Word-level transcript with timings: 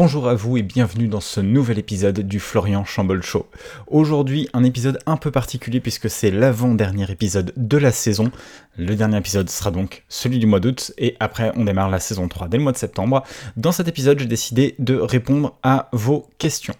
Bonjour 0.00 0.28
à 0.28 0.36
vous 0.36 0.56
et 0.56 0.62
bienvenue 0.62 1.08
dans 1.08 1.20
ce 1.20 1.40
nouvel 1.40 1.76
épisode 1.76 2.20
du 2.20 2.38
Florian 2.38 2.84
Chambol 2.84 3.20
Show. 3.20 3.48
Aujourd'hui, 3.88 4.48
un 4.52 4.62
épisode 4.62 5.00
un 5.06 5.16
peu 5.16 5.32
particulier 5.32 5.80
puisque 5.80 6.08
c'est 6.08 6.30
l'avant-dernier 6.30 7.10
épisode 7.10 7.52
de 7.56 7.76
la 7.78 7.90
saison. 7.90 8.30
Le 8.76 8.94
dernier 8.94 9.16
épisode 9.16 9.50
sera 9.50 9.72
donc 9.72 10.04
celui 10.08 10.38
du 10.38 10.46
mois 10.46 10.60
d'août 10.60 10.92
et 10.98 11.16
après 11.18 11.50
on 11.56 11.64
démarre 11.64 11.90
la 11.90 11.98
saison 11.98 12.28
3 12.28 12.46
dès 12.46 12.58
le 12.58 12.62
mois 12.62 12.70
de 12.70 12.76
septembre. 12.76 13.24
Dans 13.56 13.72
cet 13.72 13.88
épisode, 13.88 14.20
j'ai 14.20 14.26
décidé 14.26 14.76
de 14.78 14.94
répondre 14.94 15.58
à 15.64 15.88
vos 15.90 16.30
questions. 16.38 16.76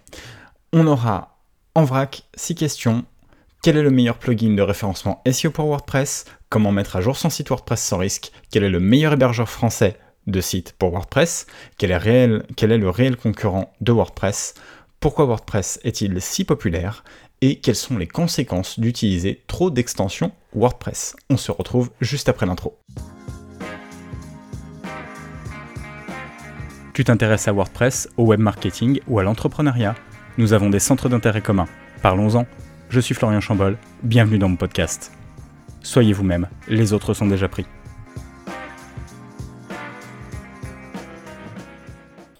On 0.71 0.87
aura 0.87 1.39
en 1.75 1.83
vrac 1.83 2.23
6 2.35 2.55
questions. 2.55 3.03
Quel 3.61 3.75
est 3.75 3.83
le 3.83 3.91
meilleur 3.91 4.17
plugin 4.17 4.55
de 4.55 4.61
référencement 4.61 5.21
SEO 5.29 5.51
pour 5.51 5.65
WordPress? 5.65 6.23
Comment 6.47 6.71
mettre 6.71 6.95
à 6.95 7.01
jour 7.01 7.17
son 7.17 7.29
site 7.29 7.49
WordPress 7.49 7.83
sans 7.83 7.97
risque? 7.97 8.31
Quel 8.49 8.63
est 8.63 8.69
le 8.69 8.79
meilleur 8.79 9.11
hébergeur 9.11 9.49
français 9.49 9.97
de 10.29 10.41
site 10.41 10.73
pour 10.77 10.91
WordPress, 10.91 11.47
quel 11.77 11.91
est, 11.91 12.43
quel 12.55 12.71
est 12.71 12.77
le 12.77 12.89
réel 12.89 13.17
concurrent 13.17 13.73
de 13.81 13.91
WordPress, 13.91 14.53
pourquoi 14.99 15.25
WordPress 15.25 15.79
est-il 15.83 16.21
si 16.21 16.43
populaire? 16.43 17.03
Et 17.41 17.61
quelles 17.61 17.75
sont 17.75 17.97
les 17.97 18.07
conséquences 18.07 18.81
d'utiliser 18.81 19.43
trop 19.47 19.71
d'extensions 19.71 20.33
WordPress? 20.53 21.15
On 21.29 21.37
se 21.37 21.53
retrouve 21.53 21.89
juste 22.01 22.27
après 22.27 22.45
l'intro. 22.45 22.77
Tu 26.93 27.05
t'intéresses 27.05 27.47
à 27.47 27.53
WordPress, 27.53 28.09
au 28.17 28.25
web 28.25 28.41
marketing 28.41 28.99
ou 29.07 29.19
à 29.19 29.23
l'entrepreneuriat? 29.23 29.95
Nous 30.37 30.51
avons 30.51 30.69
des 30.69 30.79
centres 30.79 31.07
d'intérêt 31.07 31.41
communs. 31.41 31.67
Parlons-en. 32.01 32.45
Je 32.89 32.99
suis 32.99 33.15
Florian 33.15 33.39
Chambol, 33.39 33.77
bienvenue 34.03 34.37
dans 34.37 34.49
mon 34.49 34.57
podcast. 34.57 35.13
Soyez 35.81 36.11
vous-même, 36.11 36.49
les 36.67 36.91
autres 36.91 37.13
sont 37.13 37.27
déjà 37.27 37.47
pris. 37.47 37.65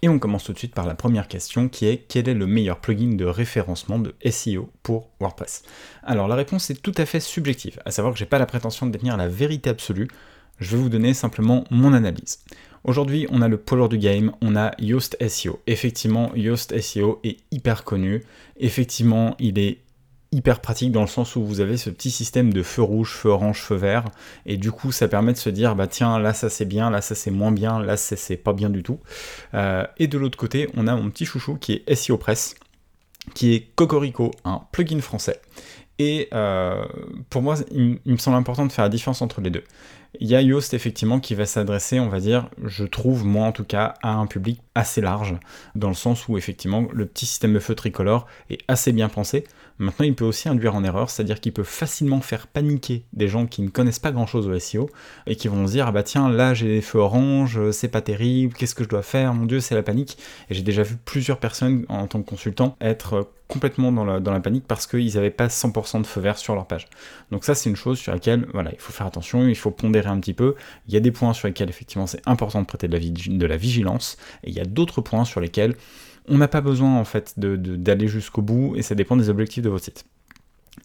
Et 0.01 0.07
on 0.07 0.17
commence 0.17 0.45
tout 0.45 0.53
de 0.53 0.57
suite 0.57 0.73
par 0.73 0.87
la 0.87 0.95
première 0.95 1.27
question 1.27 1.67
qui 1.67 1.85
est 1.85 2.05
quel 2.07 2.29
est 2.29 2.33
le 2.33 2.47
meilleur 2.47 2.79
plugin 2.79 3.15
de 3.15 3.25
référencement 3.25 3.99
de 3.99 4.15
SEO 4.29 4.69
pour 4.81 5.09
WordPress? 5.19 5.63
Alors 6.03 6.29
la 6.29 6.35
réponse 6.35 6.69
est 6.69 6.81
tout 6.81 6.93
à 6.97 7.05
fait 7.05 7.19
subjective, 7.19 7.81
à 7.85 7.91
savoir 7.91 8.13
que 8.13 8.19
j'ai 8.19 8.25
pas 8.25 8.39
la 8.39 8.45
prétention 8.45 8.85
de 8.85 8.91
détenir 8.91 9.17
la 9.17 9.27
vérité 9.27 9.69
absolue, 9.69 10.07
je 10.59 10.75
vais 10.75 10.81
vous 10.81 10.89
donner 10.89 11.13
simplement 11.13 11.65
mon 11.69 11.93
analyse. 11.93 12.39
Aujourd'hui, 12.85 13.27
on 13.29 13.41
a 13.41 13.49
le 13.49 13.57
polar 13.57 13.89
du 13.89 13.97
game, 13.97 14.31
on 14.41 14.55
a 14.55 14.71
Yoast 14.79 15.17
SEO. 15.27 15.59
Effectivement, 15.67 16.31
Yoast 16.33 16.79
SEO 16.79 17.19
est 17.25 17.37
hyper 17.51 17.83
connu. 17.83 18.23
Effectivement, 18.57 19.35
il 19.37 19.59
est 19.59 19.79
hyper 20.31 20.59
pratique 20.59 20.91
dans 20.91 21.01
le 21.01 21.07
sens 21.07 21.35
où 21.35 21.43
vous 21.43 21.59
avez 21.59 21.77
ce 21.77 21.89
petit 21.89 22.11
système 22.11 22.53
de 22.53 22.61
feu 22.61 22.81
rouge, 22.81 23.11
feu 23.11 23.29
orange, 23.29 23.61
feu 23.61 23.75
vert, 23.75 24.05
et 24.45 24.57
du 24.57 24.71
coup 24.71 24.91
ça 24.91 25.07
permet 25.07 25.33
de 25.33 25.37
se 25.37 25.49
dire 25.49 25.75
bah 25.75 25.87
tiens 25.87 26.19
là 26.19 26.33
ça 26.33 26.49
c'est 26.49 26.65
bien, 26.65 26.89
là 26.89 27.01
ça 27.01 27.15
c'est 27.15 27.31
moins 27.31 27.51
bien, 27.51 27.79
là 27.79 27.97
c'est 27.97 28.37
pas 28.37 28.53
bien 28.53 28.69
du 28.69 28.83
tout. 28.83 28.99
Euh, 29.53 29.85
et 29.97 30.07
de 30.07 30.17
l'autre 30.17 30.37
côté 30.37 30.69
on 30.75 30.87
a 30.87 30.95
mon 30.95 31.09
petit 31.09 31.25
chouchou 31.25 31.55
qui 31.55 31.83
est 31.85 31.95
SEO 31.95 32.17
Press, 32.17 32.55
qui 33.33 33.53
est 33.53 33.71
Cocorico, 33.75 34.31
un 34.45 34.61
plugin 34.71 35.01
français. 35.01 35.41
Et 35.99 36.29
euh, 36.33 36.85
pour 37.29 37.41
moi, 37.41 37.55
il, 37.71 37.99
me 38.05 38.17
semble 38.17 38.37
important 38.37 38.65
de 38.65 38.71
faire 38.71 38.85
la 38.85 38.89
différence 38.89 39.21
entre 39.21 39.41
les 39.41 39.49
deux. 39.49 39.65
Il 40.19 40.27
y 40.27 40.35
a 40.35 40.41
Yoast 40.41 40.73
effectivement 40.73 41.19
qui 41.19 41.35
va 41.35 41.45
s'adresser, 41.45 41.99
on 41.99 42.07
va 42.07 42.19
dire, 42.19 42.49
je 42.63 42.85
trouve 42.85 43.25
moi 43.25 43.45
en 43.45 43.51
tout 43.51 43.65
cas, 43.65 43.93
à 44.01 44.13
un 44.13 44.25
public 44.25 44.61
assez 44.73 45.01
large, 45.01 45.35
dans 45.75 45.89
le 45.89 45.93
sens 45.93 46.27
où 46.27 46.37
effectivement 46.37 46.87
le 46.91 47.05
petit 47.05 47.25
système 47.25 47.53
de 47.53 47.59
feu 47.59 47.75
tricolore 47.75 48.25
est 48.49 48.59
assez 48.67 48.91
bien 48.93 49.09
pensé. 49.09 49.43
Maintenant, 49.79 50.05
il 50.05 50.13
peut 50.13 50.25
aussi 50.25 50.49
induire 50.49 50.75
en 50.75 50.83
erreur, 50.83 51.09
c'est-à-dire 51.09 51.39
qu'il 51.39 51.53
peut 51.53 51.63
facilement 51.63 52.19
faire 52.19 52.47
paniquer 52.47 53.05
des 53.13 53.29
gens 53.29 53.47
qui 53.47 53.61
ne 53.61 53.69
connaissent 53.69 53.99
pas 53.99 54.11
grand-chose 54.11 54.49
au 54.49 54.59
SEO 54.59 54.89
et 55.25 55.37
qui 55.37 55.47
vont 55.47 55.65
se 55.67 55.71
dire 55.71 55.87
ah 55.87 55.93
bah 55.93 56.03
tiens 56.03 56.29
là 56.29 56.53
j'ai 56.53 56.67
des 56.67 56.81
feux 56.81 56.99
orange, 56.99 57.71
c'est 57.71 57.87
pas 57.87 58.01
terrible, 58.01 58.53
qu'est-ce 58.53 58.75
que 58.75 58.83
je 58.83 58.89
dois 58.89 59.03
faire, 59.03 59.33
mon 59.33 59.45
dieu 59.45 59.61
c'est 59.61 59.75
la 59.75 59.83
panique. 59.83 60.17
Et 60.49 60.53
j'ai 60.53 60.63
déjà 60.63 60.83
vu 60.83 60.97
plusieurs 60.97 61.39
personnes 61.39 61.85
en 61.87 62.07
tant 62.07 62.21
que 62.21 62.29
consultant 62.29 62.75
être 62.81 63.29
complètement 63.47 63.93
dans 63.93 64.03
la, 64.03 64.39
panique 64.41 64.65
parce 64.67 64.85
qu'ils 64.85 65.15
n'avaient 65.15 65.31
pas 65.31 65.47
100% 65.47 66.01
de 66.01 66.05
feu 66.05 66.19
vert 66.19 66.37
sur 66.37 66.55
leur 66.55 66.67
page. 66.67 66.87
Donc 67.31 67.45
ça 67.45 67.55
c'est 67.55 67.69
une 67.69 67.77
chose 67.77 67.97
sur 67.97 68.11
laquelle 68.11 68.47
voilà, 68.53 68.71
il 68.73 68.79
faut 68.79 68.91
faire 68.91 69.07
attention, 69.07 69.47
il 69.47 69.55
faut 69.55 69.71
pondérer 69.71 70.09
un 70.09 70.19
petit 70.19 70.33
peu. 70.33 70.55
Il 70.87 70.93
y 70.93 70.97
a 70.97 70.99
des 70.99 71.11
points 71.11 71.33
sur 71.33 71.47
lesquels 71.47 71.69
effectivement 71.69 72.05
c'est 72.05 72.21
important 72.27 72.61
de 72.61 72.67
prêter 72.67 72.89
de 72.89 73.45
la 73.45 73.57
vigilance 73.57 74.17
et 74.43 74.49
il 74.49 74.55
y 74.55 74.59
a 74.59 74.65
d'autres 74.65 74.99
points 74.99 75.23
sur 75.23 75.39
lesquels 75.39 75.75
on 76.29 76.37
n'a 76.37 76.47
pas 76.47 76.61
besoin 76.61 76.97
en 76.97 77.05
fait 77.05 77.33
d'aller 77.37 78.07
jusqu'au 78.07 78.41
bout 78.41 78.75
et 78.75 78.81
ça 78.81 78.95
dépend 78.95 79.17
des 79.17 79.29
objectifs 79.29 79.63
de 79.63 79.69
votre 79.69 79.85
site. 79.85 80.05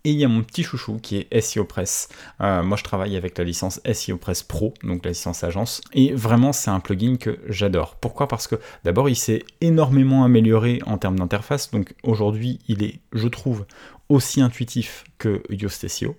Et 0.05 0.10
il 0.10 0.19
y 0.19 0.25
a 0.25 0.28
mon 0.28 0.43
petit 0.43 0.62
chouchou 0.62 0.99
qui 1.00 1.16
est 1.16 1.41
SEO 1.41 1.65
Press. 1.65 2.09
Euh, 2.41 2.62
moi, 2.62 2.77
je 2.77 2.82
travaille 2.82 3.16
avec 3.16 3.38
la 3.38 3.44
licence 3.44 3.81
SEO 3.91 4.16
Press 4.16 4.43
Pro, 4.43 4.75
donc 4.82 5.05
la 5.05 5.12
licence 5.12 5.44
agence. 5.44 5.81
Et 5.93 6.12
vraiment, 6.12 6.53
c'est 6.53 6.71
un 6.71 6.81
plugin 6.81 7.16
que 7.16 7.38
j'adore. 7.49 7.97
Pourquoi? 7.97 8.28
Parce 8.28 8.47
que 8.47 8.56
d'abord, 8.84 9.09
il 9.09 9.16
s'est 9.16 9.44
énormément 9.60 10.25
amélioré 10.25 10.81
en 10.87 10.99
termes 10.99 11.19
d'interface. 11.19 11.71
Donc 11.71 11.94
aujourd'hui, 12.03 12.59
il 12.69 12.82
est, 12.82 13.00
je 13.12 13.28
trouve, 13.28 13.65
aussi 14.09 14.43
intuitif 14.43 15.05
que 15.25 15.43
Yoast 15.49 15.89
SEO. 15.89 16.17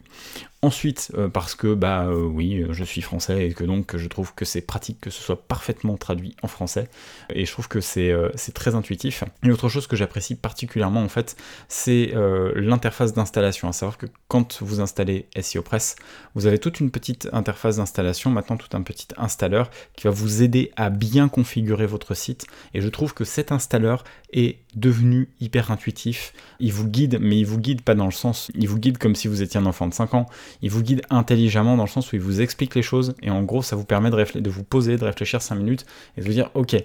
Ensuite, 0.64 1.12
euh, 1.16 1.28
parce 1.28 1.54
que 1.54 1.76
bah 1.76 2.08
euh, 2.08 2.24
oui, 2.24 2.66
je 2.72 2.84
suis 2.84 3.02
français 3.02 3.46
et 3.46 3.54
que 3.54 3.64
donc 3.64 3.96
je 3.98 4.08
trouve 4.08 4.34
que 4.34 4.46
c'est 4.46 4.62
pratique 4.62 5.00
que 5.00 5.12
ce 5.12 5.22
soit 5.22 5.48
parfaitement 5.48 5.96
traduit 5.96 6.36
en 6.42 6.48
français. 6.48 6.90
Et 7.30 7.46
je 7.46 7.52
trouve 7.52 7.68
que 7.68 7.82
c'est 7.82 8.10
euh, 8.10 8.30
très 8.56 8.74
intuitif. 8.74 9.24
Et 9.44 9.52
autre 9.52 9.70
chose 9.70 9.86
que 9.86 9.96
j'apprécie 9.96 10.34
particulièrement 10.34 11.04
en 11.04 11.10
fait, 11.10 11.36
c'est 11.68 12.14
l'interface 12.56 13.14
d'installation. 13.14 13.68
À 13.68 13.74
savoir 13.74 14.00
que 14.00 14.08
quand 14.28 14.64
vous 14.64 14.80
installez 14.80 15.28
SEO 15.40 15.62
Press, 15.62 15.98
vous 16.34 16.48
avez 16.48 16.58
toute 16.58 16.80
une 16.80 16.90
petite 16.90 17.30
interface 17.32 17.78
d'installation, 17.78 18.32
maintenant 18.32 18.58
tout 18.58 18.76
un 18.76 18.82
petit 18.82 19.10
installeur 19.18 19.70
qui 19.96 20.06
va 20.06 20.12
vous 20.12 20.42
aider 20.42 20.72
à 20.78 20.90
bien 20.90 21.28
configurer 21.28 21.86
votre 21.86 22.16
site. 22.16 22.48
Et 22.74 22.82
je 22.82 22.90
trouve 22.90 23.14
que 23.14 23.24
cet 23.24 23.52
installeur 23.52 24.04
est 24.34 24.60
devenu 24.76 25.30
hyper 25.40 25.72
intuitif. 25.72 26.34
Il 26.60 26.74
vous 26.74 26.88
guide, 26.88 27.20
mais 27.22 27.38
il 27.40 27.46
vous 27.46 27.60
guide 27.60 27.82
pas 27.82 27.96
dans 27.96 28.06
le 28.06 28.12
sens, 28.12 28.52
il 28.56 28.68
vous 28.68 28.80
guide 28.80 28.95
comme 28.98 29.16
si 29.16 29.28
vous 29.28 29.42
étiez 29.42 29.60
un 29.60 29.66
enfant 29.66 29.88
de 29.88 29.94
5 29.94 30.14
ans. 30.14 30.26
Il 30.62 30.72
vous 30.72 30.82
guide 30.82 31.02
intelligemment 31.10 31.78
dans 31.78 31.84
le 31.84 31.90
sens 31.90 32.12
où 32.12 32.16
il 32.16 32.22
vous 32.22 32.42
explique 32.42 32.76
les 32.76 32.82
choses 32.82 33.16
et 33.22 33.30
en 33.30 33.44
gros 33.44 33.62
ça 33.62 33.76
vous 33.76 33.86
permet 33.86 34.10
de, 34.10 34.40
de 34.40 34.50
vous 34.50 34.64
poser, 34.64 34.98
de 34.98 35.06
réfléchir 35.06 35.42
5 35.42 35.56
minutes 35.56 35.86
et 36.18 36.22
de 36.22 36.26
vous 36.26 36.34
dire 36.34 36.50
ok, 36.54 36.76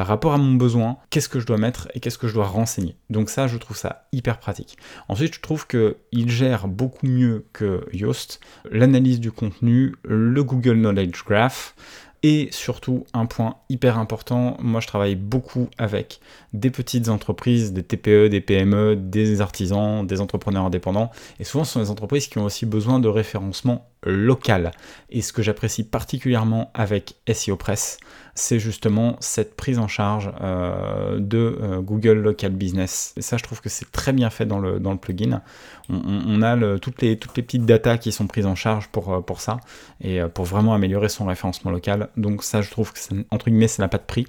par 0.00 0.06
rapport 0.06 0.32
à 0.32 0.38
mon 0.38 0.54
besoin, 0.54 0.96
qu'est-ce 1.10 1.28
que 1.28 1.40
je 1.40 1.46
dois 1.46 1.58
mettre 1.58 1.88
et 1.92 2.00
qu'est-ce 2.00 2.16
que 2.16 2.26
je 2.26 2.32
dois 2.32 2.46
renseigner? 2.46 2.96
Donc 3.10 3.28
ça, 3.28 3.48
je 3.48 3.58
trouve 3.58 3.76
ça 3.76 4.06
hyper 4.12 4.38
pratique. 4.38 4.78
Ensuite, 5.08 5.34
je 5.34 5.40
trouve 5.40 5.66
qu'il 5.66 6.30
gère 6.30 6.68
beaucoup 6.68 7.06
mieux 7.06 7.44
que 7.52 7.84
Yoast 7.92 8.40
l'analyse 8.70 9.20
du 9.20 9.30
contenu, 9.30 9.94
le 10.04 10.42
Google 10.42 10.78
Knowledge 10.78 11.22
Graph, 11.26 11.74
et 12.22 12.48
surtout, 12.52 13.06
un 13.14 13.24
point 13.24 13.56
hyper 13.70 13.98
important, 13.98 14.58
moi 14.60 14.80
je 14.80 14.86
travaille 14.86 15.14
beaucoup 15.14 15.68
avec 15.78 16.20
des 16.52 16.70
petites 16.70 17.08
entreprises, 17.08 17.72
des 17.72 17.82
TPE, 17.82 18.28
des 18.28 18.42
PME, 18.42 18.96
des 18.96 19.40
artisans, 19.40 20.06
des 20.06 20.20
entrepreneurs 20.20 20.66
indépendants. 20.66 21.10
Et 21.38 21.44
souvent 21.44 21.64
ce 21.64 21.72
sont 21.72 21.80
des 21.80 21.90
entreprises 21.90 22.28
qui 22.28 22.36
ont 22.36 22.44
aussi 22.44 22.66
besoin 22.66 23.00
de 23.00 23.08
référencement 23.08 23.88
local. 24.02 24.72
Et 25.08 25.22
ce 25.22 25.32
que 25.32 25.42
j'apprécie 25.42 25.82
particulièrement 25.84 26.70
avec 26.74 27.14
SEO 27.32 27.56
Press, 27.56 27.98
c'est 28.40 28.58
justement 28.58 29.16
cette 29.20 29.54
prise 29.54 29.78
en 29.78 29.86
charge 29.86 30.32
euh, 30.40 31.18
de 31.18 31.58
euh, 31.60 31.80
Google 31.80 32.18
Local 32.18 32.52
Business. 32.52 33.12
Et 33.16 33.22
ça, 33.22 33.36
je 33.36 33.42
trouve 33.42 33.60
que 33.60 33.68
c'est 33.68 33.90
très 33.92 34.12
bien 34.12 34.30
fait 34.30 34.46
dans 34.46 34.58
le, 34.58 34.80
plugin. 34.96 35.42
On, 35.88 36.42
a 36.42 36.56
toutes, 36.78 37.02
les, 37.02 37.16
petites 37.16 37.66
datas 37.66 37.98
qui 37.98 38.12
sont 38.12 38.26
prises 38.26 38.46
en 38.46 38.54
charge 38.54 38.88
pour, 38.88 39.12
euh, 39.12 39.20
ça 39.36 39.58
et 40.00 40.20
pour 40.34 40.44
vraiment 40.44 40.74
améliorer 40.74 41.08
son 41.08 41.26
référencement 41.26 41.70
local. 41.70 42.08
Donc 42.16 42.42
ça, 42.42 42.62
je 42.62 42.70
trouve 42.70 42.92
que, 42.92 42.98
entre 43.30 43.50
guillemets, 43.50 43.68
ça 43.68 43.82
n'a 43.82 43.88
pas 43.88 43.98
de 43.98 44.04
prix. 44.04 44.26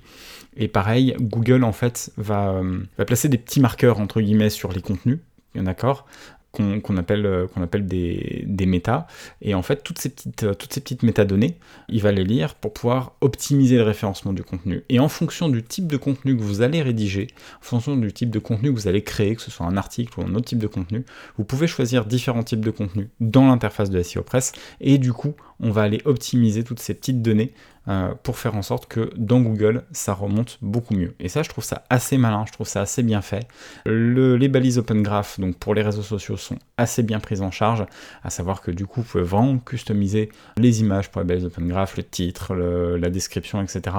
Et 0.57 0.67
pareil, 0.67 1.15
Google, 1.19 1.63
en 1.63 1.71
fait, 1.71 2.11
va, 2.17 2.61
va 2.97 3.05
placer 3.05 3.29
des 3.29 3.37
petits 3.37 3.61
marqueurs, 3.61 3.99
entre 3.99 4.21
guillemets, 4.21 4.49
sur 4.49 4.71
les 4.71 4.81
contenus 4.81 5.19
d'accord 5.55 6.05
qu'on 6.51 6.97
appelle, 6.97 7.25
euh, 7.25 7.47
qu'on 7.47 7.61
appelle 7.61 7.85
des, 7.85 8.43
des 8.45 8.65
méta. 8.65 9.07
Et 9.41 9.55
en 9.55 9.61
fait, 9.61 9.83
toutes 9.83 9.99
ces, 9.99 10.09
petites, 10.09 10.43
euh, 10.43 10.53
toutes 10.53 10.73
ces 10.73 10.81
petites 10.81 11.03
métadonnées, 11.03 11.57
il 11.87 12.01
va 12.01 12.11
les 12.11 12.23
lire 12.23 12.55
pour 12.55 12.73
pouvoir 12.73 13.13
optimiser 13.21 13.77
le 13.77 13.83
référencement 13.83 14.33
du 14.33 14.43
contenu. 14.43 14.83
Et 14.89 14.99
en 14.99 15.07
fonction 15.07 15.47
du 15.49 15.63
type 15.63 15.87
de 15.87 15.97
contenu 15.97 16.35
que 16.35 16.41
vous 16.41 16.61
allez 16.61 16.81
rédiger, 16.81 17.27
en 17.61 17.63
fonction 17.63 17.95
du 17.95 18.11
type 18.11 18.29
de 18.29 18.39
contenu 18.39 18.69
que 18.69 18.75
vous 18.75 18.87
allez 18.87 19.03
créer, 19.03 19.35
que 19.35 19.41
ce 19.41 19.51
soit 19.51 19.65
un 19.65 19.77
article 19.77 20.19
ou 20.19 20.23
un 20.23 20.35
autre 20.35 20.45
type 20.45 20.59
de 20.59 20.67
contenu, 20.67 21.05
vous 21.37 21.45
pouvez 21.45 21.67
choisir 21.67 22.05
différents 22.05 22.43
types 22.43 22.65
de 22.65 22.71
contenus 22.71 23.07
dans 23.19 23.47
l'interface 23.47 23.89
de 23.89 24.01
SEO 24.01 24.23
Press. 24.23 24.51
Et 24.81 24.97
du 24.97 25.13
coup, 25.13 25.33
on 25.61 25.71
va 25.71 25.83
aller 25.83 26.01
optimiser 26.05 26.63
toutes 26.63 26.79
ces 26.79 26.93
petites 26.93 27.21
données 27.21 27.53
euh, 27.87 28.13
pour 28.23 28.37
faire 28.37 28.55
en 28.55 28.61
sorte 28.61 28.87
que 28.87 29.11
dans 29.15 29.41
Google, 29.41 29.83
ça 29.91 30.13
remonte 30.13 30.59
beaucoup 30.61 30.93
mieux. 30.93 31.15
Et 31.19 31.29
ça, 31.29 31.43
je 31.43 31.49
trouve 31.49 31.63
ça 31.63 31.83
assez 31.89 32.17
malin, 32.17 32.45
je 32.47 32.51
trouve 32.51 32.67
ça 32.67 32.81
assez 32.81 33.03
bien 33.03 33.21
fait. 33.21 33.47
les 33.85 34.47
balises 34.47 34.77
Open 34.77 35.01
Graph, 35.01 35.39
donc 35.39 35.57
pour 35.57 35.73
les 35.73 35.81
réseaux 35.81 36.01
sociaux, 36.01 36.37
sont 36.37 36.59
assez 36.77 37.03
bien 37.03 37.19
prises 37.19 37.41
en 37.41 37.51
charge, 37.51 37.85
à 38.23 38.29
savoir 38.29 38.61
que 38.61 38.71
du 38.71 38.85
coup, 38.85 39.01
vous 39.01 39.07
pouvez 39.07 39.23
vraiment 39.23 39.57
customiser 39.57 40.29
les 40.57 40.81
images 40.81 41.09
pour 41.09 41.21
les 41.21 41.27
balises 41.27 41.45
Open 41.45 41.67
Graph, 41.67 41.97
le 41.97 42.03
titre, 42.03 42.55
la 42.55 43.09
description, 43.09 43.61
etc., 43.61 43.95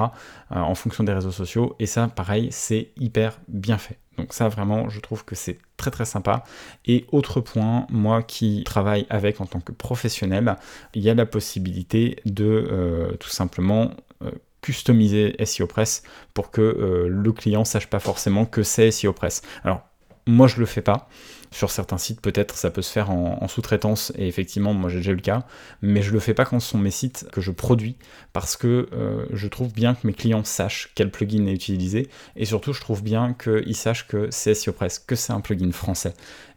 euh, 0.51 0.59
en 0.59 0.75
fonction 0.75 1.03
des 1.03 1.13
réseaux 1.13 1.31
sociaux. 1.31 1.75
Et 1.79 1.85
ça, 1.85 2.07
pareil, 2.07 2.49
c'est 2.51 2.91
hyper 2.97 3.39
bien 3.47 3.77
fait. 3.77 3.97
Donc 4.17 4.33
ça 4.33 4.47
vraiment, 4.47 4.89
je 4.89 4.99
trouve 4.99 5.25
que 5.25 5.35
c'est 5.35 5.57
très 5.77 5.91
très 5.91 6.05
sympa. 6.05 6.43
Et 6.85 7.05
autre 7.11 7.41
point, 7.41 7.87
moi 7.89 8.23
qui 8.23 8.63
travaille 8.63 9.05
avec 9.09 9.41
en 9.41 9.45
tant 9.45 9.59
que 9.59 9.71
professionnel, 9.71 10.55
il 10.93 11.01
y 11.01 11.09
a 11.09 11.13
la 11.13 11.25
possibilité 11.25 12.17
de 12.25 12.45
euh, 12.45 13.11
tout 13.17 13.29
simplement 13.29 13.91
euh, 14.23 14.31
customiser 14.61 15.35
SEO 15.45 15.67
Press 15.67 16.03
pour 16.33 16.51
que 16.51 16.61
euh, 16.61 17.07
le 17.09 17.31
client 17.31 17.65
sache 17.65 17.87
pas 17.87 17.99
forcément 17.99 18.45
que 18.45 18.63
c'est 18.63 18.91
SEO 18.91 19.13
Press. 19.13 19.41
Alors, 19.63 19.81
moi 20.27 20.47
je 20.47 20.59
le 20.59 20.65
fais 20.65 20.81
pas. 20.81 21.09
Sur 21.53 21.69
certains 21.69 21.99
sites, 21.99 22.19
peut-être 22.19 22.55
ça 22.55 22.71
peut 22.71 22.81
se 22.81 22.91
faire 22.91 23.11
en, 23.11 23.47
sous-traitance, 23.47 24.11
et 24.17 24.27
effectivement, 24.27 24.73
moi 24.73 24.89
j'ai 24.89 24.97
déjà 24.97 25.11
eu 25.11 25.15
le 25.15 25.21
cas, 25.21 25.45
mais 25.83 26.01
je 26.01 26.11
le 26.11 26.19
fais 26.19 26.33
pas 26.33 26.45
quand 26.45 26.59
ce 26.59 26.69
sont 26.69 26.79
mes 26.79 26.89
sites 26.89 27.27
que 27.31 27.41
je 27.41 27.51
produis, 27.51 27.95
parce 28.33 28.57
que 28.57 28.89
euh, 28.91 29.27
je 29.31 29.47
trouve 29.47 29.71
bien 29.71 29.93
que 29.93 30.07
mes 30.07 30.13
clients 30.13 30.43
sachent 30.43 30.91
quel 30.95 31.11
plugin 31.11 31.45
est 31.45 31.53
utilisé, 31.53 32.09
et 32.35 32.45
surtout 32.45 32.73
je 32.73 32.81
trouve 32.81 33.03
bien 33.03 33.35
qu'ils 33.35 33.75
sachent 33.75 34.07
que 34.07 34.29
c'est 34.31 34.55
SEO 34.55 34.73
Press, 34.73 34.97
que 34.97 35.15
c'est 35.15 35.31
un 35.31 35.41
plugin 35.41 35.71
français 35.71 36.15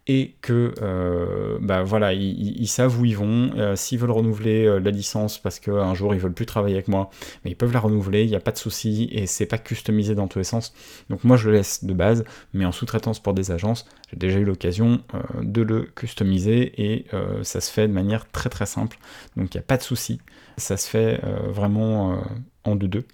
et 0.08 0.37
que 0.41 0.73
euh, 0.82 1.58
bah 1.61 1.82
voilà, 1.82 2.12
ils, 2.12 2.69
savent 2.69 3.00
où 3.00 3.05
ils 3.05 3.17
vont. 3.17 3.50
Euh, 3.56 3.75
s'ils 3.75 3.99
veulent 3.99 4.12
renouveler 4.12 4.64
euh, 4.64 4.79
la 4.79 4.91
licence 4.93 5.38
parce 5.38 5.58
qu'un 5.58 5.94
jour 5.94 6.14
ils 6.14 6.20
veulent 6.20 6.32
plus 6.32 6.47
travailler 6.47 6.75
avec 6.75 6.87
moi, 6.87 7.11
mais 7.44 7.50
ils 7.50 7.56
peuvent 7.56 7.73
la 7.73 7.81
renouveler, 7.81 8.23
il 8.23 8.31
n'y 8.31 8.37
a 8.37 8.41
pas 8.41 8.53
de 8.53 8.58
souci 8.58 9.08
et 9.11 9.26
c'est 9.26 9.47
pas 9.47 9.58
customisé 9.58 10.14
dans 10.14 10.29
tous 10.29 10.38
les 10.38 10.44
sens. 10.44 10.73
Donc 11.11 11.25
moi 11.25 11.37
je 11.37 11.49
le 11.50 11.56
laisse 11.56 11.85
de 11.85 11.93
base, 11.93 12.25
mais 12.53 12.64
en 12.64 12.73
sous-traitance 12.73 13.19
pour 13.19 13.35
des 13.35 13.50
agences, 13.50 13.87
j'ai 14.11 14.17
déjà 14.17 14.38
eu 14.38 14.44
l'occasion 14.44 15.00
de 15.43 15.62
le 15.62 15.82
customiser 15.82 16.73
et 16.81 17.06
ça 17.43 17.61
se 17.61 17.70
fait 17.70 17.88
de 17.88 17.93
manière 17.93 18.31
très 18.31 18.49
très 18.49 18.67
simple. 18.67 18.99
Donc 19.37 19.55
il 19.55 19.56
n'y 19.56 19.62
a 19.62 19.67
pas 19.67 19.76
de 19.76 19.82
souci, 19.82 20.20
ça 20.56 20.76
se 20.76 20.88
fait 20.88 21.20
vraiment 21.49 22.20
en 22.64 22.76
deux-deux 22.76 23.05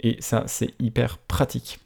et 0.00 0.16
ça 0.20 0.44
c'est 0.46 0.74
hyper 0.78 1.18
pratique. 1.18 1.80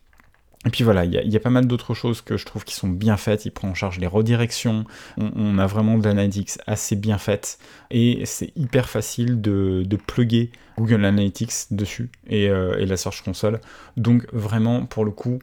Et 0.65 0.71
puis 0.71 0.85
voilà, 0.85 1.05
il 1.05 1.13
y, 1.13 1.37
a 1.37 1.41
pas 1.41 1.51
mal 1.51 1.67
d'autres 1.67 1.93
choses 1.93 2.21
que 2.21 2.37
je 2.37 2.47
trouve 2.47 2.65
qui 2.65 2.75
sont 2.75 2.89
bien 2.89 3.17
faites. 3.17 3.47
Il 3.47 3.51
prend 3.51 3.69
en 3.69 3.75
charge 3.75 3.99
les 3.99 4.07
redirections. 4.07 4.85
On, 5.17 5.59
a 5.59 5.67
vraiment 5.67 5.99
de 5.99 6.05
l'analytics 6.05 6.53
assez 6.69 6.95
bien 6.95 7.19
faite. 7.19 7.59
Et 7.91 8.23
c'est 8.27 8.53
hyper 8.55 8.89
facile 8.89 9.41
de, 9.41 9.85
plugger 10.07 10.53
Google 10.79 11.05
Analytics 11.05 11.73
dessus 11.73 12.11
et, 12.29 12.49
euh, 12.49 12.79
et, 12.79 12.87
la 12.87 12.97
Search 12.97 13.23
Console. 13.23 13.61
Donc 13.97 14.25
vraiment, 14.33 14.87
pour 14.87 15.05
le 15.05 15.11
coup, 15.11 15.41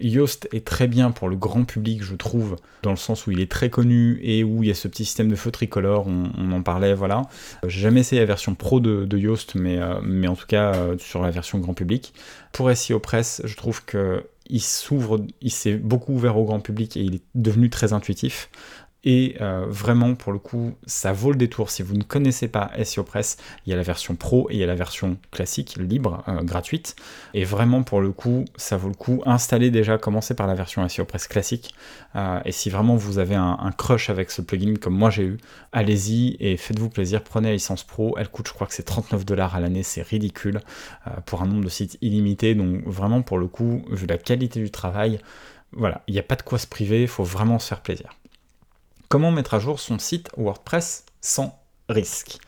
Yoast 0.00 0.48
est 0.52 0.66
très 0.66 0.88
bien 0.88 1.10
pour 1.10 1.28
le 1.28 1.36
grand 1.36 1.64
public, 1.64 2.02
je 2.02 2.14
trouve, 2.14 2.56
dans 2.82 2.90
le 2.90 2.96
sens 2.96 3.26
où 3.26 3.30
il 3.30 3.40
est 3.40 3.50
très 3.50 3.70
connu 3.70 4.18
et 4.22 4.44
où 4.44 4.62
il 4.62 4.68
y 4.68 4.72
a 4.72 4.74
ce 4.74 4.88
petit 4.88 5.04
système 5.04 5.28
de 5.28 5.36
feu 5.36 5.50
tricolore, 5.50 6.06
on, 6.06 6.52
en 6.52 6.62
parlait, 6.62 6.94
voilà. 6.94 7.22
J'ai 7.66 7.80
jamais 7.80 8.00
essayé 8.00 8.20
la 8.20 8.26
version 8.26 8.54
pro 8.54 8.80
de, 8.80 9.16
Yoast, 9.16 9.54
mais, 9.54 9.78
euh, 9.78 10.00
mais 10.02 10.28
en 10.28 10.34
tout 10.36 10.46
cas 10.46 10.74
euh, 10.74 10.98
sur 10.98 11.22
la 11.22 11.30
version 11.30 11.58
grand 11.58 11.74
public. 11.74 12.12
Pour 12.52 12.74
SEO 12.74 12.98
Press, 12.98 13.42
je 13.44 13.56
trouve 13.56 13.84
que 13.84 14.24
il 14.50 14.60
s'ouvre, 14.60 15.24
il 15.40 15.50
s'est 15.50 15.76
beaucoup 15.76 16.12
ouvert 16.14 16.36
au 16.36 16.44
grand 16.44 16.60
public 16.60 16.96
et 16.96 17.00
il 17.00 17.16
est 17.16 17.24
devenu 17.34 17.70
très 17.70 17.92
intuitif. 17.92 18.50
Et 19.08 19.36
euh, 19.40 19.66
vraiment, 19.68 20.16
pour 20.16 20.32
le 20.32 20.40
coup, 20.40 20.74
ça 20.84 21.12
vaut 21.12 21.30
le 21.30 21.38
détour. 21.38 21.70
Si 21.70 21.84
vous 21.84 21.94
ne 21.94 22.02
connaissez 22.02 22.48
pas 22.48 22.72
SEO 22.82 23.04
Press, 23.04 23.36
il 23.64 23.70
y 23.70 23.72
a 23.72 23.76
la 23.76 23.84
version 23.84 24.16
pro 24.16 24.50
et 24.50 24.54
il 24.54 24.58
y 24.58 24.64
a 24.64 24.66
la 24.66 24.74
version 24.74 25.16
classique, 25.30 25.76
libre, 25.78 26.24
euh, 26.26 26.42
gratuite. 26.42 26.96
Et 27.32 27.44
vraiment, 27.44 27.84
pour 27.84 28.00
le 28.00 28.10
coup, 28.10 28.44
ça 28.56 28.76
vaut 28.76 28.88
le 28.88 28.96
coup. 28.96 29.22
Installez 29.24 29.70
déjà, 29.70 29.96
commencez 29.96 30.34
par 30.34 30.48
la 30.48 30.56
version 30.56 30.86
SEO 30.88 31.04
Press 31.04 31.28
classique. 31.28 31.72
Euh, 32.16 32.40
et 32.44 32.50
si 32.50 32.68
vraiment 32.68 32.96
vous 32.96 33.20
avez 33.20 33.36
un, 33.36 33.70
crush 33.78 34.10
avec 34.10 34.32
ce 34.32 34.42
plugin, 34.42 34.74
comme 34.74 34.96
moi 34.96 35.10
j'ai 35.10 35.22
eu, 35.22 35.36
allez-y 35.70 36.36
et 36.40 36.56
faites-vous 36.56 36.90
plaisir. 36.90 37.22
Prenez 37.22 37.50
la 37.50 37.54
licence 37.54 37.84
pro. 37.84 38.16
Elle 38.18 38.28
coûte, 38.28 38.48
je 38.48 38.54
crois 38.54 38.66
que 38.66 38.74
c'est 38.74 38.82
39 38.82 39.24
dollars 39.24 39.54
à 39.54 39.60
l'année. 39.60 39.84
C'est 39.84 40.02
ridicule 40.02 40.60
pour 41.26 41.42
un 41.42 41.46
nombre 41.46 41.62
de 41.62 41.68
sites 41.68 41.96
illimité. 42.00 42.56
Donc 42.56 42.82
vraiment, 42.84 43.22
pour 43.22 43.38
le 43.38 43.46
coup, 43.46 43.84
vu 43.88 44.08
la 44.08 44.18
qualité 44.18 44.58
du 44.60 44.72
travail, 44.72 45.20
voilà, 45.70 46.02
il 46.08 46.14
n'y 46.14 46.20
a 46.20 46.24
pas 46.24 46.34
de 46.34 46.42
quoi 46.42 46.58
se 46.58 46.66
priver. 46.66 47.02
Il 47.02 47.08
faut 47.08 47.22
vraiment 47.22 47.60
se 47.60 47.68
faire 47.68 47.82
plaisir. 47.82 48.10
Comment 49.08 49.30
mettre 49.30 49.54
à 49.54 49.58
jour 49.60 49.78
son 49.78 49.98
site 49.98 50.30
WordPress 50.36 51.04
sans 51.20 51.58
risque 51.88 52.38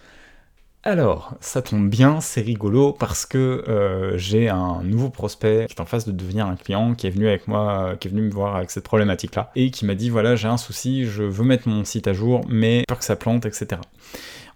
alors, 0.84 1.34
ça 1.40 1.60
tombe 1.60 1.90
bien, 1.90 2.20
c'est 2.20 2.40
rigolo 2.40 2.92
parce 2.92 3.26
que 3.26 3.64
euh, 3.68 4.16
j'ai 4.16 4.48
un 4.48 4.80
nouveau 4.84 5.10
prospect 5.10 5.66
qui 5.66 5.74
est 5.74 5.80
en 5.80 5.84
face 5.84 6.06
de 6.06 6.12
devenir 6.12 6.46
un 6.46 6.54
client 6.54 6.94
qui 6.94 7.08
est 7.08 7.10
venu 7.10 7.26
avec 7.26 7.48
moi, 7.48 7.96
qui 7.98 8.06
est 8.08 8.10
venu 8.10 8.22
me 8.22 8.30
voir 8.30 8.56
avec 8.56 8.70
cette 8.70 8.84
problématique-là 8.84 9.50
et 9.56 9.72
qui 9.72 9.84
m'a 9.84 9.96
dit 9.96 10.08
voilà, 10.08 10.36
j'ai 10.36 10.46
un 10.48 10.56
souci, 10.56 11.04
je 11.04 11.24
veux 11.24 11.44
mettre 11.44 11.68
mon 11.68 11.84
site 11.84 12.06
à 12.06 12.12
jour, 12.12 12.42
mais 12.48 12.84
peur 12.86 13.00
que 13.00 13.04
ça 13.04 13.16
plante, 13.16 13.44
etc. 13.44 13.82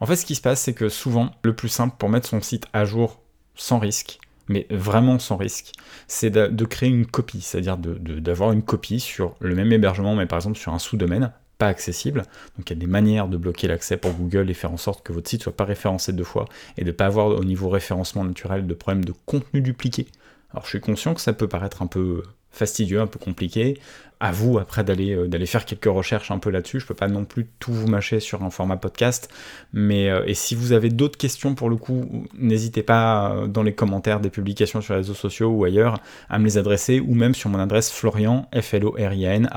En 0.01 0.07
fait, 0.07 0.17
ce 0.17 0.25
qui 0.25 0.37
se 0.37 0.41
passe, 0.41 0.63
c'est 0.63 0.75
que 0.75 0.89
souvent, 0.89 1.33
le 1.43 1.55
plus 1.55 1.69
simple 1.69 1.97
pour 1.99 2.09
mettre 2.09 2.29
son 2.29 2.41
site 2.41 2.67
à 2.73 2.85
jour 2.85 3.21
sans 3.57 3.81
risque, 3.81 4.19
mais 4.49 4.67
vraiment 4.71 5.19
sans 5.19 5.37
risque, 5.37 5.73
c'est 6.07 6.31
de, 6.31 6.65
créer 6.65 6.89
une 6.89 7.07
copie, 7.07 7.41
c'est-à-dire 7.41 7.77
d'avoir 7.77 8.53
une 8.53 8.63
copie 8.63 9.01
sur 9.01 9.35
le 9.41 9.55
même 9.55 9.73
hébergement, 9.73 10.15
mais 10.15 10.27
par 10.27 10.39
exemple 10.39 10.59
sur 10.59 10.73
un 10.73 10.79
sous-domaine, 10.79 11.33
accessible. 11.67 12.25
Donc 12.57 12.71
il 12.71 12.75
y 12.75 12.77
a 12.77 12.81
des 12.81 12.87
manières 12.87 13.29
de 13.29 13.37
bloquer 13.37 13.69
l'accès 13.69 13.97
pour 13.97 14.13
Google 14.13 14.51
et 14.51 14.55
faire 14.55 14.73
en 14.73 14.77
sorte 14.77 15.03
que 15.05 15.13
votre 15.13 15.29
site 15.29 15.43
soit 15.43 15.57
pas 15.57 15.65
référencé 15.65 16.13
deux 16.13 16.25
fois 16.25 16.47
et 16.77 16.83
de 16.83 16.89
ne 16.89 16.93
pas 16.93 17.07
avoir 17.07 17.27
au 17.29 17.45
niveau 17.45 17.69
référencement 17.69 18.25
naturel 18.25 18.67
de 18.67 18.75
problèmes 18.75 19.05
de 19.05 19.15
contenu 19.27 19.61
dupliqué. 19.61 20.07
Alors 20.53 20.65
je 20.65 20.71
suis 20.71 20.81
conscient 20.81 21.15
que 21.15 21.21
ça 21.21 21.33
peut 21.33 21.49
paraître 21.49 21.83
un 21.83 21.87
peu 21.87 22.23
fastidieux, 22.53 23.01
un 23.01 23.07
peu 23.07 23.19
compliqué 23.19 23.79
à 24.23 24.31
vous 24.31 24.59
après 24.59 24.85
d'aller 24.85 25.17
euh, 25.17 25.47
faire 25.47 25.65
quelques 25.65 25.87
recherches 25.87 26.31
un 26.31 26.39
peu 26.39 26.49
là-dessus. 26.51 26.79
Je 26.79 26.87
peux 26.87 26.95
pas 26.95 27.09
non 27.09 27.25
plus 27.25 27.49
tout 27.59 27.73
vous 27.73 27.89
mâcher 27.89 28.21
sur 28.21 28.45
un 28.45 28.51
format 28.51 28.77
podcast, 28.77 29.29
mais 29.73 30.09
euh, 30.09 30.23
et 30.27 30.35
si 30.35 30.55
vous 30.55 30.73
avez 30.73 30.91
d'autres 30.91 31.19
questions 31.19 31.57
pour 31.57 31.69
le 31.69 31.75
coup, 31.75 32.25
n'hésitez 32.39 32.85
pas 32.85 33.33
euh, 33.33 33.47
dans 33.49 33.65
les 33.65 33.75
commentaires 33.75 34.21
des 34.21 34.31
publications 34.31 34.81
sur 34.81 34.95
les 34.95 35.01
réseaux 35.01 35.15
sociaux 35.15 35.49
ou 35.49 35.65
ailleurs 35.65 35.99
à 36.29 36.39
me 36.39 36.45
les 36.45 36.57
adresser 36.57 37.01
ou 37.01 37.17
même 37.17 37.35
sur 37.35 37.51
mon 37.51 37.59
adresse 37.59 37.91
florian 37.91 38.49
f 38.55 38.75
l 38.75 38.85
o 38.85 38.93
r 38.97 39.13
i 39.13 39.27
a 39.27 39.35
n 39.35 39.51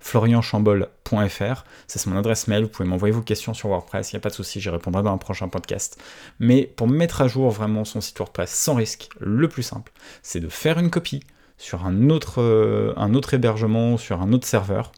florianchambol.fr. 0.00 1.64
C'est 1.86 2.06
mon 2.06 2.16
adresse 2.16 2.48
mail. 2.48 2.64
Vous 2.64 2.70
pouvez 2.70 2.88
m'envoyer 2.88 3.14
vos 3.14 3.22
questions 3.22 3.54
sur 3.54 3.68
WordPress. 3.68 4.10
Il 4.10 4.16
n'y 4.16 4.18
a 4.18 4.20
pas 4.20 4.30
de 4.30 4.34
souci, 4.34 4.60
j'y 4.60 4.68
répondrai 4.68 5.04
dans 5.04 5.12
un 5.12 5.18
prochain 5.18 5.46
podcast. 5.46 5.96
Mais 6.40 6.64
pour 6.64 6.88
mettre 6.88 7.22
à 7.22 7.28
jour 7.28 7.50
vraiment 7.50 7.84
son 7.84 8.00
site 8.00 8.18
WordPress 8.18 8.50
sans 8.50 8.74
risque, 8.74 9.10
le 9.20 9.46
plus 9.46 9.62
simple, 9.62 9.92
c'est 10.24 10.40
de 10.40 10.48
faire 10.48 10.80
une 10.80 10.90
copie 10.90 11.22
sur 11.62 11.86
un 11.86 12.10
autre, 12.10 12.42
euh, 12.42 12.92
un 12.96 13.14
autre 13.14 13.34
hébergement, 13.34 13.96
sur 13.96 14.20
un 14.20 14.32
autre 14.32 14.46
serveur, 14.46 14.92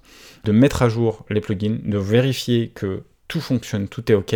de 0.44 0.52
mettre 0.52 0.82
à 0.82 0.88
jour 0.88 1.24
les 1.28 1.40
plugins, 1.40 1.78
de 1.84 1.98
vérifier 1.98 2.68
que 2.68 3.02
tout 3.28 3.40
fonctionne, 3.40 3.86
tout 3.88 4.10
est 4.10 4.14
OK. 4.14 4.34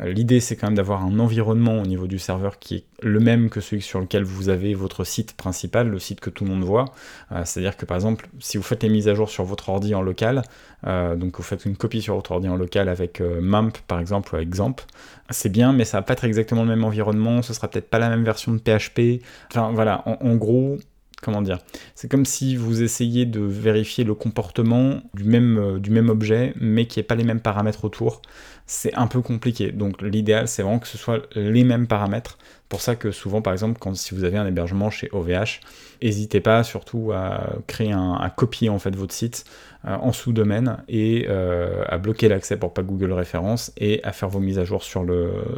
Euh, 0.00 0.12
l'idée, 0.12 0.40
c'est 0.40 0.56
quand 0.56 0.66
même 0.66 0.74
d'avoir 0.74 1.04
un 1.04 1.18
environnement 1.20 1.80
au 1.80 1.86
niveau 1.86 2.06
du 2.06 2.18
serveur 2.18 2.58
qui 2.58 2.74
est 2.74 2.84
le 3.00 3.20
même 3.20 3.48
que 3.48 3.60
celui 3.60 3.80
sur 3.80 4.00
lequel 4.00 4.24
vous 4.24 4.48
avez 4.50 4.74
votre 4.74 5.04
site 5.04 5.36
principal, 5.36 5.88
le 5.88 5.98
site 5.98 6.20
que 6.20 6.28
tout 6.28 6.44
le 6.44 6.50
monde 6.50 6.64
voit. 6.64 6.86
Euh, 7.32 7.42
c'est-à-dire 7.44 7.76
que 7.78 7.86
par 7.86 7.96
exemple, 7.96 8.28
si 8.40 8.58
vous 8.58 8.62
faites 8.62 8.82
les 8.82 8.90
mises 8.90 9.08
à 9.08 9.14
jour 9.14 9.30
sur 9.30 9.44
votre 9.44 9.68
ordi 9.70 9.94
en 9.94 10.02
local, 10.02 10.42
donc 10.84 11.38
vous 11.38 11.42
faites 11.42 11.64
une 11.64 11.76
copie 11.76 12.02
sur 12.02 12.14
votre 12.14 12.32
ordi 12.32 12.46
en 12.46 12.56
local 12.56 12.90
avec 12.90 13.22
MAMP 13.22 13.78
par 13.86 14.00
exemple 14.00 14.36
ou 14.36 14.44
XAMPP, 14.44 14.82
c'est 15.30 15.48
bien, 15.48 15.72
mais 15.72 15.86
ça 15.86 15.96
va 15.96 16.02
pas 16.02 16.12
être 16.12 16.24
exactement 16.24 16.62
le 16.62 16.68
même 16.68 16.84
environnement, 16.84 17.40
ce 17.40 17.54
sera 17.54 17.68
peut-être 17.68 17.88
pas 17.88 17.98
la 17.98 18.10
même 18.10 18.22
version 18.22 18.52
de 18.52 18.58
PHP. 18.58 19.24
Enfin 19.50 19.70
voilà, 19.72 20.02
en 20.04 20.36
gros, 20.36 20.76
comment 21.22 21.42
dire? 21.42 21.58
C'est 21.94 22.10
comme 22.10 22.24
si 22.24 22.56
vous 22.56 22.82
essayiez 22.82 23.26
de 23.26 23.40
vérifier 23.40 24.04
le 24.04 24.14
comportement 24.14 25.00
du 25.14 25.24
même, 25.24 25.58
euh, 25.58 26.08
objet, 26.10 26.54
mais 26.60 26.86
qui 26.86 26.98
n'y 26.98 27.00
ait 27.00 27.06
pas 27.06 27.14
les 27.14 27.24
mêmes 27.24 27.40
paramètres 27.40 27.84
autour. 27.84 28.20
C'est 28.66 28.94
un 28.94 29.06
peu 29.06 29.20
compliqué. 29.20 29.72
Donc 29.72 30.00
l'idéal, 30.02 30.48
c'est 30.48 30.62
vraiment 30.62 30.78
que 30.78 30.88
ce 30.88 30.98
soit 30.98 31.22
les 31.34 31.64
mêmes 31.64 31.86
paramètres. 31.86 32.38
Pour 32.68 32.80
ça 32.80 32.96
que 32.96 33.10
souvent, 33.10 33.42
par 33.42 33.52
exemple, 33.52 33.78
quand 33.78 33.94
si 33.94 34.14
vous 34.14 34.24
avez 34.24 34.38
un 34.38 34.46
hébergement 34.46 34.90
chez 34.90 35.08
OVH, 35.12 35.60
n'hésitez 36.02 36.40
pas 36.40 36.64
surtout 36.64 37.12
à 37.12 37.56
créer 37.66 37.92
un, 37.92 38.14
à 38.14 38.30
copier 38.30 38.70
en 38.70 38.78
fait 38.78 38.96
votre 38.96 39.12
site 39.12 39.44
euh, 39.86 39.94
en 39.96 40.12
sous-domaine 40.12 40.78
et 40.88 41.26
euh, 41.28 41.84
à 41.88 41.98
bloquer 41.98 42.28
l'accès 42.28 42.56
pour 42.56 42.72
pas 42.72 42.82
Google 42.82 43.12
référence 43.12 43.70
et 43.76 44.02
à 44.02 44.12
faire 44.12 44.30
vos 44.30 44.40
mises 44.40 44.58
à 44.58 44.64
jour 44.64 44.82
sur, 44.82 45.06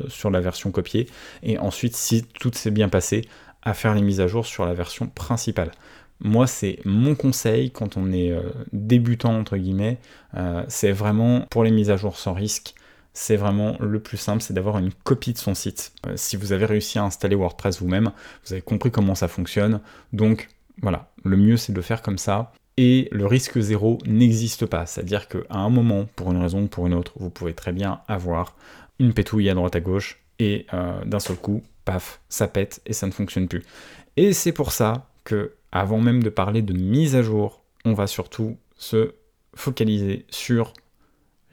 sur 0.08 0.30
la 0.30 0.40
version 0.40 0.72
copiée. 0.72 1.08
Et 1.44 1.58
ensuite, 1.58 1.96
si 1.96 2.24
tout 2.24 2.50
s'est 2.52 2.72
bien 2.72 2.88
passé, 2.88 3.22
à 3.66 3.74
faire 3.74 3.94
les 3.94 4.00
mises 4.00 4.20
à 4.20 4.28
jour 4.28 4.46
sur 4.46 4.64
la 4.64 4.72
version 4.72 5.08
principale. 5.08 5.72
Moi, 6.20 6.46
c'est 6.46 6.78
mon 6.84 7.14
conseil 7.14 7.70
quand 7.72 7.98
on 7.98 8.12
est 8.12 8.30
euh, 8.30 8.40
débutant, 8.72 9.36
entre 9.36 9.56
guillemets, 9.58 9.98
euh, 10.34 10.64
c'est 10.68 10.92
vraiment 10.92 11.42
pour 11.50 11.64
les 11.64 11.72
mises 11.72 11.90
à 11.90 11.96
jour 11.96 12.16
sans 12.16 12.32
risque, 12.32 12.74
c'est 13.12 13.36
vraiment 13.36 13.76
le 13.80 13.98
plus 13.98 14.16
simple, 14.16 14.40
c'est 14.40 14.54
d'avoir 14.54 14.78
une 14.78 14.92
copie 14.92 15.32
de 15.32 15.38
son 15.38 15.54
site. 15.54 15.92
Euh, 16.06 16.12
si 16.14 16.36
vous 16.36 16.52
avez 16.52 16.64
réussi 16.64 16.98
à 16.98 17.04
installer 17.04 17.34
WordPress 17.34 17.82
vous-même, 17.82 18.12
vous 18.44 18.52
avez 18.52 18.62
compris 18.62 18.90
comment 18.92 19.16
ça 19.16 19.26
fonctionne, 19.26 19.80
donc 20.12 20.48
voilà, 20.80 21.10
le 21.24 21.36
mieux 21.36 21.56
c'est 21.56 21.72
de 21.72 21.80
faire 21.82 22.02
comme 22.02 22.18
ça. 22.18 22.52
Et 22.78 23.08
le 23.10 23.26
risque 23.26 23.58
zéro 23.58 23.98
n'existe 24.06 24.66
pas, 24.66 24.86
c'est-à-dire 24.86 25.28
qu'à 25.28 25.38
un 25.50 25.70
moment, 25.70 26.06
pour 26.14 26.30
une 26.30 26.40
raison 26.40 26.62
ou 26.62 26.66
pour 26.66 26.86
une 26.86 26.94
autre, 26.94 27.12
vous 27.16 27.30
pouvez 27.30 27.54
très 27.54 27.72
bien 27.72 28.00
avoir 28.06 28.54
une 29.00 29.12
pétouille 29.12 29.50
à 29.50 29.54
droite 29.54 29.74
à 29.76 29.80
gauche 29.80 30.20
et 30.38 30.66
d'un 31.06 31.18
seul 31.18 31.36
coup, 31.36 31.62
paf, 31.86 32.20
ça 32.28 32.48
pète 32.48 32.82
et 32.84 32.92
ça 32.92 33.06
ne 33.06 33.12
fonctionne 33.12 33.48
plus. 33.48 33.62
Et 34.18 34.34
c'est 34.34 34.52
pour 34.52 34.72
ça 34.72 35.08
que, 35.24 35.54
avant 35.72 35.98
même 35.98 36.22
de 36.22 36.28
parler 36.28 36.60
de 36.60 36.74
mise 36.74 37.16
à 37.16 37.22
jour, 37.22 37.62
on 37.86 37.94
va 37.94 38.06
surtout 38.06 38.58
se 38.76 39.14
focaliser 39.54 40.26
sur 40.28 40.74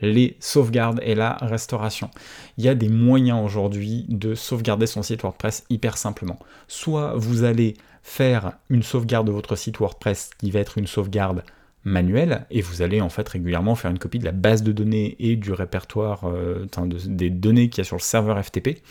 les 0.02 0.36
sauvegardes 0.40 1.00
et 1.04 1.16
la 1.16 1.36
restauration. 1.36 2.10
Il 2.58 2.66
y 2.66 2.68
a 2.68 2.76
des 2.76 2.90
moyens 2.90 3.40
aujourd'hui 3.44 4.06
de 4.10 4.36
sauvegarder 4.36 4.88
son 4.88 5.02
site 5.02 5.22
WordPress 5.22 5.64
hyper 5.70 5.98
simplement. 5.98 6.38
Soit 6.68 7.14
vous 7.16 7.44
allez 7.44 7.76
faire 8.02 8.54
une 8.70 8.84
sauvegarde 8.84 9.28
de 9.28 9.32
votre 9.32 9.56
site 9.56 9.78
WordPress 9.78 10.32
qui 10.38 10.52
va 10.52 10.60
être 10.60 10.78
une 10.78 10.88
sauvegarde 10.88 11.44
manuel 11.86 12.46
et 12.50 12.62
vous 12.62 12.82
allez 12.82 13.02
en 13.02 13.10
fait 13.10 13.28
régulièrement 13.28 13.76
faire 13.76 13.92
une 13.92 14.00
copie 14.00 14.20
de 14.20 14.26
la 14.26 14.32
base 14.32 14.64
de 14.64 14.72
données 14.72 15.16
et 15.20 15.36
du 15.36 15.52
répertoire 15.52 16.22
euh, 16.26 16.66
des 17.06 17.30
données 17.30 17.70
qu'il 17.70 17.80
y 17.80 17.82
a 17.82 17.86
sur 17.86 17.98
le 17.98 18.02
serveur 18.02 18.42
FTP, 18.44 18.82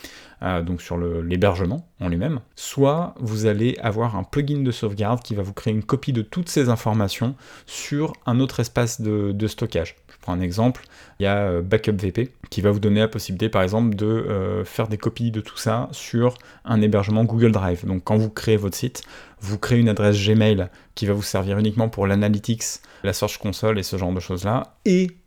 euh, 0.43 0.63
donc 0.63 0.83
sur 0.83 0.99
l'hébergement 0.99 1.89
en 2.01 2.09
lui-même, 2.09 2.41
soit 2.57 3.15
vous 3.21 3.47
allez 3.47 3.77
avoir 3.81 4.17
un 4.17 4.25
plugin 4.25 4.63
de 4.63 4.71
sauvegarde 4.71 5.23
qui 5.23 5.35
va 5.35 5.43
vous 5.43 5.53
créer 5.53 5.73
une 5.73 5.85
copie 5.85 6.13
de 6.13 6.23
toutes 6.23 6.49
ces 6.49 6.69
informations 6.69 7.35
sur 7.67 8.13
un 8.27 8.41
autre 8.41 8.61
espace 8.61 9.01
de, 9.01 9.47
stockage. 9.47 9.97
Je 10.09 10.17
prends 10.21 10.33
un 10.33 10.41
exemple, 10.41 10.85
il 11.21 11.25
y 11.25 11.27
a 11.27 11.37
euh, 11.37 11.63
Backup 11.63 11.93
VP 11.93 12.31
qui 12.51 12.61
va 12.61 12.71
vous 12.71 12.81
donner 12.81 13.01
la 13.01 13.09
possibilité 13.09 13.49
par 13.49 13.63
exemple 13.63 13.95
de 13.95 14.63
faire 14.65 14.89
des 14.89 14.99
copies 14.99 15.31
de 15.31 15.41
tout 15.41 15.57
ça 15.57 15.89
sur 15.93 16.37
un 16.65 16.83
hébergement 16.83 17.25
Google 17.25 17.53
Drive. 17.53 17.87
Donc 17.87 18.05
quand 18.05 18.17
vous 18.17 18.29
créez 18.29 18.57
votre 18.57 18.77
site, 18.77 19.03
vous 19.41 19.59
créez 19.59 19.79
une 19.79 19.89
adresse 19.89 20.17
Gmail 20.23 20.69
qui 20.95 21.07
va 21.07 21.15
vous 21.15 21.23
servir 21.23 21.59
uniquement 21.59 21.89
pour 21.89 22.07
l'analytics, 22.07 22.63
la 23.05 23.13
Search 23.13 23.39
Console 23.39 23.79
et 23.79 23.83
ce 23.83 23.97
genre 23.97 24.13
de 24.13 24.21
choses-là, 24.21 24.77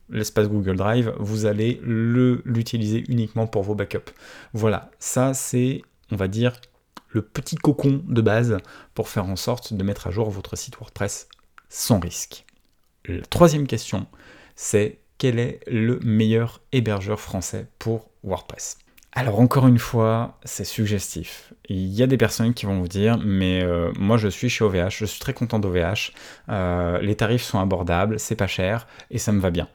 l'espace 0.10 0.48
Google 0.48 0.76
Drive, 0.76 1.14
vous 1.20 1.46
allez 1.46 1.80
l'utiliser 1.84 3.04
uniquement 3.08 3.48
pour 3.48 3.64
vos 3.64 3.76
backups. 3.76 4.12
Voilà, 4.54 4.92
ça 5.00 5.34
c'est, 5.34 5.82
on 6.12 6.16
va 6.16 6.28
dire, 6.28 6.60
le 7.10 7.22
petit 7.22 7.56
cocon 7.56 8.04
de 8.06 8.22
base 8.22 8.58
pour 8.94 9.10
faire 9.10 9.26
en 9.26 9.36
sorte 9.36 9.74
de 9.74 9.84
mettre 9.84 10.08
à 10.08 10.12
jour 10.12 10.30
votre 10.30 10.56
site 10.58 10.78
WordPress 10.78 11.30
sans 11.70 12.00
risque. 12.00 12.46
La 13.06 13.22
troisième 13.22 13.68
question, 13.68 14.08
c'est 14.56 15.00
quel 15.18 15.40
est 15.40 15.60
le 15.68 16.00
meilleur 16.00 16.62
hébergeur 16.72 17.20
français 17.20 17.68
pour 17.80 18.10
WordPress? 18.24 18.78
Alors 19.18 19.40
encore 19.40 19.66
une 19.68 19.80
fois, 19.80 20.38
c'est 20.44 20.66
suggestif. 20.66 21.54
Il 21.70 21.88
y 21.88 22.04
a 22.04 22.08
des 22.08 22.18
personnes 22.18 22.54
qui 22.54 22.66
vont 22.66 22.82
vous 22.82 22.90
dire, 22.90 23.18
mais 23.24 23.64
euh, 23.64 23.92
moi 23.98 24.18
je 24.18 24.28
suis 24.28 24.50
chez 24.50 24.66
OVH, 24.66 24.90
je 24.90 25.06
suis 25.06 25.22
très 25.22 25.34
content 25.34 25.58
d'OVH, 25.58 26.12
euh, 26.50 27.00
les 27.00 27.16
tarifs 27.16 27.44
sont 27.44 27.60
abordables, 27.60 28.20
c'est 28.20 28.36
pas 28.36 28.48
cher 28.48 28.88
et 29.10 29.18
ça 29.18 29.32
me 29.32 29.40
va 29.40 29.52
bien. 29.52 29.70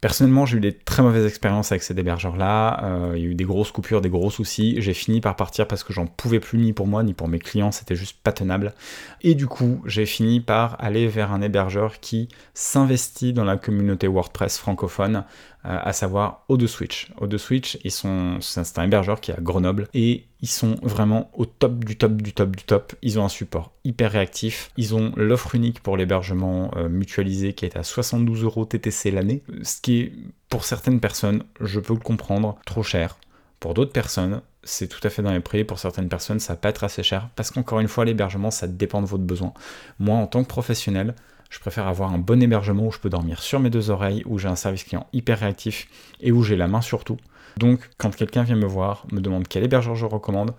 Personnellement, 0.00 0.46
j'ai 0.46 0.58
eu 0.58 0.60
des 0.60 0.72
très 0.72 1.02
mauvaises 1.02 1.26
expériences 1.26 1.72
avec 1.72 1.82
ces 1.82 1.98
hébergeurs-là. 1.98 2.84
Euh, 2.84 3.12
il 3.16 3.22
y 3.22 3.26
a 3.26 3.30
eu 3.30 3.34
des 3.34 3.44
grosses 3.44 3.72
coupures, 3.72 4.00
des 4.00 4.10
gros 4.10 4.30
soucis. 4.30 4.76
J'ai 4.78 4.94
fini 4.94 5.20
par 5.20 5.34
partir 5.34 5.66
parce 5.66 5.82
que 5.82 5.92
j'en 5.92 6.06
pouvais 6.06 6.38
plus 6.38 6.56
ni 6.60 6.72
pour 6.72 6.86
moi 6.86 7.02
ni 7.02 7.14
pour 7.14 7.26
mes 7.26 7.40
clients. 7.40 7.72
C'était 7.72 7.96
juste 7.96 8.16
pas 8.22 8.30
tenable. 8.30 8.74
Et 9.22 9.34
du 9.34 9.48
coup, 9.48 9.82
j'ai 9.86 10.06
fini 10.06 10.40
par 10.40 10.76
aller 10.78 11.08
vers 11.08 11.32
un 11.32 11.42
hébergeur 11.42 11.98
qui 11.98 12.28
s'investit 12.54 13.32
dans 13.32 13.42
la 13.42 13.56
communauté 13.56 14.06
WordPress 14.06 14.58
francophone, 14.58 15.24
à 15.64 15.92
savoir 15.92 16.44
O2Switch. 16.48 17.10
O2Switch, 17.20 17.78
ils 17.84 17.90
sont, 17.90 18.38
c'est 18.40 18.78
un 18.78 18.84
hébergeur 18.84 19.20
qui 19.20 19.32
est 19.32 19.34
à 19.34 19.40
Grenoble 19.40 19.88
et 19.92 20.24
ils 20.40 20.48
sont 20.48 20.76
vraiment 20.82 21.30
au 21.34 21.46
top 21.46 21.84
du 21.84 21.96
top 21.96 22.22
du 22.22 22.32
top 22.32 22.56
du 22.56 22.62
top. 22.62 22.94
Ils 23.02 23.18
ont 23.18 23.24
un 23.24 23.28
support 23.28 23.72
hyper 23.84 24.12
réactif. 24.12 24.70
Ils 24.76 24.94
ont 24.94 25.12
l'offre 25.16 25.54
unique 25.54 25.80
pour 25.80 25.96
l'hébergement 25.96 26.70
euh, 26.76 26.88
mutualisé 26.88 27.54
qui 27.54 27.64
est 27.64 27.76
à 27.76 27.82
72 27.82 28.44
euros 28.44 28.64
TTC 28.64 29.10
l'année, 29.10 29.42
ce 29.62 29.80
qui 29.80 30.00
est 30.00 30.12
pour 30.48 30.64
certaines 30.64 31.00
personnes, 31.00 31.42
je 31.60 31.80
peux 31.80 31.92
le 31.92 32.00
comprendre, 32.00 32.58
trop 32.64 32.82
cher. 32.82 33.18
Pour 33.60 33.74
d'autres 33.74 33.92
personnes, 33.92 34.40
c'est 34.62 34.86
tout 34.86 35.00
à 35.06 35.10
fait 35.10 35.22
dans 35.22 35.32
les 35.32 35.40
prix. 35.40 35.64
Pour 35.64 35.78
certaines 35.78 36.08
personnes, 36.08 36.38
ça 36.38 36.54
va 36.54 36.58
pas 36.58 36.68
être 36.68 36.84
assez 36.84 37.02
cher 37.02 37.28
parce 37.34 37.50
qu'encore 37.50 37.80
une 37.80 37.88
fois, 37.88 38.04
l'hébergement, 38.04 38.50
ça 38.50 38.66
dépend 38.66 39.02
de 39.02 39.06
votre 39.06 39.24
besoin. 39.24 39.52
Moi, 39.98 40.16
en 40.16 40.26
tant 40.26 40.42
que 40.42 40.48
professionnel, 40.48 41.14
je 41.50 41.58
préfère 41.60 41.86
avoir 41.86 42.12
un 42.12 42.18
bon 42.18 42.42
hébergement 42.42 42.86
où 42.86 42.92
je 42.92 42.98
peux 42.98 43.10
dormir 43.10 43.42
sur 43.42 43.60
mes 43.60 43.70
deux 43.70 43.90
oreilles, 43.90 44.22
où 44.26 44.38
j'ai 44.38 44.48
un 44.48 44.56
service 44.56 44.84
client 44.84 45.06
hyper 45.12 45.40
réactif 45.40 45.88
et 46.20 46.32
où 46.32 46.42
j'ai 46.42 46.56
la 46.56 46.68
main 46.68 46.80
sur 46.80 47.04
tout. 47.04 47.16
Donc, 47.56 47.88
quand 47.96 48.14
quelqu'un 48.14 48.42
vient 48.42 48.56
me 48.56 48.66
voir, 48.66 49.06
me 49.10 49.20
demande 49.20 49.48
quel 49.48 49.64
hébergeur 49.64 49.94
je 49.94 50.06
recommande, 50.06 50.54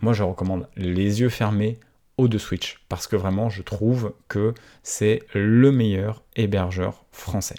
moi 0.00 0.12
je 0.12 0.22
recommande 0.22 0.68
les 0.76 1.20
yeux 1.20 1.28
fermés 1.28 1.78
au 2.16 2.28
de 2.28 2.38
Switch 2.38 2.80
parce 2.88 3.06
que 3.06 3.16
vraiment 3.16 3.48
je 3.48 3.62
trouve 3.62 4.12
que 4.28 4.54
c'est 4.82 5.22
le 5.34 5.70
meilleur 5.72 6.22
hébergeur 6.36 7.04
français. 7.12 7.56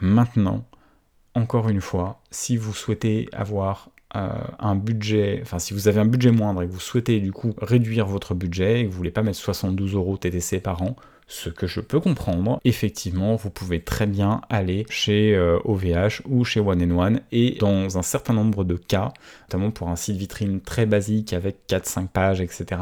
Maintenant, 0.00 0.64
encore 1.34 1.68
une 1.68 1.80
fois, 1.80 2.20
si 2.30 2.56
vous 2.56 2.74
souhaitez 2.74 3.28
avoir 3.32 3.90
euh, 4.14 4.28
un 4.58 4.76
budget, 4.76 5.40
enfin 5.42 5.58
si 5.58 5.74
vous 5.74 5.88
avez 5.88 6.00
un 6.00 6.06
budget 6.06 6.30
moindre 6.30 6.62
et 6.62 6.66
que 6.66 6.72
vous 6.72 6.80
souhaitez 6.80 7.20
du 7.20 7.32
coup 7.32 7.54
réduire 7.60 8.06
votre 8.06 8.34
budget 8.34 8.80
et 8.80 8.84
que 8.84 8.90
vous 8.90 8.96
voulez 8.96 9.10
pas 9.10 9.22
mettre 9.22 9.38
72 9.38 9.94
euros 9.94 10.16
TTC 10.16 10.60
par 10.60 10.82
an, 10.82 10.96
ce 11.28 11.50
que 11.50 11.66
je 11.66 11.80
peux 11.80 11.98
comprendre, 11.98 12.60
effectivement, 12.64 13.34
vous 13.34 13.50
pouvez 13.50 13.82
très 13.82 14.06
bien 14.06 14.42
aller 14.48 14.86
chez 14.88 15.36
OVH 15.64 15.86
euh, 15.86 16.08
ou 16.26 16.44
chez 16.44 16.60
One 16.60 16.82
and 16.82 16.96
One 16.96 17.20
et 17.32 17.56
dans 17.58 17.98
un 17.98 18.02
certain 18.02 18.32
nombre 18.32 18.62
de 18.62 18.76
cas, 18.76 19.12
notamment 19.42 19.72
pour 19.72 19.88
un 19.88 19.96
site 19.96 20.16
vitrine 20.16 20.60
très 20.60 20.86
basique 20.86 21.32
avec 21.32 21.56
4-5 21.68 22.08
pages, 22.08 22.40
etc., 22.40 22.80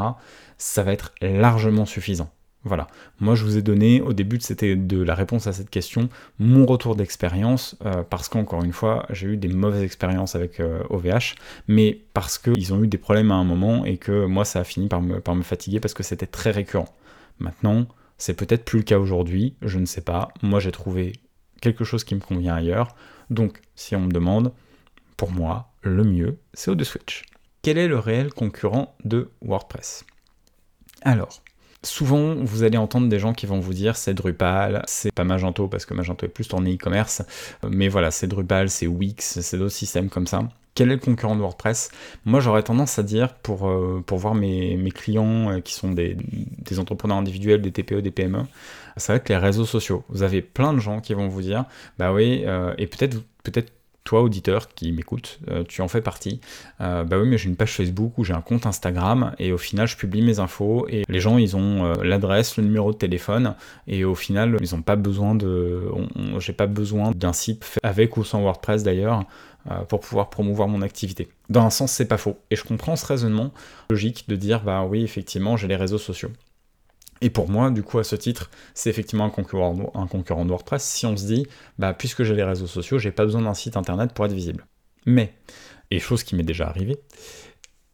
ça 0.59 0.83
va 0.83 0.93
être 0.93 1.13
largement 1.23 1.87
suffisant. 1.87 2.31
Voilà. 2.65 2.87
Moi, 3.19 3.35
je 3.35 3.45
vous 3.45 3.59
ai 3.59 3.63
donné, 3.63 4.01
au 4.01 4.13
début, 4.13 4.39
de 4.39 5.03
la 5.03 5.15
réponse 5.15 5.47
à 5.47 5.53
cette 5.53 5.69
question, 5.69 6.09
mon 6.39 6.65
retour 6.65 6.97
d'expérience, 6.97 7.77
euh, 7.85 8.03
parce 8.09 8.29
qu'encore 8.29 8.63
une 8.63 8.73
fois, 8.73 9.07
j'ai 9.11 9.29
eu 9.29 9.37
des 9.37 9.49
mauvaises 9.49 9.83
expériences 9.83 10.35
avec 10.35 10.61
OVH, 10.91 11.07
euh, 11.07 11.21
mais 11.69 12.01
parce 12.13 12.39
qu'ils 12.39 12.73
ont 12.73 12.83
eu 12.83 12.89
des 12.89 12.99
problèmes 12.99 13.31
à 13.31 13.35
un 13.35 13.45
moment 13.45 13.85
et 13.85 13.97
que 13.97 14.27
moi, 14.27 14.45
ça 14.45 14.61
a 14.61 14.65
fini 14.65 14.89
par 14.89 15.01
me 15.03 15.43
fatiguer 15.43 15.81
parce 15.81 15.95
que 15.95 16.03
c'était 16.03 16.27
très 16.27 16.51
récurrent. 16.51 16.89
Maintenant, 17.39 17.87
c'est 18.19 18.35
peut-être 18.35 18.65
plus 18.65 18.79
le 18.79 18.85
cas 18.85 18.99
aujourd'hui, 18.99 19.57
je 19.63 19.79
ne 19.79 19.87
sais 19.87 20.01
pas. 20.01 20.29
Moi, 20.43 20.61
j'ai 20.61 20.73
trouvé 20.73 21.13
quelque 21.61 21.85
chose 21.85 22.05
qui 22.05 22.15
me 22.15 22.21
convient 22.21 22.55
ailleurs. 22.55 22.95
Donc, 23.31 23.61
si 23.75 23.97
on 23.97 24.01
me 24.01 24.13
demande, 24.13 24.53
pour 25.17 25.31
moi, 25.31 25.73
le 25.83 26.05
mieux, 26.05 26.39
c'est 26.53 26.71
O2 26.71 26.85
Switch. 26.85 27.25
Quel 27.63 27.79
est 27.79 27.89
le 27.89 27.99
réel 27.99 28.33
concurrent 28.33 28.95
de 29.05 29.31
WordPress? 29.41 30.05
Alors, 31.03 31.43
souvent, 31.83 32.35
vous 32.35 32.63
allez 32.63 32.79
entendre 32.79 33.09
des 33.09 33.19
gens 33.19 33.33
qui 33.33 33.47
vont 33.47 33.61
vous 33.61 33.75
dire 33.75 33.97
c'est 33.97 34.15
Drupal, 34.15 34.83
c'est 34.87 35.13
pas 35.13 35.25
Magento 35.25 35.69
parce 35.69 35.87
que 35.87 35.95
Magento 35.95 36.27
est 36.27 36.31
plus 36.31 36.49
tourné 36.49 36.75
e-commerce, 36.75 37.23
mais 37.69 37.89
voilà, 37.89 38.11
c'est 38.11 38.27
Drupal, 38.27 38.71
c'est 38.71 38.87
Wix, 38.87 39.41
c'est 39.41 39.59
d'autres 39.59 39.75
systèmes 39.75 40.11
comme 40.11 40.27
ça 40.27 40.49
quel 40.75 40.91
est 40.91 40.95
le 40.95 41.01
concurrent 41.01 41.37
de 41.37 41.41
WordPress 41.41 41.91
Moi, 42.25 42.41
j'aurais 42.41 42.63
tendance 42.63 42.99
à 42.99 43.03
dire, 43.03 43.35
pour, 43.35 43.69
euh, 43.69 44.03
voir 44.11 44.35
mes, 44.35 44.91
clients 44.93 45.51
euh, 45.51 45.61
qui 45.61 45.75
sont 45.75 45.93
des, 45.93 46.17
entrepreneurs 46.79 47.17
individuels, 47.17 47.63
des 47.63 47.71
TPE, 47.71 48.01
des 48.01 48.11
PME, 48.11 48.43
ça 48.97 49.13
va 49.13 49.17
être 49.17 49.29
les 49.29 49.37
réseaux 49.37 49.65
sociaux. 49.65 50.05
Vous 50.09 50.23
avez 50.23 50.43
plein 50.43 50.73
de 50.73 50.81
gens 50.81 51.01
qui 51.01 51.15
vont 51.15 51.29
vous 51.29 51.43
dire, 51.43 51.65
bah 51.99 52.13
oui, 52.13 52.43
euh, 52.47 52.75
et 52.79 52.87
peut-être 52.87 53.23
toi, 54.03 54.21
auditeur 54.21 54.69
qui 54.69 54.93
m'écoute, 54.93 55.41
tu 55.67 55.81
en 55.81 55.89
fais 55.89 56.03
partie. 56.03 56.39
bah 56.79 57.07
oui, 57.13 57.27
mais 57.27 57.39
j'ai 57.39 57.49
une 57.49 57.57
page 57.57 57.73
Facebook 57.73 58.19
ou 58.19 58.25
j'ai 58.25 58.35
un 58.35 58.43
compte 58.43 58.67
Instagram 58.67 59.35
et 59.39 59.51
au 59.51 59.57
final, 59.57 59.89
je 59.89 59.97
publie 59.97 60.21
mes 60.21 60.41
infos 60.41 60.87
et 60.91 61.05
les 61.09 61.21
gens, 61.21 61.39
ils 61.39 61.57
ont 61.57 61.91
l'adresse, 62.03 62.59
le 62.59 62.65
numéro 62.65 62.93
de 62.93 62.99
téléphone 62.99 63.55
et 63.87 64.05
au 64.05 64.15
final, 64.15 64.59
ils 64.61 64.77
n'ont 64.77 64.83
pas 64.83 64.97
besoin 64.97 65.35
de. 65.35 65.85
J'ai 66.39 66.53
pas 66.53 66.67
besoin 66.67 67.13
d'un 67.13 67.33
site 67.33 67.65
avec 67.83 68.19
ou 68.19 68.25
sans 68.25 68.43
WordPress 68.43 68.83
d'ailleurs 68.83 69.25
pour 69.89 70.01
pouvoir 70.01 70.31
promouvoir 70.31 70.69
mon 70.69 70.83
activité. 70.83 71.29
Dans 71.49 71.65
un 71.65 71.71
sens, 71.71 71.93
c'est 71.93 72.07
pas 72.07 72.19
faux. 72.19 72.37
Et 72.51 72.57
je 72.57 72.65
comprends 72.65 72.97
ce 72.97 73.07
raisonnement 73.07 73.53
logique 73.91 74.29
de 74.29 74.37
dire, 74.37 74.63
bah 74.63 74.85
oui, 74.85 75.03
effectivement, 75.03 75.57
j'ai 75.57 75.69
les 75.69 75.77
réseaux 75.77 75.99
sociaux. 75.99 76.31
Et 77.21 77.31
pour 77.31 77.49
moi, 77.49 77.71
du 77.71 77.83
coup, 77.83 77.99
à 77.99 78.05
ce 78.05 78.17
titre, 78.17 78.51
c'est 78.75 78.91
effectivement 78.91 79.25
un 79.25 79.31
concurrent, 79.31 79.91
un 79.95 80.07
concurrent 80.07 80.45
de 80.45 80.51
WordPress 80.51 80.85
si 80.85 81.07
on 81.07 81.17
se 81.17 81.25
dit, 81.25 81.47
bah 81.79 81.95
puisque 81.95 82.23
j'ai 82.23 82.35
les 82.35 82.45
réseaux 82.45 82.67
sociaux, 82.67 82.99
j'ai 82.99 83.13
pas 83.13 83.25
besoin 83.25 83.43
d'un 83.43 83.55
site 83.55 83.77
internet 83.77 84.13
pour 84.13 84.27
être 84.27 84.33
visible. 84.33 84.67
Mais, 85.07 85.35
et 85.91 86.01
chose 86.01 86.23
qui 86.23 86.35
m'est 86.37 86.43
déjà 86.43 86.69
arrivée, 86.69 86.99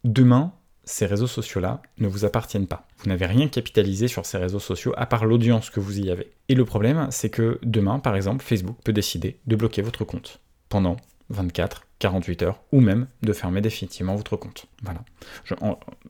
demain, 0.03 0.53
ces 0.83 1.05
réseaux 1.05 1.27
sociaux-là 1.27 1.81
ne 1.99 2.07
vous 2.07 2.25
appartiennent 2.25 2.67
pas. 2.67 2.87
Vous 2.97 3.09
n'avez 3.09 3.25
rien 3.25 3.47
capitalisé 3.47 4.07
sur 4.07 4.25
ces 4.25 4.37
réseaux 4.37 4.59
sociaux 4.59 4.93
à 4.97 5.05
part 5.05 5.25
l'audience 5.25 5.69
que 5.69 5.79
vous 5.79 5.99
y 5.99 6.09
avez. 6.09 6.33
Et 6.49 6.55
le 6.55 6.65
problème, 6.65 7.07
c'est 7.11 7.29
que 7.29 7.59
demain, 7.63 7.99
par 7.99 8.15
exemple, 8.15 8.43
Facebook 8.43 8.77
peut 8.83 8.93
décider 8.93 9.39
de 9.45 9.55
bloquer 9.55 9.81
votre 9.81 10.03
compte 10.03 10.39
pendant 10.67 10.97
24, 11.31 11.87
48 11.99 12.43
heures, 12.43 12.59
ou 12.71 12.81
même 12.81 13.07
de 13.21 13.31
fermer 13.31 13.61
définitivement 13.61 14.15
votre 14.15 14.35
compte. 14.35 14.65
Voilà. 14.83 15.01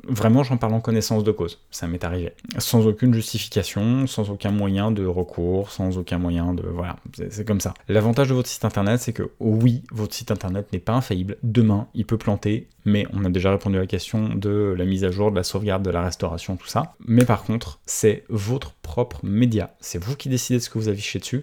vraiment, 0.08 0.44
j'en 0.44 0.58
parle 0.58 0.74
en 0.74 0.80
connaissance 0.80 1.24
de 1.24 1.32
cause. 1.32 1.60
Ça 1.70 1.88
m'est 1.88 2.04
arrivé. 2.04 2.32
Sans 2.58 2.88
aucune 2.88 3.14
justification, 3.14 4.08
sans 4.08 4.30
aucun 4.30 4.52
moyen 4.52 4.92
de 4.92 5.06
recours, 5.06 5.70
sans 5.72 5.98
aucun 5.98 6.18
moyen 6.18 6.54
de... 6.54 6.64
Voilà, 6.64 6.96
c'est 7.30 7.46
comme 7.46 7.60
ça. 7.60 7.74
L'avantage 7.90 8.30
de 8.30 8.34
votre 8.34 8.48
site 8.48 8.64
internet, 8.64 9.02
c'est 9.02 9.14
que 9.14 9.30
oui, 9.40 9.84
votre 9.92 10.16
site 10.16 10.32
internet 10.32 10.72
n'est 10.72 10.80
pas 10.80 10.94
infaillible. 10.94 11.38
Demain, 11.44 11.88
il 11.94 12.06
peut 12.06 12.18
planter, 12.18 12.70
mais 12.86 13.06
on 13.14 13.26
a 13.26 13.30
déjà 13.30 13.52
répondu 13.52 13.78
à 13.78 13.82
la 13.82 13.88
question 13.88 14.30
de 14.30 14.74
la 14.78 14.86
mise 14.86 15.04
à 15.04 15.12
jour, 15.12 15.32
de 15.32 15.36
la 15.36 15.44
sauvegarde, 15.44 15.84
de 15.84 15.92
la 15.92 16.02
restauration, 16.02 16.56
tout 16.56 16.68
ça. 16.68 16.96
Mais 17.06 17.26
par 17.26 17.44
contre, 17.44 17.80
c'est 17.86 18.24
votre 18.30 18.72
propre 18.76 19.20
média. 19.24 19.76
C'est 19.82 20.02
vous 20.02 20.16
qui 20.16 20.30
décidez 20.30 20.60
de 20.60 20.64
ce 20.64 20.70
que 20.70 20.80
vous 20.80 20.88
affichez 20.88 21.20
dessus. 21.20 21.42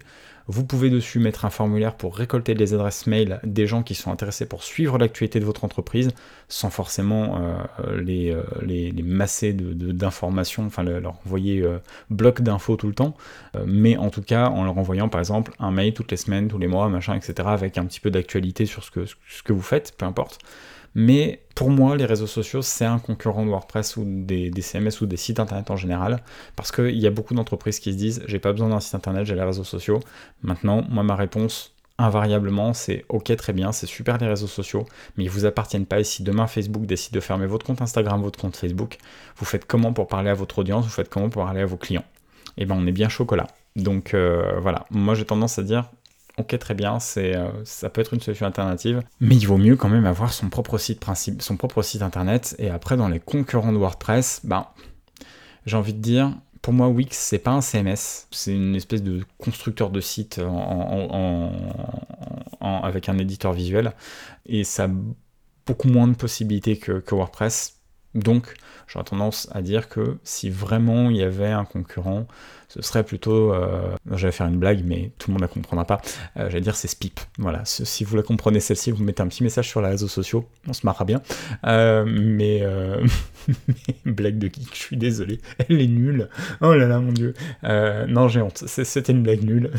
Vous 0.51 0.65
pouvez 0.65 0.89
dessus 0.89 1.19
mettre 1.19 1.45
un 1.45 1.51
formulaire 1.51 1.95
pour 1.95 2.17
récolter 2.17 2.55
les 2.55 2.73
adresses 2.73 3.07
mail 3.07 3.39
des 3.45 3.67
gens 3.67 3.83
qui 3.83 3.95
sont 3.95 4.11
intéressés 4.11 4.47
pour 4.47 4.63
suivre 4.63 4.97
l'actualité 4.97 5.41
de 5.41 5.45
votre 5.45 5.63
entreprise, 5.63 6.11
sans 6.49 6.71
forcément 6.71 7.39
euh, 7.39 8.01
les, 8.01 8.33
euh, 8.33 8.43
les, 8.63 8.91
les, 8.91 9.03
masser 9.03 9.53
d'informations, 9.53 10.65
enfin 10.65 10.83
leur 10.85 11.17
envoyer 11.27 11.61
euh, 11.61 11.79
bloc 12.09 12.41
d'infos 12.41 12.77
tout 12.77 12.87
le 12.87 12.95
temps, 12.95 13.15
mais 13.67 13.99
en 13.99 14.09
tout 14.09 14.23
cas 14.23 14.47
en 14.47 14.65
leur 14.65 14.79
envoyant 14.79 15.11
par 15.11 15.21
exemple 15.21 15.53
un 15.59 15.71
mail 15.71 15.93
toutes 15.93 16.11
les 16.11 16.17
semaines, 16.17 16.49
tous 16.49 16.59
les 16.59 16.67
mois, 16.67 16.89
machin, 16.89 17.15
etc., 17.15 17.35
avec 17.53 17.77
un 17.77 17.85
petit 17.85 18.01
peu 18.01 18.11
d'actualité 18.11 18.65
sur 18.65 18.83
ce 18.83 18.91
que, 18.91 19.05
ce 19.05 19.43
que 19.43 19.53
vous 19.53 19.61
faites, 19.61 19.95
peu 19.99 20.07
importe. 20.07 20.39
Mais 21.01 21.45
pour 21.55 21.71
moi, 21.71 21.95
les 21.95 22.07
réseaux 22.07 22.27
sociaux, 22.27 22.61
c'est 22.61 22.85
un 22.85 22.99
concurrent 22.99 23.45
de 23.45 23.51
WordPress 23.51 23.97
ou 23.97 24.03
des, 24.05 24.51
CMS 24.61 25.01
ou 25.01 25.07
des 25.07 25.17
sites 25.17 25.39
internet 25.39 25.71
en 25.71 25.77
général, 25.77 26.25
parce 26.57 26.73
qu'il 26.73 26.99
y 26.99 27.07
a 27.07 27.11
beaucoup 27.11 27.35
d'entreprises 27.35 27.79
qui 27.79 27.93
se 27.93 27.97
disent 27.97 28.25
j'ai 28.27 28.41
pas 28.41 28.51
besoin 28.51 28.69
d'un 28.69 28.81
site 28.81 28.97
internet, 28.97 29.25
j'ai 29.25 29.37
les 29.37 29.45
réseaux 29.45 29.63
sociaux. 29.63 30.01
Maintenant, 30.43 30.83
moi, 30.89 31.05
ma 31.05 31.15
réponse, 31.15 31.73
invariablement, 31.99 32.75
c'est 32.75 33.05
ok, 33.11 33.37
très 33.37 33.53
bien, 33.53 33.71
c'est 33.71 33.87
super 33.87 34.19
les 34.19 34.27
réseaux 34.27 34.49
sociaux, 34.49 34.87
mais 35.17 35.23
ils 35.23 35.31
vous 35.31 35.45
appartiennent 35.45 35.87
pas. 35.87 36.01
Et 36.01 36.05
si 36.05 36.25
demain 36.25 36.49
Facebook 36.49 36.85
décide 36.85 37.15
de 37.15 37.21
fermer 37.21 37.47
votre 37.47 37.65
compte 37.65 37.81
Instagram, 37.81 38.21
votre 38.21 38.41
compte 38.41 38.57
Facebook, 38.57 38.99
vous 39.37 39.45
faites 39.45 39.67
comment 39.67 39.93
pour 39.93 40.09
parler 40.09 40.31
à 40.31 40.35
votre 40.35 40.59
audience, 40.59 40.85
vous 40.85 40.91
faites 40.91 41.09
comment 41.09 41.29
pour 41.29 41.45
parler 41.45 41.61
à 41.61 41.67
vos 41.67 41.77
clients? 41.77 42.05
Eh 42.57 42.67
ben, 42.67 42.75
on 42.77 42.89
est 42.89 42.93
bien 42.93 43.09
chocolat. 43.09 43.47
Donc 43.77 44.15
euh, 44.15 44.59
voilà, 44.61 44.85
moi 44.91 45.15
j'ai 45.15 45.25
tendance 45.25 45.61
à 45.61 45.63
dire 45.63 45.89
ok 46.39 46.59
très 46.59 46.75
bien, 46.75 47.01
c'est, 47.01 47.37
euh, 47.37 47.49
ça 47.65 47.91
peut 47.91 48.01
être 48.01 48.15
une 48.15 48.21
solution 48.21 48.47
alternative, 48.47 49.03
mais 49.21 49.37
il 49.37 49.47
vaut 49.47 49.59
mieux 49.59 49.77
quand 49.77 49.89
même 49.89 50.07
avoir 50.07 50.33
son 50.33 50.49
propre 50.49 50.79
site 50.79 51.01
principe, 51.01 51.43
son 51.43 51.57
propre 51.57 51.83
site 51.83 52.03
internet. 52.03 52.55
Et 52.59 52.71
après 52.71 52.97
dans 52.97 53.09
les 53.09 53.21
concurrents 53.21 53.73
de 53.73 53.79
WordPress, 53.79 54.41
ben 54.45 54.67
j'ai 55.67 55.77
envie 55.77 55.95
de 55.95 56.01
dire, 56.01 56.33
pour 56.63 56.73
moi, 56.73 56.89
Wix, 56.89 57.17
c'est 57.17 57.39
pas 57.39 57.51
un 57.51 57.61
CMS, 57.61 58.27
c'est 58.31 58.55
une 58.55 58.75
espèce 58.75 59.03
de 59.03 59.23
constructeur 59.37 59.91
de 59.91 60.01
site 60.01 60.41
avec 62.61 63.09
un 63.09 63.19
éditeur 63.19 63.53
visuel, 63.53 63.93
et 64.47 64.65
ça 64.65 64.89
beaucoup 65.69 65.89
moins 65.89 66.09
de 66.09 66.15
possibilités 66.15 66.79
que, 66.79 67.03
WordPress. 67.15 67.78
Donc, 68.15 68.55
j'aurais 68.87 69.05
tendance 69.05 69.49
à 69.53 69.63
dire 69.63 69.89
que 69.89 70.19
si 70.25 70.51
vraiment 70.51 71.11
il 71.11 71.17
y 71.17 71.23
avait 71.23 71.51
un 71.51 71.65
concurrent, 71.65 72.27
ce 72.69 72.83
serait 72.83 73.03
plutôt. 73.03 73.53
Euh, 73.53 73.95
j'allais 74.13 74.33
faire 74.33 74.47
une 74.47 74.59
blague, 74.59 74.83
mais 74.85 75.13
tout 75.19 75.31
le 75.31 75.35
monde 75.35 75.41
la 75.41 75.49
comprendra 75.49 75.87
pas. 75.87 76.01
Euh, 76.37 76.51
j'allais 76.51 76.61
dire 76.61 76.77
c'est 76.77 76.89
Spip. 76.89 77.19
Voilà. 77.39 77.65
Si 77.65 78.05
vous 78.05 78.17
la 78.17 78.23
comprenez 78.23 78.61
celle-ci, 78.61 78.91
vous 78.91 79.03
mettez 79.03 79.23
un 79.23 79.29
petit 79.29 79.43
message 79.43 79.69
sur 79.69 79.81
les 79.81 79.89
réseaux 79.89 80.09
sociaux. 80.09 80.47
On 80.67 80.75
se 80.75 80.85
marrera 80.85 81.05
bien. 81.05 81.23
Euh, 81.67 82.05
mais, 82.07 82.63
blague 84.05 84.39
de 84.39 84.49
geek, 84.49 84.69
je 84.73 84.79
suis 84.79 84.97
désolé. 84.97 85.41
Elle 85.59 85.81
est 85.81 85.87
nulle. 85.87 86.29
Oh 86.61 86.75
là 86.75 86.87
là, 86.87 87.01
mon 87.01 87.13
dieu. 87.13 87.35
non, 87.63 88.29
j'ai 88.29 88.43
honte. 88.43 88.65
C'était 88.67 89.13
une 89.13 89.23
blague 89.23 89.43
nulle. 89.43 89.71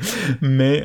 mais 0.40 0.84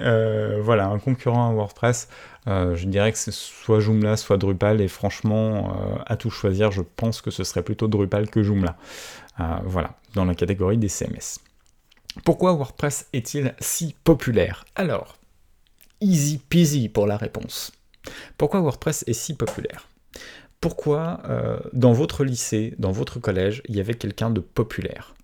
voilà, 0.61 0.87
un 0.87 0.99
concurrent 0.99 1.49
à 1.49 1.53
WordPress. 1.53 2.09
je 2.47 2.85
dirais 2.85 3.11
que 3.11 3.17
c'est 3.17 3.33
soit 3.33 3.79
Joomla, 3.79 4.17
soit 4.17 4.37
Drupal, 4.37 4.81
et 4.81 4.87
franchement, 4.87 5.75
à 6.05 6.15
tout 6.15 6.29
choisir, 6.29 6.71
je 6.71 6.81
pense 6.81 7.21
que 7.21 7.31
ce 7.31 7.43
serait 7.43 7.63
plutôt 7.63 7.87
Drupal 7.87 8.29
que 8.29 8.43
Joomla. 8.43 8.75
voilà 9.65 9.95
dans 10.13 10.25
la 10.25 10.35
catégorie 10.35 10.77
des 10.77 10.89
CMS. 10.89 11.39
Pourquoi 12.25 12.53
WordPress 12.53 13.07
est-il 13.13 13.55
si 13.59 13.95
populaire? 14.03 14.65
Alors, 14.75 15.17
easy 15.99 16.37
peasy 16.37 16.89
pour 16.89 17.07
la 17.07 17.17
réponse. 17.17 17.71
Pourquoi 18.37 18.59
WordPress 18.61 19.03
est 19.07 19.13
si 19.13 19.33
populaire? 19.33 19.87
Pourquoi 20.61 21.21
euh, 21.25 21.59
dans 21.73 21.91
votre 21.91 22.23
lycée, 22.23 22.75
dans 22.77 22.91
votre 22.91 23.19
collège, 23.19 23.63
il 23.67 23.75
y 23.75 23.79
avait 23.79 23.95
quelqu'un 23.95 24.29
de 24.29 24.39
populaire? 24.39 25.15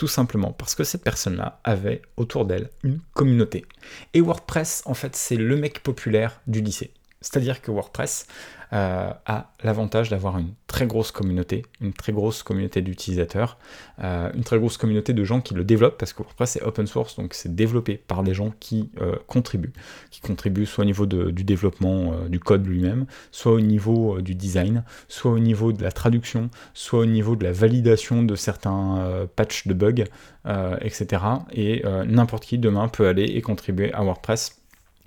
Tout 0.00 0.08
simplement 0.08 0.52
parce 0.52 0.74
que 0.74 0.82
cette 0.82 1.04
personne-là 1.04 1.60
avait 1.62 2.00
autour 2.16 2.46
d'elle 2.46 2.70
une 2.82 3.00
communauté. 3.12 3.66
Et 4.14 4.22
WordPress, 4.22 4.82
en 4.86 4.94
fait, 4.94 5.14
c'est 5.14 5.36
le 5.36 5.58
mec 5.58 5.82
populaire 5.82 6.40
du 6.46 6.62
lycée. 6.62 6.94
C'est-à-dire 7.20 7.60
que 7.60 7.70
WordPress 7.70 8.26
euh, 8.72 9.10
a 9.26 9.50
l'avantage 9.64 10.10
d'avoir 10.10 10.38
une 10.38 10.52
très 10.68 10.86
grosse 10.86 11.10
communauté, 11.10 11.66
une 11.80 11.92
très 11.92 12.12
grosse 12.12 12.44
communauté 12.44 12.82
d'utilisateurs, 12.82 13.58
euh, 14.02 14.30
une 14.32 14.44
très 14.44 14.58
grosse 14.60 14.76
communauté 14.76 15.12
de 15.12 15.24
gens 15.24 15.40
qui 15.40 15.54
le 15.54 15.64
développent, 15.64 15.98
parce 15.98 16.12
que 16.12 16.22
WordPress 16.22 16.56
est 16.56 16.62
open 16.62 16.86
source, 16.86 17.16
donc 17.16 17.34
c'est 17.34 17.54
développé 17.54 17.96
par 17.96 18.22
des 18.22 18.32
gens 18.32 18.52
qui 18.60 18.90
euh, 19.00 19.16
contribuent, 19.26 19.72
qui 20.12 20.20
contribuent 20.20 20.66
soit 20.66 20.82
au 20.82 20.86
niveau 20.86 21.06
du 21.06 21.42
développement 21.42 22.28
du 22.28 22.38
code 22.38 22.64
lui-même, 22.64 23.06
soit 23.32 23.52
au 23.52 23.60
niveau 23.60 24.20
du 24.20 24.36
design, 24.36 24.84
soit 25.08 25.32
au 25.32 25.40
niveau 25.40 25.72
de 25.72 25.82
la 25.82 25.90
traduction, 25.90 26.48
soit 26.72 27.00
au 27.00 27.06
niveau 27.06 27.34
de 27.34 27.44
la 27.44 27.52
validation 27.52 28.22
de 28.22 28.36
certains 28.36 29.26
patchs 29.34 29.66
de 29.66 29.74
bugs, 29.74 30.04
etc. 30.80 31.22
Et 31.52 31.82
n'importe 32.06 32.44
qui 32.44 32.58
demain 32.58 32.88
peut 32.88 33.08
aller 33.08 33.24
et 33.24 33.42
contribuer 33.42 33.92
à 33.92 34.02
WordPress 34.02 34.59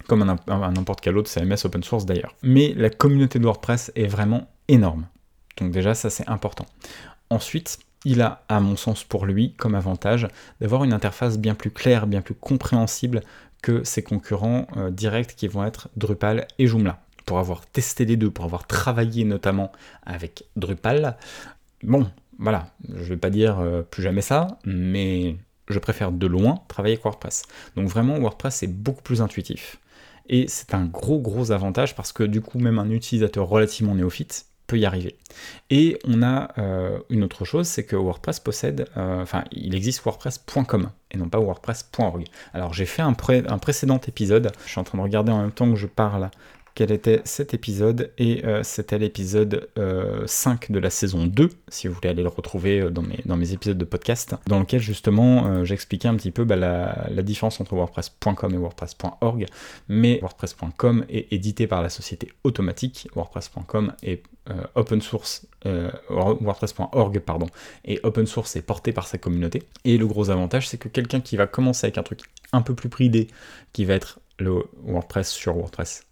comme 0.07 0.21
un, 0.21 0.71
n'importe 0.71 1.01
quel 1.01 1.17
autre 1.17 1.29
CMS 1.29 1.65
open 1.65 1.83
source 1.83 2.05
d'ailleurs. 2.05 2.35
Mais 2.41 2.73
la 2.75 2.89
communauté 2.89 3.39
de 3.39 3.45
WordPress 3.45 3.91
est 3.95 4.07
vraiment 4.07 4.47
énorme. 4.67 5.07
Donc 5.57 5.71
déjà, 5.71 5.93
ça 5.93 6.09
c'est 6.09 6.27
important. 6.29 6.65
Ensuite, 7.29 7.79
il 8.05 8.21
a, 8.21 8.43
à 8.49 8.59
mon 8.59 8.75
sens 8.75 9.03
pour 9.03 9.25
lui, 9.25 9.53
comme 9.53 9.75
avantage 9.75 10.27
d'avoir 10.59 10.83
une 10.83 10.93
interface 10.93 11.37
bien 11.37 11.55
plus 11.55 11.71
claire, 11.71 12.07
bien 12.07 12.21
plus 12.21 12.35
compréhensible 12.35 13.21
que 13.61 13.83
ses 13.83 14.03
concurrents 14.03 14.67
euh, 14.75 14.91
directs 14.91 15.35
qui 15.35 15.47
vont 15.47 15.63
être 15.63 15.89
Drupal 15.95 16.47
et 16.59 16.67
Joomla. 16.67 16.99
Pour 17.25 17.39
avoir 17.39 17.65
testé 17.65 18.03
les 18.03 18.17
deux, 18.17 18.29
pour 18.29 18.43
avoir 18.43 18.67
travaillé 18.67 19.23
notamment 19.23 19.71
avec 20.05 20.43
Drupal, 20.57 21.17
bon, 21.81 22.09
voilà, 22.37 22.67
je 22.89 22.99
ne 22.99 23.03
vais 23.03 23.17
pas 23.17 23.29
dire 23.29 23.59
euh, 23.59 23.81
plus 23.81 24.03
jamais 24.03 24.21
ça, 24.21 24.57
mais 24.65 25.37
je 25.69 25.79
préfère 25.79 26.11
de 26.11 26.27
loin 26.27 26.59
travailler 26.67 26.95
avec 26.95 27.05
WordPress. 27.05 27.43
Donc 27.77 27.87
vraiment, 27.87 28.19
WordPress 28.19 28.63
est 28.63 28.67
beaucoup 28.67 29.01
plus 29.01 29.21
intuitif. 29.21 29.77
Et 30.27 30.45
c'est 30.47 30.73
un 30.73 30.85
gros 30.85 31.19
gros 31.19 31.51
avantage 31.51 31.95
parce 31.95 32.11
que 32.13 32.23
du 32.23 32.41
coup 32.41 32.59
même 32.59 32.79
un 32.79 32.89
utilisateur 32.89 33.47
relativement 33.47 33.95
néophyte 33.95 34.45
peut 34.67 34.77
y 34.77 34.85
arriver. 34.85 35.17
Et 35.69 35.99
on 36.05 36.23
a 36.23 36.51
euh, 36.57 36.99
une 37.09 37.23
autre 37.23 37.43
chose, 37.45 37.67
c'est 37.67 37.85
que 37.85 37.95
WordPress 37.95 38.39
possède, 38.39 38.87
euh, 38.95 39.21
enfin 39.21 39.43
il 39.51 39.75
existe 39.75 40.03
WordPress.com 40.03 40.89
et 41.11 41.17
non 41.17 41.27
pas 41.27 41.39
WordPress.org. 41.39 42.25
Alors 42.53 42.73
j'ai 42.73 42.85
fait 42.85 43.01
un, 43.01 43.15
un, 43.49 43.57
précédent 43.57 43.99
épisode, 44.07 44.51
je 44.65 44.71
suis 44.71 44.79
en 44.79 44.83
train 44.83 44.97
de 44.97 45.03
regarder 45.03 45.31
en 45.31 45.41
même 45.41 45.51
temps 45.51 45.69
que 45.69 45.77
je 45.77 45.87
parle 45.87 46.31
quel 46.75 46.91
était 46.91 47.21
cet 47.23 47.53
épisode, 47.53 48.11
et 48.17 48.43
euh, 48.45 48.63
c'était 48.63 48.97
l'épisode 48.97 49.69
5 50.25 50.69
euh, 50.69 50.73
de 50.73 50.79
la 50.79 50.89
saison 50.89 51.27
2, 51.27 51.49
si 51.67 51.87
vous 51.87 51.93
voulez 51.93 52.09
aller 52.09 52.23
le 52.23 52.29
retrouver 52.29 52.81
euh, 52.81 52.89
dans 52.89 53.03
mes, 53.37 53.53
épisodes 53.53 53.77
de 53.77 53.85
podcast, 53.85 54.35
dans 54.47 54.59
lequel 54.59 54.79
justement 54.79 55.63
j'expliquais 55.63 56.07
un 56.07 56.15
petit 56.15 56.31
peu 56.31 56.45
bah, 56.45 56.55
la, 56.55 57.21
différence 57.21 57.61
entre 57.61 57.75
WordPress.com 57.75 58.53
et 58.53 58.57
WordPress.org, 58.57 59.45
mais 59.87 60.19
WordPress.com 60.21 61.05
est 61.09 61.31
édité 61.31 61.67
par 61.67 61.81
la 61.81 61.89
société 61.89 62.29
automatique, 62.43 63.07
WordPress.com 63.15 63.93
est 64.01 64.23
open 64.75 65.01
source, 65.01 65.45
WordPress.org 66.09 67.19
pardon, 67.19 67.47
et 67.85 67.99
open 68.03 68.25
source 68.25 68.55
est 68.55 68.61
porté 68.61 68.91
par 68.93 69.07
sa 69.07 69.17
communauté, 69.17 69.63
et 69.85 69.97
le 69.97 70.07
gros 70.07 70.29
avantage 70.29 70.67
c'est 70.67 70.77
que 70.77 70.89
quelqu'un 70.89 71.21
qui 71.21 71.37
va 71.37 71.45
commencer 71.47 71.85
avec 71.85 71.97
un 71.97 72.03
truc 72.03 72.21
un 72.51 72.61
peu 72.61 72.73
plus 72.73 72.89
pridé, 72.89 73.27
qui 73.73 73.85
va 73.85 73.93
être 73.93 74.19
le 74.39 74.63
WordPress 74.83 75.29
sur 75.29 75.55
WordPress 75.55 76.03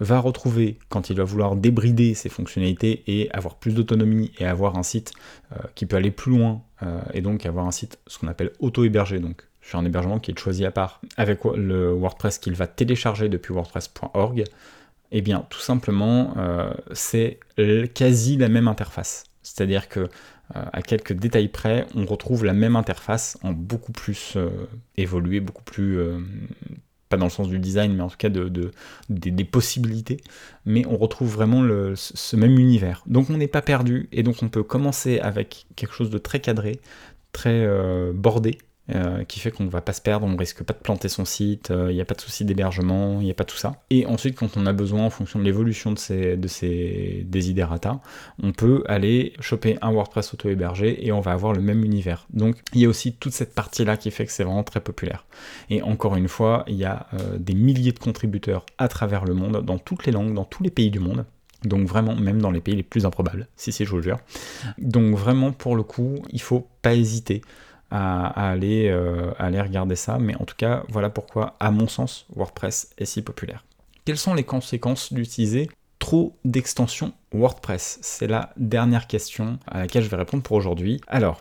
va 0.00 0.18
retrouver, 0.18 0.78
quand 0.88 1.10
il 1.10 1.16
va 1.16 1.24
vouloir 1.24 1.56
débrider 1.56 2.14
ses 2.14 2.28
fonctionnalités 2.28 3.02
et 3.06 3.30
avoir 3.32 3.56
plus 3.56 3.74
d'autonomie 3.74 4.32
et 4.38 4.46
avoir 4.46 4.76
un 4.76 4.82
site 4.82 5.12
euh, 5.52 5.56
qui 5.74 5.86
peut 5.86 5.96
aller 5.96 6.10
plus 6.10 6.36
loin, 6.36 6.62
euh, 6.82 7.00
et 7.12 7.20
donc 7.20 7.46
avoir 7.46 7.66
un 7.66 7.70
site, 7.70 7.98
ce 8.06 8.18
qu'on 8.18 8.28
appelle 8.28 8.52
auto-hébergé, 8.60 9.18
donc 9.18 9.46
sur 9.62 9.78
un 9.78 9.84
hébergement 9.84 10.18
qui 10.18 10.30
est 10.30 10.38
choisi 10.38 10.64
à 10.64 10.70
part, 10.70 11.00
avec 11.16 11.44
le 11.44 11.92
WordPress 11.92 12.38
qu'il 12.38 12.54
va 12.54 12.66
télécharger 12.66 13.28
depuis 13.28 13.52
wordpress.org, 13.52 14.40
et 14.40 14.44
eh 15.18 15.22
bien 15.22 15.46
tout 15.48 15.60
simplement 15.60 16.34
euh, 16.36 16.72
c'est 16.92 17.38
quasi 17.94 18.36
la 18.36 18.48
même 18.48 18.68
interface. 18.68 19.24
C'est-à-dire 19.42 19.88
que 19.88 20.08
à 20.54 20.82
quelques 20.82 21.14
détails 21.14 21.48
près, 21.48 21.86
on 21.94 22.04
retrouve 22.04 22.44
la 22.44 22.52
même 22.52 22.76
interface 22.76 23.38
en 23.42 23.52
beaucoup 23.52 23.92
plus 23.92 24.36
évolué, 24.96 25.40
beaucoup 25.40 25.62
plus 25.62 25.98
dans 27.16 27.26
le 27.26 27.30
sens 27.30 27.48
du 27.48 27.58
design, 27.58 27.94
mais 27.94 28.02
en 28.02 28.08
tout 28.08 28.16
cas 28.16 28.28
de, 28.28 28.70
des, 29.08 29.44
possibilités, 29.44 30.18
mais 30.64 30.84
on 30.86 30.96
retrouve 30.96 31.32
vraiment 31.32 31.62
le, 31.62 31.94
ce 31.96 32.36
même 32.36 32.58
univers. 32.58 33.02
Donc 33.06 33.30
on 33.30 33.36
n'est 33.36 33.48
pas 33.48 33.62
perdu, 33.62 34.08
et 34.12 34.22
donc 34.22 34.42
on 34.42 34.48
peut 34.48 34.62
commencer 34.62 35.18
avec 35.20 35.66
quelque 35.76 35.94
chose 35.94 36.10
de 36.10 36.18
très 36.18 36.40
cadré, 36.40 36.80
très 37.32 37.64
euh, 37.64 38.12
bordé, 38.14 38.58
euh, 38.90 39.24
qui 39.24 39.40
fait 39.40 39.50
qu'on 39.50 39.64
ne 39.64 39.70
va 39.70 39.80
pas 39.80 39.94
se 39.94 40.02
perdre, 40.02 40.26
on 40.26 40.36
risque 40.36 40.62
pas 40.62 40.74
de 40.74 40.78
planter 40.78 41.08
son 41.08 41.24
site, 41.24 41.68
il 41.70 41.76
euh, 41.76 41.92
n'y 41.92 42.02
a 42.02 42.04
pas 42.04 42.14
de 42.14 42.20
souci 42.20 42.44
d'hébergement, 42.44 43.18
il 43.20 43.24
n'y 43.24 43.30
a 43.30 43.34
pas 43.34 43.44
tout 43.44 43.56
ça. 43.56 43.76
Et 43.88 44.04
ensuite, 44.04 44.36
quand 44.36 44.58
on 44.58 44.66
a 44.66 44.74
besoin, 44.74 45.04
en 45.04 45.10
fonction 45.10 45.38
de 45.38 45.44
l'évolution 45.44 45.90
de 45.92 45.98
ces, 45.98 46.36
de 46.36 46.48
ces 46.48 47.24
desiderata, 47.26 48.00
on 48.42 48.52
peut 48.52 48.84
aller 48.86 49.32
choper 49.40 49.78
un 49.80 49.90
WordPress 49.90 50.34
auto-hébergé 50.34 51.06
et 51.06 51.12
on 51.12 51.20
va 51.20 51.32
avoir 51.32 51.54
le 51.54 51.62
même 51.62 51.82
univers. 51.82 52.26
Donc 52.30 52.56
il 52.74 52.82
y 52.82 52.84
a 52.84 52.88
aussi 52.88 53.14
toute 53.14 53.32
cette 53.32 53.54
partie-là 53.54 53.96
qui 53.96 54.10
fait 54.10 54.26
que 54.26 54.32
c'est 54.32 54.44
vraiment 54.44 54.64
très 54.64 54.80
populaire. 54.80 55.24
Et 55.70 55.80
encore 55.80 56.16
une 56.16 56.28
fois, 56.28 56.64
il 56.66 56.76
y 56.76 56.84
a 56.84 57.06
euh, 57.14 57.38
des 57.38 57.54
milliers 57.54 57.92
de 57.92 57.98
contributeurs 57.98 58.66
à 58.76 58.88
travers 58.88 59.24
le 59.24 59.32
monde, 59.32 59.64
dans 59.64 59.78
toutes 59.78 60.04
les 60.04 60.12
langues, 60.12 60.34
dans 60.34 60.44
tous 60.44 60.62
les 60.62 60.70
pays 60.70 60.90
du 60.90 61.00
monde. 61.00 61.24
Donc 61.64 61.88
vraiment, 61.88 62.14
même 62.14 62.42
dans 62.42 62.50
les 62.50 62.60
pays 62.60 62.76
les 62.76 62.82
plus 62.82 63.06
improbables, 63.06 63.48
si 63.56 63.72
c'est 63.72 63.86
je 63.86 63.90
vous 63.90 63.96
le 63.96 64.02
jure. 64.02 64.18
Donc 64.76 65.16
vraiment, 65.16 65.52
pour 65.52 65.76
le 65.76 65.82
coup, 65.82 66.16
il 66.30 66.42
faut 66.42 66.68
pas 66.82 66.94
hésiter 66.94 67.40
à, 67.90 68.50
aller, 68.50 68.88
euh, 68.88 69.32
aller 69.38 69.60
regarder 69.60 69.96
ça. 69.96 70.18
Mais 70.18 70.34
en 70.40 70.44
tout 70.44 70.56
cas, 70.56 70.82
voilà 70.88 71.10
pourquoi, 71.10 71.56
à 71.60 71.70
mon 71.70 71.88
sens, 71.88 72.26
WordPress 72.34 72.90
est 72.98 73.04
si 73.04 73.22
populaire. 73.22 73.64
Quelles 74.04 74.18
sont 74.18 74.34
les 74.34 74.44
conséquences 74.44 75.12
d'utiliser 75.12 75.68
trop 75.98 76.36
d'extensions 76.44 77.12
WordPress? 77.32 77.98
C'est 78.02 78.26
la 78.26 78.52
dernière 78.56 79.06
question 79.06 79.58
à 79.66 79.78
laquelle 79.80 80.02
je 80.02 80.10
vais 80.10 80.16
répondre 80.16 80.42
pour 80.42 80.56
aujourd'hui. 80.56 81.00
Alors, 81.06 81.40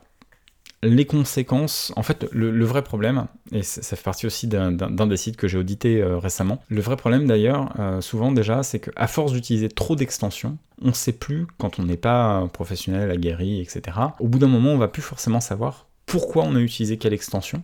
les 0.83 1.05
conséquences, 1.05 1.93
en 1.95 2.03
fait, 2.03 2.27
le, 2.31 2.65
vrai 2.65 2.83
problème, 2.83 3.27
et 3.51 3.63
ça 3.63 3.95
fait 3.95 4.03
partie 4.03 4.25
aussi 4.25 4.47
d'un 4.47 4.71
des 4.71 5.17
sites 5.17 5.37
que 5.37 5.47
j'ai 5.47 5.57
audité 5.57 6.01
euh, 6.01 6.17
récemment, 6.17 6.61
le 6.67 6.81
vrai 6.81 6.97
problème 6.97 7.25
d'ailleurs, 7.25 7.73
euh, 7.79 8.01
souvent 8.01 8.31
déjà, 8.31 8.63
c'est 8.63 8.79
qu'à 8.79 9.07
force 9.07 9.31
d'utiliser 9.31 9.69
trop 9.69 9.95
d'extensions, 9.95 10.57
on 10.81 10.89
ne 10.89 10.93
sait 10.93 11.13
plus, 11.13 11.47
quand 11.57 11.79
on 11.79 11.83
n'est 11.83 11.97
pas 11.97 12.47
professionnel, 12.51 13.11
aguerri, 13.11 13.61
etc., 13.61 13.97
au 14.19 14.27
bout 14.27 14.39
d'un 14.39 14.47
moment, 14.47 14.71
on 14.71 14.77
va 14.77 14.89
plus 14.89 15.01
forcément 15.01 15.39
savoir 15.39 15.87
pourquoi 16.13 16.43
on 16.43 16.53
a 16.53 16.59
utilisé 16.59 16.97
quelle 16.97 17.15
extension, 17.15 17.63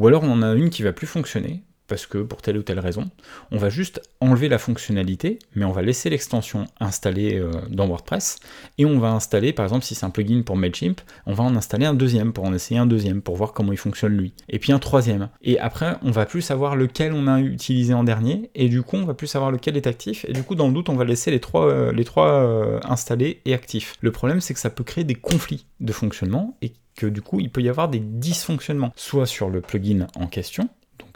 ou 0.00 0.08
alors 0.08 0.24
on 0.24 0.32
en 0.32 0.42
a 0.42 0.54
une 0.54 0.68
qui 0.68 0.82
va 0.82 0.92
plus 0.92 1.06
fonctionner, 1.06 1.62
parce 1.86 2.06
que 2.06 2.18
pour 2.18 2.42
telle 2.42 2.56
ou 2.56 2.62
telle 2.62 2.78
raison, 2.78 3.10
on 3.50 3.58
va 3.58 3.68
juste 3.68 4.00
enlever 4.20 4.48
la 4.48 4.58
fonctionnalité, 4.58 5.38
mais 5.54 5.64
on 5.64 5.72
va 5.72 5.82
laisser 5.82 6.10
l'extension 6.10 6.66
installée 6.80 7.38
euh, 7.38 7.50
dans 7.68 7.86
WordPress, 7.86 8.38
et 8.78 8.84
on 8.84 8.98
va 8.98 9.10
installer, 9.10 9.52
par 9.52 9.64
exemple, 9.64 9.84
si 9.84 9.94
c'est 9.94 10.06
un 10.06 10.10
plugin 10.10 10.42
pour 10.42 10.56
Mailchimp, 10.56 11.00
on 11.26 11.34
va 11.34 11.44
en 11.44 11.56
installer 11.56 11.86
un 11.86 11.94
deuxième 11.94 12.32
pour 12.32 12.44
en 12.44 12.54
essayer 12.54 12.78
un 12.78 12.86
deuxième, 12.86 13.22
pour 13.22 13.36
voir 13.36 13.52
comment 13.52 13.72
il 13.72 13.78
fonctionne 13.78 14.16
lui, 14.16 14.32
et 14.48 14.58
puis 14.58 14.72
un 14.72 14.78
troisième. 14.78 15.28
Et 15.42 15.58
après, 15.58 15.96
on 16.02 16.10
va 16.10 16.26
plus 16.26 16.42
savoir 16.42 16.76
lequel 16.76 17.12
on 17.12 17.26
a 17.26 17.40
utilisé 17.40 17.94
en 17.94 18.04
dernier, 18.04 18.50
et 18.54 18.68
du 18.68 18.82
coup, 18.82 18.96
on 18.96 19.04
va 19.04 19.14
plus 19.14 19.26
savoir 19.26 19.50
lequel 19.50 19.76
est 19.76 19.86
actif, 19.86 20.24
et 20.28 20.32
du 20.32 20.42
coup, 20.42 20.54
dans 20.54 20.68
le 20.68 20.74
doute, 20.74 20.88
on 20.88 20.96
va 20.96 21.04
laisser 21.04 21.30
les 21.30 21.40
trois, 21.40 21.66
euh, 21.66 21.92
les 21.92 22.04
trois 22.04 22.28
euh, 22.28 22.80
installés 22.84 23.40
et 23.44 23.54
actifs. 23.54 23.96
Le 24.00 24.10
problème, 24.10 24.40
c'est 24.40 24.54
que 24.54 24.60
ça 24.60 24.70
peut 24.70 24.84
créer 24.84 25.04
des 25.04 25.14
conflits 25.14 25.66
de 25.80 25.92
fonctionnement, 25.92 26.56
et 26.62 26.72
que 26.96 27.06
du 27.06 27.22
coup, 27.22 27.40
il 27.40 27.50
peut 27.50 27.62
y 27.62 27.68
avoir 27.68 27.88
des 27.88 27.98
dysfonctionnements, 27.98 28.92
soit 28.96 29.26
sur 29.26 29.50
le 29.50 29.60
plugin 29.60 30.06
en 30.16 30.26
question, 30.26 30.68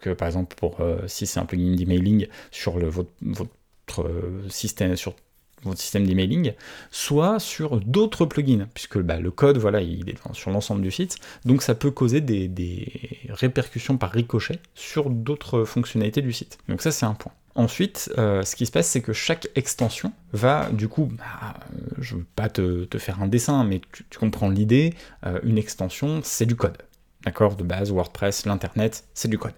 donc, 0.05 0.15
par 0.15 0.29
exemple, 0.29 0.55
pour, 0.57 0.81
euh, 0.81 0.99
si 1.07 1.27
c'est 1.27 1.41
un 1.41 1.45
plugin 1.45 1.75
d'emailing 1.75 2.27
sur 2.51 2.79
le, 2.79 2.89
votre, 2.89 3.11
euh, 4.01 4.49
système, 4.49 4.97
sur 4.97 5.15
votre 5.65 5.81
système 5.81 6.07
d'emailing, 6.07 6.53
soit 6.91 7.41
sur 7.41 7.81
d'autres 7.81 8.27
plugins, 8.27 8.69
puisque 8.75 8.99
bah, 8.99 9.19
le 9.19 9.31
code, 9.31 9.59
voilà, 9.59 9.81
il 9.81 10.09
est 10.09 10.17
sur 10.33 10.51
l'ensemble 10.51 10.83
du 10.83 10.91
site, 10.93 11.17
donc 11.45 11.63
ça 11.63 11.75
peut 11.75 11.91
causer 11.91 12.21
des, 12.21 12.89
répercussions 13.31 13.99
par 13.99 14.13
ricochet 14.13 14.61
sur 14.75 15.11
d'autres 15.11 15.65
fonctionnalités 15.65 16.23
du 16.23 16.33
site. 16.33 16.59
Donc 16.69 16.81
ça, 16.81 16.93
c'est 16.93 17.07
un 17.07 17.15
point. 17.15 17.33
Ensuite, 17.57 18.13
euh, 18.19 18.43
ce 18.43 18.55
qui 18.55 18.67
se 18.67 18.71
passe, 18.71 18.87
c'est 18.87 19.01
que 19.01 19.13
chaque 19.13 19.49
extension 19.57 20.13
va, 20.33 20.71
du 20.71 20.87
coup, 20.87 21.07
bah, 21.07 21.55
je 21.99 22.15
ne 22.15 22.21
veux 22.21 22.27
pas 22.37 22.49
te, 22.49 22.87
faire 22.99 23.21
un 23.21 23.27
dessin, 23.27 23.65
mais 23.65 23.81
tu, 23.93 24.19
comprends 24.19 24.49
l'idée, 24.49 24.95
une 25.43 25.59
extension, 25.59 26.21
c'est 26.23 26.47
du 26.47 26.55
code. 26.55 26.79
D'accord 27.25 27.57
De 27.57 27.65
base, 27.65 27.91
WordPress, 27.91 28.47
l'Internet, 28.47 29.05
c'est 29.15 29.29
du 29.29 29.39
code. 29.39 29.55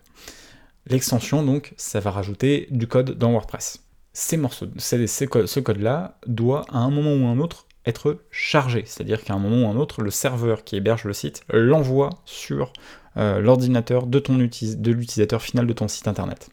L'extension, 0.87 1.42
donc, 1.42 1.75
ça 1.77 2.01
va 2.01 2.11
rajouter 2.11 2.66
du 2.70 2.87
code 2.87 3.12
dans 3.18 3.33
WordPress. 3.33 3.85
Ces 4.12 4.37
morceaux, 4.37 4.66
ce 4.79 5.61
code-là 5.61 6.18
doit, 6.27 6.64
à 6.70 6.79
un 6.79 6.90
moment 6.90 7.14
ou 7.14 7.29
un 7.29 7.38
autre, 7.38 7.66
être 7.87 8.18
chargé. 8.31 8.85
C'est-à-dire 8.87 9.23
qu'à 9.23 9.35
un 9.35 9.38
moment 9.38 9.68
ou 9.68 9.70
un 9.70 9.77
autre, 9.77 10.03
le 10.03 10.11
serveur 10.11 10.64
qui 10.64 10.77
héberge 10.77 11.05
le 11.05 11.12
site 11.12 11.42
l'envoie 11.53 12.11
sur 12.25 12.73
euh, 13.16 13.40
l'ordinateur 13.40 14.07
de, 14.07 14.18
de 14.18 14.92
l'utilisateur 14.92 15.42
final 15.42 15.66
de 15.66 15.73
ton 15.73 15.88
site 15.88 16.09
internet. 16.09 16.51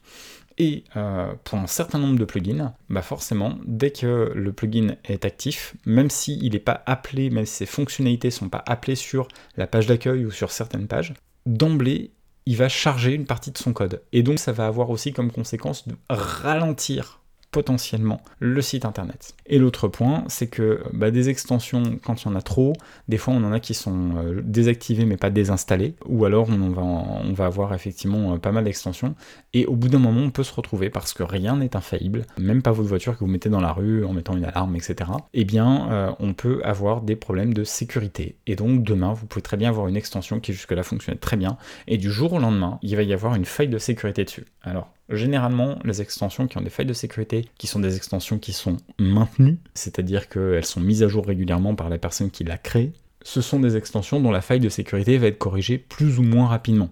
Et 0.58 0.86
euh, 0.96 1.34
pour 1.44 1.60
un 1.60 1.68
certain 1.68 2.00
nombre 2.00 2.18
de 2.18 2.26
plugins, 2.26 2.74
bah 2.90 3.04
forcément, 3.04 3.60
dès 3.66 3.92
que 3.92 4.32
le 4.34 4.54
plugin 4.54 4.96
est 5.06 5.24
actif, 5.24 5.76
même 5.86 6.10
s'il 6.10 6.52
n'est 6.52 6.60
pas 6.60 6.84
appelé, 6.86 7.30
même 7.30 7.46
si 7.46 7.54
ses 7.54 7.66
fonctionnalités 7.68 8.30
ne 8.30 8.34
sont 8.34 8.50
pas 8.50 8.64
appelées 8.66 8.96
sur 8.96 9.28
la 9.56 9.68
page 9.68 9.86
d'accueil 9.86 10.26
ou 10.26 10.32
sur 10.32 10.52
certaines 10.52 10.88
pages, 10.88 11.14
d'emblée, 11.46 12.12
il 12.48 12.56
va 12.58 12.70
charger 12.70 13.14
une 13.14 13.26
partie 13.26 13.52
de 13.52 13.58
son 13.58 13.74
code. 13.74 14.02
Et 14.14 14.24
donc 14.24 14.40
ça 14.40 14.52
va 14.52 14.68
avoir 14.68 14.90
aussi 14.90 15.14
comme 15.14 15.32
conséquence 15.32 15.88
de 15.88 15.96
ralentir 16.10 17.17
potentiellement 17.52 18.22
le 18.40 18.62
site 18.62 18.86
internet. 18.86 19.34
Et 19.46 19.58
l'autre 19.58 19.88
point, 19.88 20.26
c'est 20.28 20.48
que 20.48 20.84
bah, 20.94 21.12
des 21.12 21.30
extensions, 21.30 21.98
quand 22.04 22.24
il 22.24 22.26
y 22.28 22.28
en 22.30 22.36
a 22.36 22.42
trop, 22.42 22.74
des 23.08 23.18
fois 23.18 23.34
on 23.34 23.44
en 23.44 23.54
a 23.54 23.60
qui 23.60 23.74
sont 23.74 24.18
euh, 24.18 24.42
désactivées 24.44 25.06
mais 25.06 25.18
pas 25.18 25.30
désinstallées, 25.30 25.96
ou 26.06 26.26
alors 26.26 26.50
on 26.50 27.34
va, 27.34 27.46
avoir 27.46 27.74
effectivement 27.74 28.34
euh, 28.34 28.38
pas 28.38 28.52
mal 28.52 28.66
d'extensions, 28.66 29.16
et 29.54 29.66
au 29.66 29.76
bout 29.76 29.88
d'un 29.88 30.00
moment 30.00 30.22
on 30.22 30.30
peut 30.30 30.44
se 30.44 30.54
retrouver, 30.54 30.90
parce 30.90 31.14
que 31.14 31.24
rien 31.24 31.58
n'est 31.58 31.76
infaillible, 31.76 32.26
même 32.38 32.62
pas 32.62 32.72
votre 32.72 32.90
voiture 32.90 33.14
que 33.14 33.20
vous 33.20 33.32
mettez 33.32 33.50
dans 33.50 33.62
la 33.62 33.72
rue 33.72 34.04
en 34.04 34.14
mettant 34.14 34.36
une 34.36 34.46
alarme, 34.46 34.76
etc., 34.76 35.10
eh 35.34 35.46
bien 35.46 35.90
euh, 35.92 36.12
on 36.20 36.34
peut 36.34 36.62
avoir 36.64 37.02
des 37.02 37.16
problèmes 37.16 37.54
de 37.54 37.64
sécurité. 37.64 38.36
Et 38.46 38.56
donc 38.56 38.84
demain, 38.84 39.14
vous 39.14 39.26
pouvez 39.26 39.42
très 39.42 39.58
bien 39.58 39.70
avoir 39.70 39.88
une 39.88 39.98
extension 39.98 40.40
qui 40.40 40.52
jusque-là 40.52 40.84
fonctionnait 40.84 41.20
très 41.20 41.38
bien, 41.38 41.58
et 41.88 41.98
du 41.98 42.12
jour 42.12 42.34
au 42.34 42.40
lendemain, 42.40 42.78
il 42.82 42.96
va 42.96 43.04
y 43.04 43.14
avoir 43.14 43.36
une 43.36 43.46
faille 43.46 43.70
de 43.70 43.78
sécurité 43.78 44.26
dessus. 44.26 44.46
Alors 44.64 44.90
Généralement, 45.10 45.80
les 45.84 46.02
extensions 46.02 46.48
qui 46.48 46.58
ont 46.58 46.62
des 46.62 46.70
failles 46.70 46.86
de 46.86 46.94
sécurité, 46.94 47.46
qui 47.58 47.68
sont 47.68 47.80
des 47.80 47.96
extensions 47.96 48.40
qui 48.40 48.54
sont 48.54 48.78
maintenues, 49.00 49.58
c'est-à-dire 49.74 50.28
qu'elles 50.30 50.66
sont 50.66 50.82
mises 50.82 51.04
à 51.04 51.08
jour 51.08 51.26
régulièrement 51.26 51.76
par 51.76 51.90
la 51.90 51.98
personne 51.98 52.30
qui 52.30 52.44
l'a 52.44 52.58
créée, 52.58 52.92
ce 53.24 53.42
sont 53.42 53.60
des 53.60 53.76
extensions 53.76 54.20
dont 54.20 54.32
la 54.32 54.42
faille 54.42 54.60
de 54.60 54.70
sécurité 54.70 55.18
va 55.18 55.28
être 55.28 55.38
corrigée 55.38 55.78
plus 55.78 56.20
ou 56.20 56.24
moins 56.24 56.48
rapidement. 56.48 56.90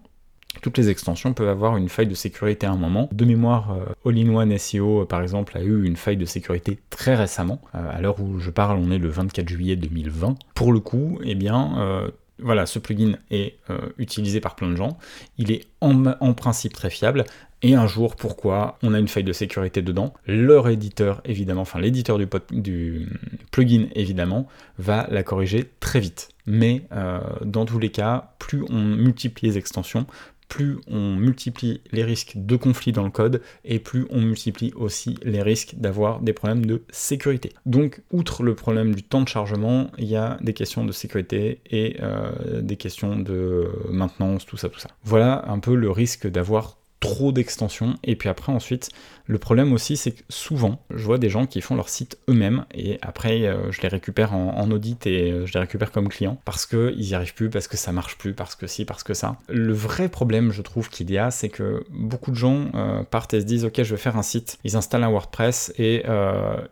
Toutes 0.61 0.77
les 0.77 0.89
extensions 0.89 1.33
peuvent 1.33 1.49
avoir 1.49 1.77
une 1.77 1.89
faille 1.89 2.07
de 2.07 2.15
sécurité 2.15 2.65
à 2.65 2.71
un 2.71 2.77
moment. 2.77 3.09
De 3.11 3.25
mémoire, 3.25 3.71
euh, 3.71 4.09
All-in-One 4.09 4.57
SEO, 4.57 5.05
par 5.05 5.21
exemple, 5.21 5.57
a 5.57 5.61
eu 5.61 5.85
une 5.85 5.95
faille 5.95 6.17
de 6.17 6.25
sécurité 6.25 6.79
très 6.89 7.15
récemment. 7.15 7.61
Euh, 7.73 7.89
à 7.89 8.01
l'heure 8.01 8.19
où 8.19 8.39
je 8.39 8.49
parle, 8.49 8.79
on 8.79 8.91
est 8.91 8.97
le 8.97 9.09
24 9.09 9.47
juillet 9.47 9.75
2020. 9.75 10.35
Pour 10.53 10.73
le 10.73 10.79
coup, 10.79 11.19
eh 11.23 11.35
bien, 11.35 11.77
euh, 11.79 12.09
voilà, 12.39 12.65
ce 12.65 12.79
plugin 12.79 13.17
est 13.31 13.57
utilisé 13.97 14.41
par 14.41 14.55
plein 14.55 14.69
de 14.69 14.75
gens. 14.75 14.97
Il 15.37 15.51
est 15.51 15.67
en, 15.79 16.33
principe 16.33 16.73
très 16.73 16.89
fiable 16.89 17.23
et 17.65 17.73
un 17.73 17.87
jour, 17.87 18.15
pourquoi 18.15 18.77
on 18.83 18.93
a 18.93 18.99
une 18.99 19.07
faille 19.07 19.23
de 19.23 19.33
sécurité 19.33 19.81
dedans? 19.81 20.13
Leur 20.27 20.69
éditeur, 20.69 21.21
évidemment, 21.25 21.61
enfin 21.61 21.79
l'éditeur 21.79 22.19
du, 22.19 22.27
du, 22.51 23.09
plugin, 23.49 23.87
évidemment, 23.95 24.47
va 24.77 25.07
la 25.09 25.23
corriger 25.23 25.71
très 25.79 25.99
vite. 25.99 26.29
Mais 26.45 26.83
euh, 26.91 27.21
dans 27.43 27.65
tous 27.65 27.79
les 27.79 27.89
cas, 27.89 28.35
plus 28.37 28.63
on 28.69 28.83
multiplie 28.83 29.49
les 29.49 29.57
extensions, 29.57 30.05
plus 30.47 30.77
on 30.85 31.15
multiplie 31.15 31.81
les 31.91 32.03
risques 32.03 32.33
de 32.35 32.55
conflit 32.55 32.91
dans 32.91 33.03
le 33.03 33.09
code 33.09 33.41
et 33.63 33.79
plus 33.79 34.05
on 34.11 34.21
multiplie 34.21 34.71
aussi 34.75 35.17
les 35.23 35.41
risques 35.41 35.73
d'avoir 35.75 36.19
des 36.19 36.33
problèmes 36.33 36.67
de 36.67 36.83
sécurité. 36.91 37.53
Donc, 37.65 38.03
outre 38.11 38.43
le 38.43 38.53
problème 38.53 38.93
du 38.93 39.01
temps 39.01 39.23
de 39.23 39.27
chargement, 39.27 39.89
il 39.97 40.05
y 40.05 40.15
a 40.15 40.37
des 40.41 40.53
questions 40.53 40.85
de 40.85 40.91
sécurité 40.91 41.61
et 41.71 41.97
euh, 42.03 42.61
des 42.61 42.75
questions 42.75 43.15
de 43.15 43.71
maintenance, 43.89 44.45
tout 44.45 44.57
ça, 44.57 44.69
tout 44.69 44.79
ça. 44.79 44.89
Voilà 45.03 45.45
un 45.47 45.57
peu 45.57 45.73
le 45.73 45.89
risque 45.89 46.27
d'avoir 46.27 46.77
trop 46.99 47.31
d'extensions. 47.31 47.95
Et 48.03 48.15
puis 48.15 48.29
après, 48.29 48.51
ensuite, 48.51 48.89
le 49.27 49.37
problème 49.37 49.73
aussi, 49.73 49.97
c'est 49.97 50.11
que 50.11 50.21
souvent, 50.29 50.83
je 50.93 51.03
vois 51.03 51.17
des 51.17 51.29
gens 51.29 51.45
qui 51.45 51.61
font 51.61 51.75
leur 51.75 51.89
site 51.89 52.17
eux-mêmes 52.29 52.65
et 52.73 52.99
après, 53.01 53.47
euh, 53.47 53.71
je 53.71 53.81
les 53.81 53.87
récupère 53.87 54.33
en, 54.33 54.69
audit 54.71 55.05
et 55.07 55.31
euh, 55.31 55.45
je 55.45 55.53
les 55.53 55.59
récupère 55.59 55.91
comme 55.91 56.09
clients 56.09 56.39
parce 56.45 56.65
qu'ils 56.65 56.95
n'y 56.97 57.13
arrivent 57.13 57.33
plus, 57.33 57.49
parce 57.49 57.67
que 57.67 57.77
ça 57.77 57.91
marche 57.91 58.17
plus, 58.17 58.33
parce 58.33 58.55
que 58.55 58.67
si, 58.67 58.85
parce 58.85 59.03
que 59.03 59.13
ça. 59.13 59.37
Le 59.49 59.73
vrai 59.73 60.09
problème, 60.09 60.51
je 60.51 60.61
trouve, 60.61 60.89
qu'il 60.89 61.11
y 61.11 61.17
a, 61.17 61.31
c'est 61.31 61.49
que 61.49 61.83
beaucoup 61.91 62.31
de 62.31 62.35
gens 62.35 62.67
euh, 62.75 63.03
partent 63.03 63.33
et 63.33 63.41
se 63.41 63.45
disent, 63.45 63.65
ok, 63.65 63.81
je 63.83 63.95
vais 63.95 64.01
faire 64.01 64.17
un 64.17 64.23
site, 64.23 64.59
ils 64.63 64.75
installent 64.75 65.03
un 65.03 65.09
WordPress 65.09 65.73
et 65.77 66.03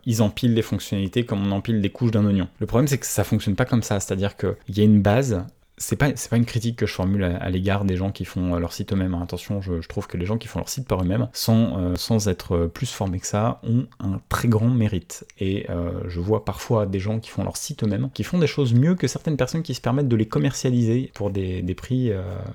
ils 0.06 0.22
empilent 0.22 0.54
les 0.54 0.62
fonctionnalités 0.62 1.24
comme 1.24 1.46
on 1.46 1.52
empile 1.52 1.80
les 1.80 1.90
couches 1.90 2.10
d'un 2.10 2.24
oignon. 2.24 2.48
Le 2.58 2.66
problème, 2.66 2.88
c'est 2.88 2.98
que 2.98 3.06
ça 3.06 3.24
fonctionne 3.24 3.56
pas 3.56 3.64
comme 3.64 3.82
ça, 3.82 4.00
c'est-à-dire 4.00 4.36
qu'il 4.36 4.76
y 4.76 4.80
a 4.80 4.84
une 4.84 5.02
base, 5.02 5.44
c'est 5.76 5.96
pas, 5.96 6.10
pas 6.10 6.36
une 6.36 6.44
critique 6.44 6.76
que 6.76 6.86
je 6.86 6.92
formule 6.92 7.24
à, 7.24 7.50
l'égard 7.50 7.84
des 7.84 7.96
gens 7.96 8.12
qui 8.12 8.24
font 8.24 8.54
euh, 8.54 8.58
leur 8.58 8.72
site 8.72 8.92
eux-mêmes. 8.92 9.14
Hein. 9.14 9.22
Attention, 9.22 9.60
je, 9.60 9.86
trouve 9.88 10.06
que 10.06 10.16
les 10.16 10.26
gens 10.26 10.38
qui 10.38 10.46
font 10.46 10.60
leur 10.60 10.68
site 10.68 10.86
par 10.86 11.02
eux-mêmes, 11.02 11.28
sans, 11.32 11.78
euh, 11.78 11.94
sans 11.96 12.28
être 12.28 12.66
plus 12.66 12.90
formés 12.92 13.18
que 13.18 13.26
ça, 13.26 13.60
ont 13.64 13.86
un 13.98 14.20
très 14.28 14.48
grand 14.48 14.68
mérite. 14.68 15.26
Et 15.38 15.68
euh, 15.70 16.00
je 16.06 16.20
vois 16.20 16.44
parfois 16.44 16.86
des 16.86 17.00
gens 17.00 17.18
qui 17.18 17.30
font 17.30 17.42
leur 17.42 17.56
site 17.56 17.82
eux-mêmes, 17.82 18.10
qui 18.14 18.22
font 18.22 18.38
des 18.38 18.46
choses 18.46 18.72
mieux 18.72 18.94
que 18.94 19.08
certaines 19.08 19.36
personnes 19.36 19.62
qui 19.62 19.74
se 19.74 19.80
permettent 19.80 20.08
de 20.08 20.16
les 20.16 20.28
commercialiser 20.28 21.10
pour 21.14 21.30
des, 21.30 21.62
prix. 21.76 22.12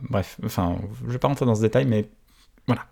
bref, 0.09 0.39
enfin, 0.45 0.77
je 1.05 1.11
vais 1.11 1.19
pas 1.19 1.27
rentrer 1.27 1.45
dans 1.45 1.55
ce 1.55 1.61
détail, 1.61 1.85
mais 1.85 2.07
voilà. 2.67 2.85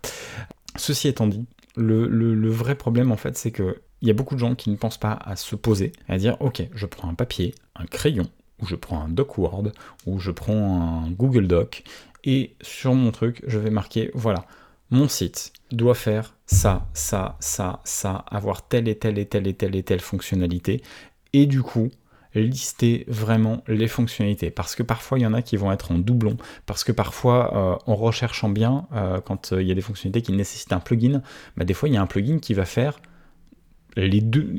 Ceci 0.76 1.08
étant 1.08 1.26
dit, 1.26 1.46
le, 1.76 2.06
le 2.06 2.50
vrai 2.50 2.74
problème 2.74 3.12
en 3.12 3.16
fait, 3.16 3.36
c'est 3.36 3.50
que 3.50 3.80
il 4.00 4.08
y 4.08 4.10
a 4.10 4.14
beaucoup 4.14 4.34
de 4.34 4.40
gens 4.40 4.54
qui 4.54 4.70
ne 4.70 4.76
pensent 4.76 4.98
pas 4.98 5.18
à 5.24 5.36
se 5.36 5.56
poser, 5.56 5.92
à 6.08 6.18
dire 6.18 6.36
ok, 6.40 6.62
je 6.72 6.86
prends 6.86 7.08
un 7.08 7.14
papier, 7.14 7.54
un 7.74 7.86
crayon, 7.86 8.28
ou 8.60 8.66
je 8.66 8.76
prends 8.76 9.02
un 9.02 9.08
DocWord, 9.08 9.72
ou 10.06 10.18
je 10.18 10.30
prends 10.30 11.04
un 11.04 11.10
Google 11.10 11.46
Doc, 11.46 11.84
et 12.24 12.54
sur 12.60 12.94
mon 12.94 13.10
truc, 13.10 13.42
je 13.46 13.58
vais 13.58 13.70
marquer, 13.70 14.10
voilà, 14.14 14.44
mon 14.90 15.08
site 15.08 15.52
doit 15.70 15.94
faire 15.94 16.34
ça, 16.46 16.86
ça, 16.94 17.36
ça, 17.40 17.80
ça, 17.84 18.24
avoir 18.30 18.66
telle 18.66 18.88
et 18.88 18.96
telle 18.96 19.18
et 19.18 19.26
telle 19.26 19.46
et 19.46 19.54
telle 19.54 19.76
et 19.76 19.82
telle 19.82 20.00
fonctionnalité, 20.00 20.82
et 21.32 21.46
du 21.46 21.62
coup, 21.62 21.90
lister 22.34 23.04
vraiment 23.08 23.62
les 23.66 23.88
fonctionnalités. 23.88 24.50
Parce 24.50 24.74
que 24.74 24.82
parfois 24.82 25.18
il 25.18 25.22
y 25.22 25.26
en 25.26 25.34
a 25.34 25.42
qui 25.42 25.56
vont 25.56 25.72
être 25.72 25.92
en 25.92 25.98
doublon. 25.98 26.36
Parce 26.66 26.84
que 26.84 26.92
parfois 26.92 27.54
euh, 27.54 27.92
en 27.92 27.96
recherchant 27.96 28.48
bien 28.48 28.86
euh, 28.94 29.20
quand 29.20 29.52
euh, 29.52 29.62
il 29.62 29.68
y 29.68 29.72
a 29.72 29.74
des 29.74 29.80
fonctionnalités 29.80 30.22
qui 30.22 30.32
nécessitent 30.32 30.72
un 30.72 30.80
plugin 30.80 31.22
bah, 31.56 31.64
des 31.64 31.74
fois 31.74 31.88
il 31.88 31.94
y 31.94 31.98
a 31.98 32.02
un 32.02 32.06
plugin 32.06 32.38
qui 32.38 32.54
va 32.54 32.64
faire 32.64 33.00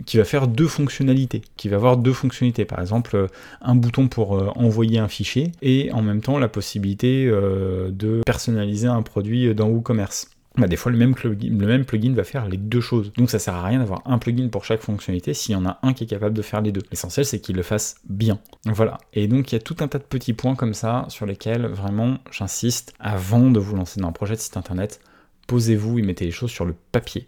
qui 0.05 0.17
va 0.17 0.25
faire 0.25 0.47
deux 0.47 0.67
fonctionnalités, 0.67 1.41
qui 1.55 1.69
va 1.69 1.77
avoir 1.77 1.97
deux 1.97 2.13
fonctionnalités, 2.13 2.65
par 2.65 2.79
exemple 2.79 3.15
euh, 3.15 3.27
un 3.61 3.75
bouton 3.75 4.07
pour 4.07 4.37
euh, 4.37 4.47
envoyer 4.55 4.99
un 4.99 5.07
fichier 5.07 5.51
et 5.61 5.91
en 5.93 6.01
même 6.01 6.21
temps 6.21 6.39
la 6.39 6.49
possibilité 6.49 7.27
euh, 7.27 7.89
de 7.91 8.21
personnaliser 8.25 8.87
un 8.87 9.01
produit 9.01 9.53
dans 9.55 9.69
WooCommerce. 9.69 10.29
bah, 10.57 10.67
des 10.67 10.75
fois 10.75 10.91
le 10.91 10.97
même, 10.97 11.15
plugin, 11.15 11.57
le 11.57 11.67
même 11.67 11.85
plugin 11.85 12.13
va 12.13 12.23
faire 12.23 12.47
les 12.49 12.57
deux 12.57 12.81
choses. 12.81 13.13
Donc 13.13 13.29
ça 13.29 13.39
sert 13.39 13.55
à 13.55 13.63
rien 13.63 13.79
d'avoir 13.79 14.01
un 14.05 14.17
plugin 14.17 14.49
pour 14.49 14.65
chaque 14.65 14.81
fonctionnalité 14.81 15.33
s'il 15.33 15.53
y 15.53 15.55
en 15.55 15.65
a 15.65 15.79
un 15.83 15.93
qui 15.93 16.03
est 16.03 16.07
capable 16.07 16.35
de 16.35 16.41
faire 16.41 16.61
les 16.61 16.71
deux. 16.71 16.81
L'essentiel 16.91 17.25
c'est 17.25 17.39
qu'il 17.39 17.55
le 17.55 17.63
fasse 17.63 17.95
bien. 18.09 18.39
Voilà. 18.65 18.97
Et 19.13 19.27
donc 19.27 19.51
il 19.51 19.55
y 19.55 19.57
a 19.57 19.61
tout 19.61 19.77
un 19.79 19.87
tas 19.87 19.99
de 19.99 20.03
petits 20.03 20.33
points 20.33 20.55
comme 20.55 20.73
ça 20.73 21.05
sur 21.07 21.25
lesquels 21.25 21.65
vraiment 21.65 22.17
j'insiste 22.31 22.93
avant 22.99 23.51
de 23.51 23.59
vous 23.59 23.75
lancer 23.75 24.01
dans 24.01 24.09
un 24.09 24.13
projet 24.13 24.35
de 24.35 24.39
site 24.39 24.57
internet. 24.57 24.99
Posez-vous 25.47 25.97
et 25.97 26.03
mettez 26.03 26.25
les 26.25 26.31
choses 26.31 26.51
sur 26.51 26.65
le 26.65 26.75
papier. 26.91 27.27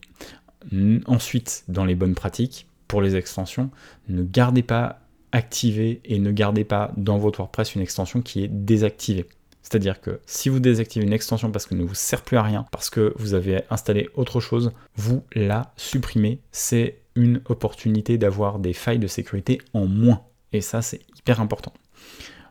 Ensuite, 1.05 1.63
dans 1.67 1.85
les 1.85 1.95
bonnes 1.95 2.15
pratiques, 2.15 2.67
pour 2.87 3.01
les 3.01 3.15
extensions, 3.15 3.69
ne 4.09 4.23
gardez 4.23 4.63
pas 4.63 4.99
activé 5.31 6.01
et 6.03 6.19
ne 6.19 6.31
gardez 6.31 6.65
pas 6.65 6.91
dans 6.97 7.17
votre 7.17 7.39
WordPress 7.39 7.75
une 7.75 7.81
extension 7.81 8.21
qui 8.21 8.43
est 8.43 8.49
désactivée. 8.49 9.25
C'est-à-dire 9.61 10.01
que 10.01 10.19
si 10.25 10.49
vous 10.49 10.59
désactivez 10.59 11.05
une 11.05 11.13
extension 11.13 11.51
parce 11.51 11.65
qu'elle 11.65 11.77
ne 11.77 11.85
vous 11.85 11.95
sert 11.95 12.23
plus 12.23 12.37
à 12.37 12.43
rien, 12.43 12.65
parce 12.71 12.89
que 12.89 13.13
vous 13.17 13.33
avez 13.33 13.61
installé 13.69 14.09
autre 14.15 14.39
chose, 14.39 14.71
vous 14.95 15.23
la 15.33 15.71
supprimez. 15.77 16.39
C'est 16.51 16.97
une 17.15 17.41
opportunité 17.45 18.17
d'avoir 18.17 18.59
des 18.59 18.73
failles 18.73 18.99
de 18.99 19.07
sécurité 19.07 19.61
en 19.73 19.85
moins. 19.85 20.23
Et 20.51 20.61
ça, 20.61 20.81
c'est 20.81 21.01
hyper 21.17 21.39
important. 21.39 21.73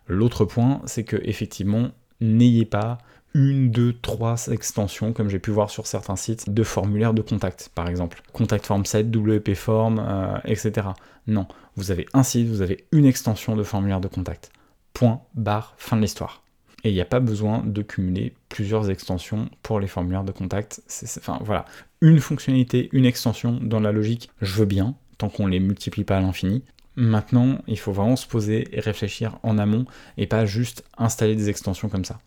L'autre 0.07 0.45
point, 0.45 0.83
c'est 0.87 1.05
que 1.05 1.17
effectivement, 1.25 1.91
n'ayez 2.21 2.65
pas 2.65 2.99
une, 3.35 3.71
deux, 3.71 3.93
trois 3.93 4.49
extensions, 4.49 5.13
comme 5.13 5.29
j'ai 5.29 5.39
pu 5.39 5.51
voir 5.51 5.71
sur 5.71 5.87
certains 5.87 6.17
sites, 6.17 6.51
de 6.51 6.63
formulaires 6.63 7.15
de 7.15 7.23
contact, 7.23 7.71
par 7.75 7.89
exemple. 7.89 8.23
Contact 8.33 8.67
Form 8.67 8.85
7, 8.85 9.15
WP 9.15 9.55
Form, 9.55 9.99
euh, 10.05 10.39
etc. 10.45 10.89
Non, 11.27 11.47
vous 11.77 11.91
avez 11.91 12.07
un 12.13 12.23
site, 12.23 12.49
vous 12.49 12.63
avez 12.63 12.87
une 12.93 13.07
extension 13.07 13.57
de 13.57 13.63
formulaire 13.63 14.01
de 14.01 14.09
contact. 14.09 14.51
Point, 14.95 15.21
barre, 15.35 15.75
fin 15.79 15.97
de 15.97 16.03
l'histoire. 16.03 16.43
Et 16.83 16.91
il 16.91 16.95
n'y 16.95 17.01
a 17.01 17.07
pas 17.07 17.21
besoin 17.21 17.63
de 17.65 17.83
cumuler 17.83 18.35
plusieurs 18.49 18.91
extensions 18.91 19.49
pour 19.63 19.81
les 19.81 19.87
formulaires 19.87 20.25
de 20.25 20.33
contact. 20.33 20.83
enfin 21.19 21.39
voilà, 21.45 21.67
une 22.01 22.21
fonctionnalité, 22.21 22.89
une 22.93 23.05
extension 23.05 23.59
dans 23.61 23.81
la 23.81 23.93
logique, 23.93 24.31
je 24.41 24.55
veux 24.55 24.65
bien, 24.65 24.95
tant 25.19 25.29
qu'on 25.29 25.47
les 25.47 25.61
multiplie 25.61 26.05
pas 26.05 26.17
à 26.17 26.21
l'infini. 26.21 26.65
Maintenant, 27.01 27.63
il 27.67 27.79
faut 27.79 27.93
vraiment 27.93 28.15
se 28.15 28.27
poser 28.27 28.69
et 28.77 28.81
réfléchir 28.81 29.39
en 29.43 29.57
amont 29.57 29.87
et 30.19 30.27
pas 30.27 30.45
juste 30.45 30.85
installer 30.99 31.35
des 31.35 31.49
extensions 31.49 31.89
comme 31.89 32.05
ça. 32.05 32.21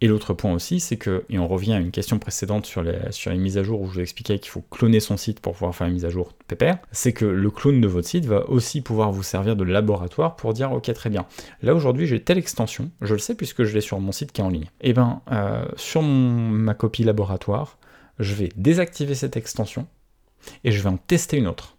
Et 0.00 0.06
l'autre 0.06 0.34
point 0.34 0.52
aussi, 0.52 0.78
c'est 0.78 0.96
que, 0.96 1.24
et 1.30 1.40
on 1.40 1.48
revient 1.48 1.72
à 1.72 1.80
une 1.80 1.90
question 1.90 2.20
précédente 2.20 2.64
sur 2.64 2.84
les, 2.84 2.94
mises 3.36 3.58
à 3.58 3.64
jour 3.64 3.80
où 3.80 3.88
je 3.88 3.94
vous 3.94 4.00
expliquais 4.00 4.38
qu'il 4.38 4.52
faut 4.52 4.62
cloner 4.70 5.00
son 5.00 5.16
site 5.16 5.40
pour 5.40 5.54
pouvoir 5.54 5.74
faire 5.74 5.88
une 5.88 5.94
mise 5.94 6.04
à 6.04 6.10
jour 6.10 6.32
pépère, 6.46 6.78
c'est 6.92 7.12
que 7.12 7.24
le 7.24 7.50
clone 7.50 7.80
de 7.80 7.88
votre 7.88 8.06
site 8.06 8.24
va 8.24 8.48
aussi 8.48 8.82
pouvoir 8.82 9.10
vous 9.10 9.24
servir 9.24 9.56
de 9.56 9.64
laboratoire 9.64 10.36
pour 10.36 10.54
dire 10.54 10.70
ok 10.70 10.92
très 10.94 11.10
bien, 11.10 11.26
là 11.60 11.74
aujourd'hui 11.74 12.06
j'ai 12.06 12.22
telle 12.22 12.38
extension, 12.38 12.92
je 13.00 13.14
le 13.14 13.18
sais 13.18 13.34
puisque 13.34 13.64
je 13.64 13.74
l'ai 13.74 13.80
sur 13.80 13.98
mon 13.98 14.12
site 14.12 14.30
qui 14.30 14.42
est 14.42 14.44
en 14.44 14.48
ligne. 14.48 14.70
Et 14.80 14.90
eh 14.90 14.92
bien 14.92 15.22
euh, 15.32 15.64
sur 15.74 16.02
ma 16.02 16.74
copie 16.74 17.02
laboratoire, 17.02 17.78
je 18.20 18.34
vais 18.34 18.50
désactiver 18.54 19.16
cette 19.16 19.36
extension 19.36 19.88
et 20.62 20.70
je 20.70 20.80
vais 20.80 20.88
en 20.88 20.98
tester 20.98 21.36
une 21.36 21.48
autre 21.48 21.76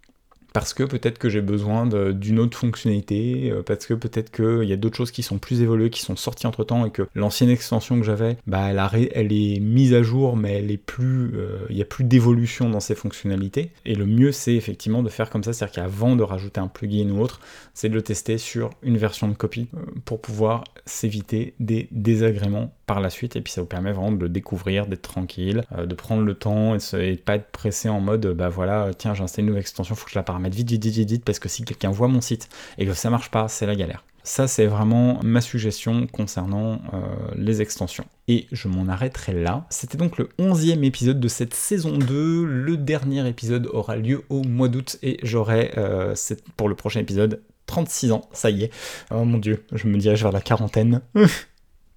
parce 0.54 0.74
que 0.74 0.84
peut-être 0.84 1.18
que 1.18 1.30
j'ai 1.30 1.42
besoin 1.42 1.86
d'une 1.86 2.40
autre 2.40 2.58
fonctionnalité, 2.58 3.52
euh, 3.52 3.64
parce 3.64 3.86
que 3.86 3.94
peut-être 3.94 4.32
qu'il 4.32 4.68
y 4.68 4.74
a 4.74 4.78
d'autres 4.78 4.98
choses 4.98 5.12
qui 5.12 5.24
sont 5.24 5.38
plus 5.38 5.62
évoluées, 5.62 5.90
qui 5.90 6.02
sont 6.02 6.16
sorties 6.16 6.48
entre 6.48 6.64
temps, 6.64 6.86
et 6.86 6.92
que 6.92 7.08
l'ancienne 7.16 7.50
extension 7.50 7.98
que 7.98 8.06
j'avais, 8.06 8.38
bah, 8.48 8.70
elle, 8.70 9.32
est 9.32 9.60
mise 9.60 9.94
à 9.94 10.04
jour, 10.04 10.36
mais 10.36 10.60
elle 10.60 10.72
est 10.72 10.78
plus, 10.78 11.32
euh, 11.36 11.60
il 11.70 11.76
n'y 11.76 11.82
a 11.82 11.86
plus 11.86 12.04
d'évolution 12.04 12.70
dans 12.70 12.80
ses 12.80 12.96
fonctionnalités. 12.96 13.72
Et 13.86 13.96
le 13.96 14.06
mieux, 14.06 14.32
c'est 14.32 14.56
effectivement 14.56 15.04
de 15.04 15.10
faire 15.10 15.30
comme 15.30 15.44
ça, 15.44 15.54
c'est-à-dire 15.54 15.84
qu'avant 15.84 16.16
de 16.16 16.24
rajouter 16.24 16.60
un 16.60 16.68
plugin 16.68 17.10
ou 17.12 17.22
autre, 17.22 17.40
c'est 17.74 17.90
de 17.90 17.96
le 17.96 18.02
tester 18.02 18.38
sur 18.38 18.72
une 18.84 18.98
version 18.98 19.28
de 19.28 19.34
copie 19.34 19.70
euh, 19.76 19.80
pour 20.06 20.22
pouvoir 20.22 20.64
s'éviter 20.86 21.54
des 21.60 21.88
désagréments 21.92 22.74
par 22.86 23.00
la 23.00 23.10
suite, 23.10 23.38
et 23.38 23.42
puis 23.42 23.54
ça 23.54 23.62
vous 23.62 23.68
permet 23.68 23.94
vraiment 23.94 24.12
de 24.12 24.20
le 24.20 24.30
découvrir, 24.30 24.86
d'être 24.86 25.02
tranquille, 25.02 25.64
de 25.78 25.96
prendre 25.96 26.24
le 26.24 26.34
temps 26.34 26.76
et 26.76 26.78
de, 26.78 27.16
pas 27.16 27.36
être 27.36 27.50
pressé 27.52 27.88
en 27.88 28.02
mode, 28.02 28.28
bah 28.34 28.50
voilà, 28.50 28.92
tiens, 28.98 29.14
j'ai 29.14 29.24
installé 29.24 29.44
une 29.44 29.48
nouvelle 29.48 29.62
extension, 29.62 29.96
faut 29.96 30.06
que 30.06 30.12
je 30.12 30.20
la 30.20 30.24
paramètre 30.42 30.56
vite, 30.56 30.72
vite, 30.72 30.86
vite, 30.86 31.10
vite, 31.10 31.26
parce 31.26 31.40
que 31.40 31.50
si 31.50 31.64
quelqu'un 31.64 31.92
voit 31.92 32.08
mon 32.08 32.22
site 32.22 32.50
et 32.78 32.86
que 32.86 32.94
ça 32.94 33.10
marche 33.10 33.32
pas, 33.32 33.48
c'est 33.48 33.66
la 33.66 33.76
galère. 33.76 34.04
Ça, 34.24 34.48
c'est 34.48 34.68
vraiment 34.68 35.20
ma 35.24 35.42
suggestion 35.42 36.06
concernant 36.06 36.80
euh, 36.94 37.00
les 37.36 37.62
extensions. 37.62 38.06
Et 38.28 38.48
je 38.52 38.68
m'en 38.68 38.88
arrêterai 38.88 39.34
là. 39.34 39.66
C'était 39.72 39.98
donc 39.98 40.18
le 40.20 40.30
11e 40.38 40.84
épisode 40.84 41.20
de 41.20 41.28
cette 41.28 41.56
saison 41.56 41.98
2. 41.98 42.46
Le 42.46 42.78
dernier 42.78 43.28
épisode 43.28 43.68
aura 43.74 43.96
lieu 43.96 44.24
au 44.30 44.44
mois 44.44 44.68
d'août 44.68 44.98
et 45.02 45.18
j'aurai, 45.24 45.72
euh, 45.78 46.14
pour 46.56 46.70
le 46.70 46.76
prochain 46.76 47.00
épisode, 47.00 47.42
36 47.66 48.12
ans. 48.12 48.22
Ça 48.32 48.52
y 48.52 48.66
est. 48.66 48.72
Oh 49.10 49.26
mon 49.26 49.40
dieu, 49.40 49.66
je 49.72 49.88
me 49.88 49.98
dirige 49.98 50.22
vers 50.22 50.32
la 50.32 50.42
quarantaine. 50.42 51.02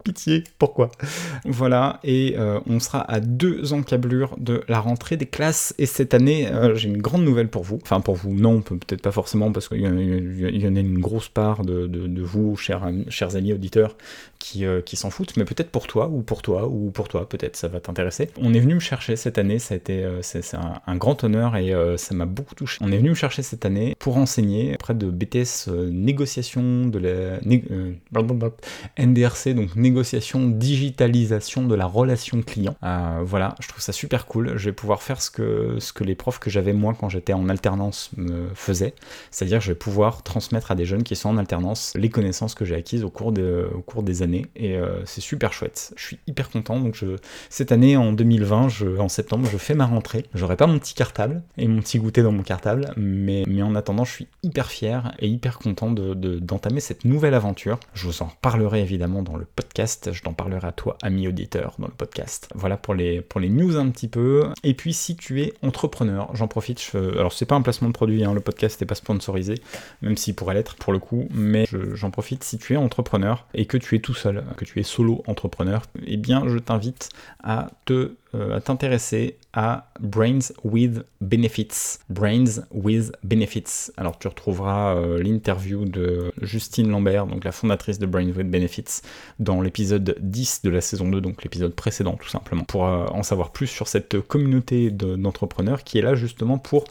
Pitié, 0.04 0.44
pourquoi? 0.58 0.90
Voilà, 1.46 1.98
et 2.04 2.34
euh, 2.36 2.60
on 2.66 2.78
sera 2.78 3.00
à 3.10 3.20
deux 3.20 3.72
encablures 3.72 4.36
de 4.38 4.62
la 4.68 4.78
rentrée 4.78 5.16
des 5.16 5.24
classes. 5.24 5.74
Et 5.78 5.86
cette 5.86 6.12
année, 6.12 6.46
euh, 6.46 6.74
j'ai 6.74 6.88
une 6.90 7.00
grande 7.00 7.24
nouvelle 7.24 7.48
pour 7.48 7.62
vous. 7.62 7.78
Enfin, 7.82 8.02
pour 8.02 8.14
vous, 8.14 8.34
non, 8.34 8.60
peut-être 8.60 9.00
pas 9.00 9.12
forcément, 9.12 9.50
parce 9.50 9.68
qu'il 9.68 9.80
y, 9.80 9.86
en 9.86 10.76
a 10.76 10.80
une 10.80 10.98
grosse 10.98 11.30
part 11.30 11.64
de, 11.64 12.22
vous, 12.22 12.54
chers, 12.56 12.86
chers 13.08 13.34
amis 13.34 13.54
auditeurs, 13.54 13.96
qui, 14.44 14.66
euh, 14.66 14.82
qui 14.82 14.96
s'en 14.96 15.10
foutent, 15.10 15.36
mais 15.36 15.44
peut-être 15.44 15.70
pour 15.70 15.86
toi, 15.86 16.08
ou 16.08 16.22
pour 16.22 16.42
toi, 16.42 16.68
ou 16.68 16.90
pour 16.90 17.08
toi, 17.08 17.28
peut-être 17.28 17.56
ça 17.56 17.68
va 17.68 17.80
t'intéresser. 17.80 18.28
On 18.38 18.52
est 18.52 18.60
venu 18.60 18.74
me 18.74 18.80
chercher 18.80 19.16
cette 19.16 19.38
année, 19.38 19.58
ça 19.58 19.74
a 19.74 19.76
été 19.76 20.06
c'est, 20.22 20.42
un, 20.54 20.96
grand 20.96 21.24
honneur 21.24 21.56
et 21.56 21.72
ça 21.96 22.14
m'a 22.14 22.26
beaucoup 22.26 22.54
touché. 22.54 22.78
On 22.82 22.92
est 22.92 22.98
venu 22.98 23.10
me 23.10 23.14
chercher 23.14 23.42
cette 23.42 23.64
année 23.64 23.96
pour 23.98 24.16
enseigner 24.16 24.76
près 24.76 24.94
de 24.94 25.10
BTS 25.10 25.68
négociation 25.90 26.86
de 26.86 26.98
la 26.98 27.40
NDRC, 28.98 29.54
donc 29.54 29.76
négociation 29.76 30.48
digitalisation 30.48 31.64
de 31.66 31.74
la 31.74 31.86
relation 31.86 32.42
client. 32.42 32.76
Euh, 32.82 33.20
voilà, 33.24 33.54
je 33.60 33.68
trouve 33.68 33.82
ça 33.82 33.92
super 33.92 34.26
cool. 34.26 34.56
Je 34.56 34.66
vais 34.66 34.72
pouvoir 34.72 35.02
faire 35.02 35.20
ce 35.20 35.30
que, 35.30 35.76
ce 35.78 35.92
que 35.92 36.04
les 36.04 36.14
profs 36.14 36.38
que 36.38 36.50
j'avais 36.50 36.72
moi 36.72 36.94
quand 36.98 37.08
j'étais 37.08 37.32
en 37.32 37.48
alternance 37.48 38.10
me 38.16 38.48
faisaient. 38.54 38.94
C'est-à-dire 39.30 39.60
je 39.60 39.68
vais 39.68 39.78
pouvoir 39.78 40.22
transmettre 40.22 40.70
à 40.70 40.74
des 40.74 40.84
jeunes 40.84 41.02
qui 41.02 41.16
sont 41.16 41.28
en 41.28 41.36
alternance 41.36 41.92
les 41.96 42.10
connaissances 42.10 42.54
que 42.54 42.64
j'ai 42.64 42.74
acquises 42.74 43.04
au 43.04 43.10
cours, 43.10 43.32
de, 43.32 43.68
au 43.74 43.80
cours 43.80 44.02
des 44.02 44.22
années. 44.22 44.33
Et 44.56 44.76
euh, 44.76 45.04
c'est 45.04 45.20
super 45.20 45.52
chouette. 45.52 45.92
Je 45.96 46.04
suis 46.04 46.18
hyper 46.26 46.50
content. 46.50 46.80
Donc 46.80 46.94
je, 46.94 47.16
cette 47.48 47.72
année, 47.72 47.96
en 47.96 48.12
2020, 48.12 48.68
je, 48.68 48.98
en 48.98 49.08
septembre, 49.08 49.48
je 49.50 49.56
fais 49.56 49.74
ma 49.74 49.86
rentrée. 49.86 50.24
J'aurai 50.34 50.56
pas 50.56 50.66
mon 50.66 50.78
petit 50.78 50.94
cartable 50.94 51.42
et 51.56 51.68
mon 51.68 51.80
petit 51.80 51.98
goûter 51.98 52.22
dans 52.22 52.32
mon 52.32 52.42
cartable. 52.42 52.92
Mais, 52.96 53.44
mais 53.46 53.62
en 53.62 53.74
attendant, 53.74 54.04
je 54.04 54.12
suis 54.12 54.28
hyper 54.42 54.70
fier 54.70 55.14
et 55.18 55.28
hyper 55.28 55.58
content 55.58 55.90
d'entamer 55.90 56.14
de, 56.14 56.38
d'entamer 56.38 56.80
cette 56.80 57.04
nouvelle 57.04 57.34
aventure. 57.34 57.78
Je 57.94 58.06
vous 58.06 58.22
en 58.22 58.30
parlerai 58.40 58.80
évidemment 58.80 59.22
dans 59.22 59.36
le 59.36 59.44
podcast 59.44 59.74
je 60.12 60.22
t'en 60.22 60.32
parlerai 60.32 60.66
à 60.66 60.72
toi, 60.72 60.96
ami 61.02 61.28
auditeur, 61.28 61.74
dans 61.78 61.86
le 61.86 61.92
podcast. 61.92 62.48
Voilà 62.54 62.76
pour 62.76 62.94
les, 62.94 63.20
pour 63.20 63.40
les 63.40 63.48
news 63.48 63.76
un 63.76 63.88
petit 63.90 64.08
peu. 64.08 64.44
Et 64.62 64.74
puis 64.74 64.92
si 64.92 65.16
tu 65.16 65.42
es 65.42 65.54
entrepreneur, 65.62 66.34
j'en 66.34 66.48
profite, 66.48 66.92
alors 66.94 67.32
c'est 67.32 67.46
pas 67.46 67.54
un 67.54 67.62
placement 67.62 67.88
de 67.88 67.92
produit, 67.92 68.24
hein, 68.24 68.32
le 68.32 68.40
podcast 68.40 68.80
n'est 68.80 68.86
pas 68.86 68.94
sponsorisé, 68.94 69.56
même 70.02 70.16
s'il 70.16 70.34
pourrait 70.34 70.54
l'être 70.54 70.76
pour 70.76 70.92
le 70.92 70.98
coup, 70.98 71.28
mais 71.32 71.66
j'en 71.94 72.10
profite 72.10 72.44
si 72.44 72.58
tu 72.58 72.74
es 72.74 72.76
entrepreneur 72.76 73.46
et 73.54 73.66
que 73.66 73.76
tu 73.76 73.96
es 73.96 73.98
tout 73.98 74.14
seul, 74.14 74.23
que 74.32 74.64
tu 74.64 74.80
es 74.80 74.82
solo 74.82 75.22
entrepreneur, 75.26 75.82
eh 76.06 76.16
bien 76.16 76.48
je 76.48 76.58
t'invite 76.58 77.10
à 77.42 77.70
te 77.84 78.12
euh, 78.34 78.58
t'intéresser 78.58 79.36
à 79.52 79.90
Brains 80.00 80.52
with 80.64 81.04
Benefits. 81.20 81.98
Brains 82.08 82.62
with 82.72 83.12
Benefits. 83.22 83.92
Alors 83.96 84.18
tu 84.18 84.26
retrouveras 84.26 84.96
euh, 84.96 85.22
l'interview 85.22 85.84
de 85.84 86.32
Justine 86.42 86.90
Lambert, 86.90 87.26
donc 87.26 87.44
la 87.44 87.52
fondatrice 87.52 87.98
de 87.98 88.06
Brains 88.06 88.32
with 88.32 88.50
Benefits, 88.50 89.02
dans 89.38 89.60
l'épisode 89.60 90.16
10 90.20 90.62
de 90.62 90.70
la 90.70 90.80
saison 90.80 91.08
2, 91.08 91.20
donc 91.20 91.44
l'épisode 91.44 91.74
précédent 91.74 92.16
tout 92.20 92.28
simplement, 92.28 92.64
pour 92.64 92.86
euh, 92.86 93.06
en 93.06 93.22
savoir 93.22 93.50
plus 93.50 93.68
sur 93.68 93.86
cette 93.86 94.20
communauté 94.20 94.90
d'entrepreneurs 94.90 95.84
qui 95.84 95.98
est 95.98 96.02
là 96.02 96.14
justement 96.14 96.58
pour 96.58 96.84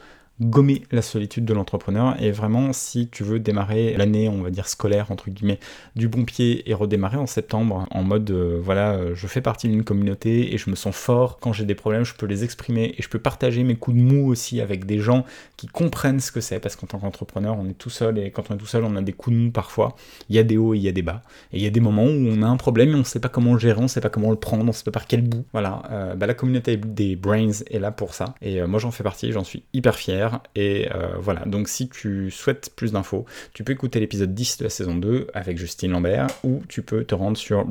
gommer 0.44 0.84
la 0.92 1.02
solitude 1.02 1.46
de 1.46 1.54
l'entrepreneur. 1.54 2.22
Et 2.22 2.32
vraiment 2.32 2.74
si 2.74 3.08
tu 3.08 3.24
veux 3.24 3.40
démarrer 3.40 3.96
l'année 3.98 4.30
on 4.30 4.42
va 4.42 4.50
dire 4.50 4.68
scolaire 4.68 5.12
entre 5.12 5.30
guillemets 5.30 5.60
du 5.96 6.08
bon 6.08 6.26
pied 6.26 6.70
et 6.70 6.74
redémarrer 6.74 7.18
en 7.18 7.28
septembre 7.28 7.88
en 7.92 8.04
mode 8.04 8.30
euh, 8.32 8.60
voilà 8.62 8.94
euh, 8.94 9.16
je 9.16 9.28
fais 9.28 9.42
partie 9.42 9.68
d'une 9.68 9.84
communauté 9.84 10.54
et 10.54 10.58
je 10.58 10.70
me 10.70 10.76
sens 10.76 10.96
fort. 10.96 11.40
Quand 11.40 11.54
j'ai 11.54 11.66
des 11.66 11.76
problèmes 11.76 12.04
je 12.04 12.14
peux 12.14 12.26
les 12.26 12.44
exprimer 12.44 12.94
et 12.98 13.02
je 13.02 13.10
peux 13.10 13.20
partager 13.20 13.64
mes 13.64 13.76
coups 13.76 13.98
de 13.98 14.02
mou 14.02 14.30
aussi 14.30 14.62
avec 14.62 14.86
des 14.86 15.00
gens 15.00 15.26
qui 15.58 15.68
comprennent 15.68 16.20
ce 16.20 16.32
que 16.32 16.42
c'est. 16.42 16.60
Parce 16.60 16.76
qu'en 16.76 16.88
tant 16.88 17.00
qu'entrepreneur 17.00 17.58
on 17.58 17.68
est 17.68 17.78
tout 17.78 17.90
seul 17.90 18.18
et 18.18 18.32
quand 18.32 18.50
on 18.50 18.56
est 18.56 18.58
tout 18.58 18.66
seul 18.66 18.84
on 18.84 18.96
a 18.96 19.02
des 19.02 19.14
coups 19.14 19.36
de 19.36 19.42
mou 19.42 19.52
parfois. 19.52 19.96
Il 20.30 20.36
y 20.36 20.40
a 20.40 20.44
des 20.44 20.58
hauts 20.58 20.74
et 20.74 20.78
il 20.78 20.84
y 20.84 20.90
a 20.90 20.92
des 20.92 21.02
bas. 21.02 21.22
Et 21.52 21.58
il 21.58 21.64
y 21.64 21.68
a 21.68 21.72
des 21.72 21.80
moments 21.80 22.06
où 22.06 22.28
on 22.30 22.42
a 22.42 22.48
un 22.48 22.58
problème 22.58 22.92
et 22.92 22.96
on 22.96 23.04
sait 23.04 23.20
pas 23.20 23.30
comment 23.30 23.54
le 23.54 23.60
gérer 23.60 23.82
on 23.82 23.88
sait 23.88 24.02
pas 24.02 24.10
comment 24.10 24.30
le 24.30 24.36
prendre 24.36 24.68
on 24.68 24.72
sait 24.72 24.84
pas 24.84 24.92
par 24.92 25.08
quel 25.08 25.22
bout. 25.22 25.46
Voilà 25.54 25.84
euh, 25.92 26.16
bah, 26.16 26.28
la 26.28 26.34
communauté 26.34 26.78
des 26.78 27.16
brains 27.16 27.52
est 27.70 27.80
là 27.80 27.92
pour 27.92 28.14
ça. 28.14 28.36
Et 28.42 28.62
moi 28.64 28.80
j'en 28.80 28.92
fais 28.92 29.04
partie 29.04 29.32
j'en 29.32 29.44
suis 29.44 29.64
hyper 29.74 29.96
fier 29.96 30.33
et 30.56 30.90
euh, 30.94 31.16
voilà, 31.18 31.42
donc 31.46 31.68
si 31.68 31.90
tu 31.90 32.32
souhaites 32.32 32.72
plus 32.76 32.92
d'infos, 32.92 33.26
tu 33.54 33.64
peux 33.64 33.74
écouter 33.74 34.00
l'épisode 34.00 34.34
10 34.34 34.58
de 34.58 34.64
la 34.64 34.70
saison 34.70 34.96
2 34.96 35.28
avec 35.34 35.58
Justine 35.58 35.92
Lambert 35.92 36.28
ou 36.44 36.62
tu 36.68 36.82
peux 36.82 37.04
te 37.04 37.16
rendre 37.16 37.38
sur 37.38 37.66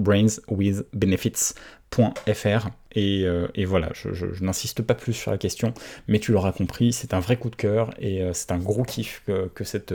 Et, 2.95 3.25
euh, 3.25 3.49
voilà, 3.67 3.91
je, 3.95 4.27
n'insiste 4.45 4.83
pas 4.83 4.95
plus 4.95 5.13
sur 5.13 5.31
la 5.31 5.39
question, 5.39 5.73
mais 6.09 6.19
tu 6.19 6.33
l'auras 6.33 6.53
compris, 6.53 6.93
c'est 6.93 7.15
un 7.15 7.21
vrai 7.21 7.37
coup 7.37 7.51
de 7.51 7.57
cœur 7.57 7.91
et 7.99 8.23
euh, 8.23 8.33
c'est 8.35 8.53
un 8.53 8.59
gros 8.59 8.83
kiff 8.83 9.23
que, 9.55 9.65
cette, 9.65 9.95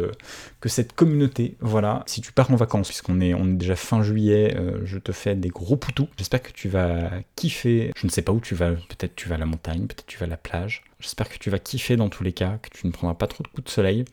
que 0.59 0.69
cette 0.69 0.93
communauté. 0.93 1.57
Voilà, 1.59 2.03
si 2.07 2.21
tu 2.21 2.31
pars 2.31 2.51
en 2.51 2.55
vacances, 2.55 2.87
puisqu'on 2.87 3.21
est, 3.21 3.33
on 3.33 3.45
est 3.45 3.57
déjà 3.57 3.75
fin 3.75 4.01
juillet, 4.01 4.55
je 4.83 4.97
te 4.97 5.11
fais 5.11 5.35
des 5.35 5.49
gros 5.49 5.75
poutous. 5.75 6.09
J'espère 6.17 6.41
que 6.41 6.51
tu 6.51 6.69
vas 6.69 7.11
kiffer. 7.35 7.91
Je 7.95 8.05
ne 8.05 8.11
sais 8.11 8.21
pas 8.21 8.31
où 8.31 8.39
tu 8.39 8.55
vas, 8.55 8.71
peut-être 8.71 9.15
tu 9.15 9.29
vas 9.29 9.35
à 9.35 9.39
la 9.39 9.45
montagne, 9.45 9.87
peut-être 9.87 10.07
tu 10.07 10.17
vas 10.17 10.25
à 10.25 10.29
la 10.29 10.37
plage. 10.37 10.83
J'espère 10.99 11.29
que 11.29 11.37
tu 11.37 11.49
vas 11.49 11.59
kiffer 11.59 11.95
dans 11.95 12.09
tous 12.09 12.23
les 12.23 12.33
cas, 12.33 12.57
que 12.61 12.69
tu 12.69 12.87
ne 12.87 12.91
prendras 12.91 13.15
pas 13.15 13.27
trop 13.27 13.43
de 13.43 13.47
coups 13.49 13.65
de 13.65 13.69
soleil, 13.69 14.05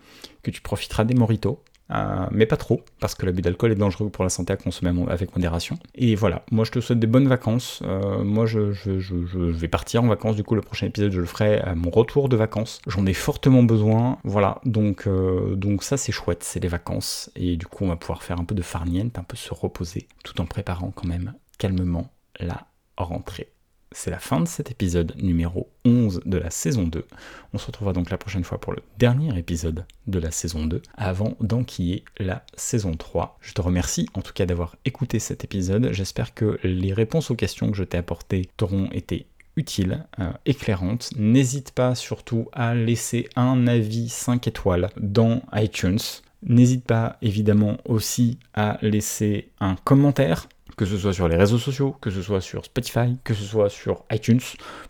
que 0.42 0.50
tu 0.50 0.60
profiteras 0.60 1.04
des 1.04 1.14
moritos. 1.14 1.62
Euh, 1.94 2.26
mais 2.30 2.46
pas 2.46 2.56
trop, 2.56 2.82
parce 3.00 3.14
que 3.14 3.26
l'abus 3.26 3.42
d'alcool 3.42 3.72
est 3.72 3.76
dangereux 3.76 4.08
pour 4.08 4.24
la 4.24 4.30
santé 4.30 4.52
à 4.52 4.56
consommer 4.56 4.90
avec 5.08 5.34
modération. 5.34 5.78
Et 5.94 6.14
voilà, 6.14 6.44
moi 6.50 6.64
je 6.64 6.72
te 6.72 6.80
souhaite 6.80 6.98
des 6.98 7.06
bonnes 7.06 7.28
vacances. 7.28 7.82
Euh, 7.84 8.24
moi 8.24 8.46
je, 8.46 8.72
vais 9.50 9.68
partir 9.68 10.02
en 10.02 10.08
vacances, 10.08 10.36
du 10.36 10.44
coup 10.44 10.54
le 10.54 10.60
prochain 10.60 10.86
épisode 10.86 11.12
je 11.12 11.20
le 11.20 11.26
ferai 11.26 11.60
à 11.60 11.74
mon 11.74 11.90
retour 11.90 12.28
de 12.28 12.36
vacances. 12.36 12.80
J'en 12.86 13.06
ai 13.06 13.14
fortement 13.14 13.62
besoin, 13.62 14.18
voilà, 14.24 14.60
euh, 14.66 15.54
donc 15.54 15.82
ça 15.82 15.96
c'est 15.96 16.12
chouette, 16.12 16.42
c'est 16.42 16.60
les 16.60 16.68
vacances. 16.68 17.30
Et 17.36 17.56
du 17.56 17.66
coup 17.66 17.84
on 17.84 17.88
va 17.88 17.96
pouvoir 17.96 18.22
faire 18.22 18.40
un 18.40 18.44
peu 18.44 18.54
de 18.54 18.62
farniente, 18.62 19.18
un 19.18 19.24
peu 19.24 19.36
se 19.36 19.52
reposer, 19.54 20.08
tout 20.24 20.40
en 20.40 20.46
préparant 20.46 20.90
quand 20.90 21.06
même 21.06 21.34
calmement 21.58 22.10
la 22.40 22.66
rentrée 22.96 23.53
c'est 23.94 24.10
la 24.10 24.18
fin 24.18 24.40
de 24.40 24.48
cet 24.48 24.70
épisode 24.70 25.14
numéro 25.16 25.70
11 25.84 26.20
de 26.26 26.36
la 26.36 26.50
saison 26.50 26.82
2. 26.82 27.06
On 27.52 27.58
se 27.58 27.66
retrouvera 27.66 27.92
donc 27.92 28.10
la 28.10 28.18
prochaine 28.18 28.44
fois 28.44 28.60
pour 28.60 28.72
le 28.72 28.82
dernier 28.98 29.38
épisode 29.38 29.86
de 30.06 30.18
la 30.18 30.30
saison 30.30 30.66
2, 30.66 30.82
avant 30.96 31.36
d'enquiller 31.40 32.04
la 32.18 32.44
saison 32.56 32.92
3. 32.92 33.38
Je 33.40 33.52
te 33.54 33.62
remercie 33.62 34.08
en 34.14 34.20
tout 34.20 34.32
cas 34.32 34.46
d'avoir 34.46 34.76
écouté 34.84 35.18
cet 35.18 35.44
épisode. 35.44 35.90
J'espère 35.92 36.34
que 36.34 36.58
les 36.64 36.92
réponses 36.92 37.30
aux 37.30 37.36
questions 37.36 37.70
que 37.70 37.76
je 37.76 37.84
t'ai 37.84 37.96
apportées 37.96 38.48
t'auront 38.56 38.90
été 38.90 39.26
utiles, 39.56 40.04
euh, 40.18 40.32
éclairantes. 40.44 41.10
N'hésite 41.16 41.70
pas 41.70 41.94
surtout 41.94 42.48
à 42.52 42.74
laisser 42.74 43.28
un 43.36 43.66
avis 43.68 44.08
5 44.08 44.48
étoiles 44.48 44.90
dans 45.00 45.42
iTunes. 45.54 46.00
N'hésite 46.42 46.84
pas 46.84 47.16
évidemment 47.22 47.78
aussi 47.84 48.38
à 48.52 48.78
laisser 48.82 49.48
un 49.60 49.76
commentaire 49.76 50.48
que 50.76 50.84
ce 50.84 50.98
soit 50.98 51.12
sur 51.12 51.28
les 51.28 51.36
réseaux 51.36 51.58
sociaux, 51.58 51.96
que 52.00 52.10
ce 52.10 52.22
soit 52.22 52.40
sur 52.40 52.64
Spotify, 52.64 53.16
que 53.24 53.34
ce 53.34 53.44
soit 53.44 53.70
sur 53.70 54.04
iTunes, 54.10 54.40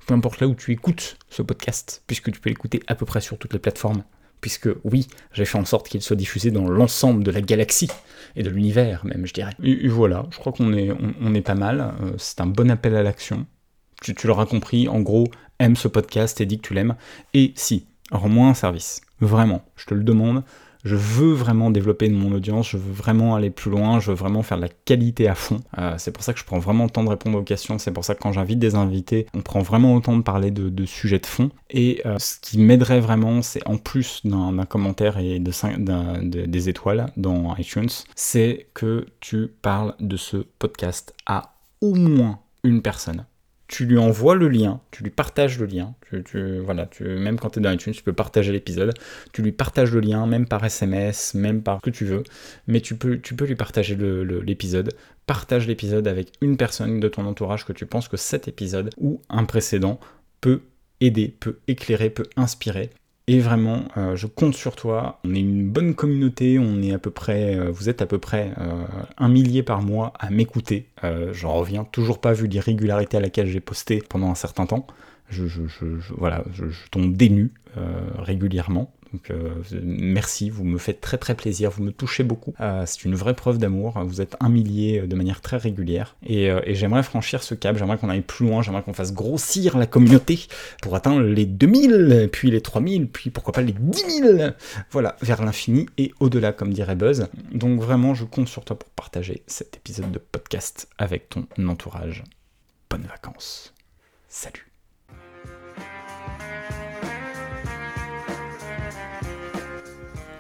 peu 0.07 0.15
importe 0.15 0.41
là 0.41 0.47
où 0.47 0.55
tu 0.55 0.73
écoutes 0.73 1.17
ce 1.29 1.43
podcast, 1.43 2.03
puisque 2.07 2.33
tu 2.33 2.41
peux 2.41 2.49
l'écouter 2.49 2.81
à 2.87 2.95
peu 2.95 3.07
près 3.07 3.21
sur 3.21 3.39
toutes 3.39 3.53
les 3.53 3.59
plateformes, 3.59 4.05
puisque 4.41 4.69
oui, 4.85 5.09
j'ai 5.33 5.45
fait 5.45 5.59
en 5.59 5.65
sorte 5.65 5.89
qu'il 5.89 6.03
soit 6.03 6.17
diffusé 6.17 6.51
dans 6.51 6.69
l'ensemble 6.69 7.25
de 7.25 7.31
la 7.31 7.41
galaxie, 7.41 7.91
et 8.37 8.43
de 8.43 8.51
l'univers 8.51 9.05
même, 9.05 9.27
je 9.27 9.33
dirais. 9.33 9.55
Et, 9.63 9.89
voilà, 9.89 10.27
je 10.31 10.39
crois 10.39 10.53
qu'on 10.53 10.73
est, 10.73 10.91
on, 11.21 11.35
est 11.35 11.41
pas 11.41 11.55
mal, 11.55 11.95
euh, 12.03 12.13
c'est 12.19 12.41
un 12.41 12.47
bon 12.47 12.71
appel 12.71 12.97
à 12.97 13.03
l'action. 13.03 13.47
Tu, 14.03 14.15
tu 14.15 14.27
l'auras 14.27 14.47
compris, 14.47 14.89
en 14.89 15.01
gros, 15.01 15.29
aime 15.59 15.77
ce 15.77 15.89
podcast 15.89 16.41
et 16.41 16.47
dis 16.47 16.59
que 16.59 16.67
tu 16.67 16.75
l'aimes, 16.75 16.97
et 17.33 17.53
si, 17.57 17.87
rends-moi 18.11 18.49
un 18.49 18.55
service, 18.55 19.01
vraiment, 19.21 19.65
je 19.77 19.87
te 19.87 19.95
le 19.95 20.05
demande, 20.05 20.43
je 20.85 20.97
veux 20.97 21.33
vraiment 21.33 21.71
développer 21.71 22.09
mon 22.09 22.33
audience, 22.33 22.71
je 22.71 22.77
veux 22.77 22.93
vraiment 22.93 23.35
aller 23.35 23.51
plus 23.51 23.71
loin, 23.71 24.01
je 24.01 24.11
veux 24.11 24.17
vraiment 24.17 24.43
faire 24.43 24.59
de 24.59 24.63
la 24.63 24.69
qualité 24.69 25.29
à 25.29 25.35
fond. 25.35 25.61
Euh, 25.79 25.95
c'est 25.99 26.13
pour 26.13 26.23
ça 26.23 26.33
que 26.33 26.39
je 26.39 26.45
prends 26.45 26.59
vraiment 26.59 26.85
le 26.85 26.91
temps 26.91 27.05
de 27.05 27.09
répondre 27.09 27.39
aux 27.39 27.43
questions, 27.43 27.79
c'est 27.79 27.91
pour 27.91 28.05
ça 28.05 28.15
que 28.15 28.21
quand 28.21 28.33
j'invite 28.33 28.59
des 28.59 28.75
invités, 28.75 29.27
on 29.35 29.41
prend 29.41 29.61
vraiment 29.61 29.97
le 29.97 30.03
temps 30.03 30.17
de 30.17 30.23
parler 30.23 30.51
de, 30.51 30.85
sujets 30.85 31.19
de 31.19 31.27
fond. 31.27 31.51
Et 31.71 32.03
euh, 32.05 32.19
ce 32.19 32.37
qui 32.41 32.59
m'aiderait 32.59 33.01
vraiment, 33.01 33.41
c'est 33.43 33.67
en 33.67 33.79
plus 33.79 34.21
d'un 34.25 34.65
commentaire 34.67 35.19
et 35.19 35.39
de, 35.39 36.47
des 36.47 36.69
étoiles 36.69 37.07
dans 37.17 37.57
iTunes, 37.57 37.89
c'est 38.15 38.69
que 38.75 39.07
tu 39.21 39.49
parles 39.63 39.95
de 40.01 40.17
ce 40.17 40.37
podcast 40.59 41.15
à 41.27 41.55
au 41.81 41.95
moins 41.95 42.41
une 42.63 42.83
personne 42.83 43.25
tu 43.75 43.87
lui 43.87 43.99
envoies 43.99 44.37
le 44.37 44.49
lien, 44.49 44.81
tu 44.93 45.03
lui 45.03 45.11
partages 45.11 45.59
le 45.59 45.67
lien, 45.67 45.97
tu, 46.27 46.61
voilà, 46.61 46.87
tu, 46.87 47.03
même 47.03 47.41
quand 47.41 47.51
tu 47.51 47.59
es 47.59 47.63
dans 47.63 47.73
iTunes, 47.73 47.93
tu 47.93 48.05
peux 48.05 48.13
partager 48.13 48.53
l'épisode, 48.53 48.95
tu 49.33 49.43
lui 49.43 49.51
partages 49.51 49.91
le 49.93 49.99
lien, 49.99 50.29
même 50.29 50.47
par 50.47 50.65
SMS, 50.65 51.35
même 51.35 51.61
par 51.61 51.79
ce 51.79 51.83
que 51.83 51.91
tu 51.91 52.05
veux, 52.05 52.23
mais 52.69 52.81
tu 52.81 52.95
peux, 52.95 53.19
tu 53.19 53.35
peux 53.35 53.47
lui 53.47 53.57
partager 53.57 53.97
l'épisode, 53.97 54.95
partage 55.27 55.67
l'épisode 55.67 56.07
avec 56.07 56.35
une 56.41 56.57
personne 56.57 57.01
de 57.01 57.09
ton 57.09 57.27
entourage 57.27 57.65
que 57.65 57.73
tu 57.73 57.85
penses 57.85 58.07
que 58.07 58.17
cet 58.17 58.47
épisode 58.47 58.91
ou 58.97 59.21
un 59.29 59.45
précédent 59.45 59.99
peut 60.41 60.63
aider, 61.01 61.35
peut 61.41 61.59
éclairer, 61.67 62.11
peut 62.11 62.29
inspirer. 62.37 62.91
Et 63.27 63.39
vraiment, 63.39 63.85
euh, 63.97 64.17
je 64.17 64.27
compte 64.27 64.55
sur 64.55 64.77
toi. 64.77 65.19
On 65.25 65.35
est 65.35 65.41
une 65.41 65.69
bonne 65.71 65.95
communauté. 65.95 66.59
On 66.59 66.83
est 66.83 66.93
à 66.93 66.99
peu 66.99 67.11
près, 67.11 67.57
euh, 67.57 67.71
vous 67.71 67.89
êtes 67.89 68.03
à 68.03 68.07
peu 68.07 68.19
près 68.19 68.53
euh, 68.59 68.85
un 69.17 69.29
millier 69.29 69.63
par 69.63 69.81
mois 69.81 70.13
à 70.19 70.31
m'écouter. 70.31 70.89
J'en 71.33 71.53
reviens 71.53 71.85
toujours 71.85 72.19
pas 72.19 72.33
vu 72.33 72.47
l'irrégularité 72.47 73.19
à 73.19 73.21
laquelle 73.21 73.47
j'ai 73.47 73.61
posté 73.61 74.03
pendant 74.09 74.31
un 74.31 74.35
certain 74.35 74.65
temps. 74.65 74.87
Voilà, 76.17 76.45
je, 76.53 76.65
tombe 76.91 77.15
dénu 77.15 77.53
régulièrement. 78.19 78.91
Donc 79.15 79.31
euh, 79.31 79.63
merci, 79.81 80.51
vous 80.51 80.65
me 80.65 80.77
faites 80.77 81.01
très 81.01 81.19
très 81.19 81.37
plaisir, 81.37 81.71
vous 81.71 81.85
me 81.85 81.93
touchez 81.93 82.25
beaucoup. 82.25 82.53
Euh, 82.59 82.83
c'est 82.85 83.05
une 83.05 83.15
vraie 83.15 83.35
preuve 83.35 83.59
d'amour, 83.59 84.03
vous 84.05 84.21
êtes 84.21 84.35
un 84.41 84.49
millier 84.49 85.03
euh, 85.03 85.07
de 85.07 85.15
manière 85.15 85.41
très 85.41 85.57
régulière. 85.57 86.17
Et, 86.27 86.51
j'aimerais 86.75 87.05
franchir 87.05 87.45
ce 87.45 87.55
cap, 87.55 87.79
j'aimerais 87.79 87.97
qu'on 87.97 88.09
aille 88.09 88.23
plus 88.23 88.45
loin, 88.45 88.61
j'aimerais 88.61 88.83
qu'on 88.83 88.93
fasse 88.93 89.15
grossir 89.15 89.79
la 89.79 89.87
communauté 89.87 90.41
pour 90.83 90.97
atteindre 90.97 91.21
les 91.21 91.47
2000, 91.47 92.29
puis 92.33 92.51
les 92.51 92.61
3000, 92.61 93.09
puis 93.09 93.31
pourquoi 93.31 93.53
pas 93.53 93.63
les 93.63 93.73
10 93.73 94.05
000. 94.23 94.51
Voilà, 94.91 95.15
vers 95.23 95.45
l'infini 95.45 95.87
et 95.97 96.13
au-delà, 96.19 96.53
comme 96.53 96.73
dirait 96.73 96.97
Buzz. 96.97 97.29
Donc 97.53 97.81
vraiment, 97.81 98.15
je 98.15 98.25
compte 98.25 98.49
sur 98.49 98.65
toi 98.65 98.77
pour 98.77 98.91
partager 98.91 99.45
cet 99.47 99.77
épisode 99.77 100.11
de 100.11 100.19
podcast 100.19 100.89
avec 100.99 101.29
ton 101.29 101.47
entourage. 101.69 102.25
Bonnes 102.91 103.07
vacances. 103.07 103.73
Salut. 104.29 104.74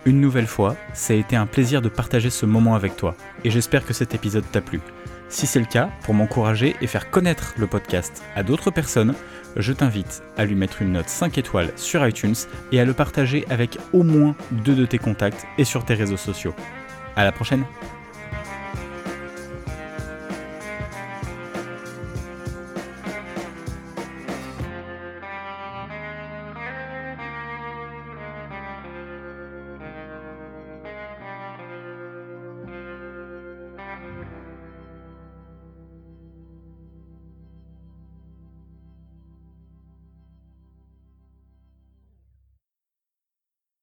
Une 0.06 0.20
nouvelle 0.20 0.46
fois, 0.46 0.76
ça 0.92 1.14
a 1.14 1.16
été 1.16 1.34
un 1.34 1.46
plaisir 1.46 1.80
de 1.80 1.88
partager 1.88 2.28
ce 2.28 2.44
moment 2.44 2.74
avec 2.74 2.94
toi, 2.94 3.16
et 3.42 3.50
j'espère 3.50 3.86
que 3.86 3.94
cet 3.94 4.14
épisode 4.14 4.44
t'a 4.52 4.60
plu. 4.60 4.80
Si 5.30 5.46
c'est 5.46 5.60
le 5.60 5.64
cas, 5.64 5.88
pour 6.02 6.12
m'encourager 6.12 6.76
et 6.82 6.86
faire 6.86 7.10
connaître 7.10 7.54
le 7.56 7.66
podcast 7.66 8.22
à 8.36 8.42
d'autres 8.42 8.70
personnes, 8.70 9.14
je 9.56 9.72
t'invite 9.72 10.22
à 10.36 10.44
lui 10.44 10.56
mettre 10.56 10.82
une 10.82 10.92
note 10.92 11.08
5 11.08 11.38
étoiles 11.38 11.72
sur 11.76 12.06
iTunes 12.06 12.34
et 12.70 12.80
à 12.80 12.84
le 12.84 12.92
partager 12.92 13.46
avec 13.48 13.78
au 13.94 14.02
moins 14.02 14.36
deux 14.50 14.74
de 14.74 14.84
tes 14.84 14.98
contacts 14.98 15.46
et 15.56 15.64
sur 15.64 15.86
tes 15.86 15.94
réseaux 15.94 16.18
sociaux. 16.18 16.54
À 17.16 17.24
la 17.24 17.32
prochaine! 17.32 17.64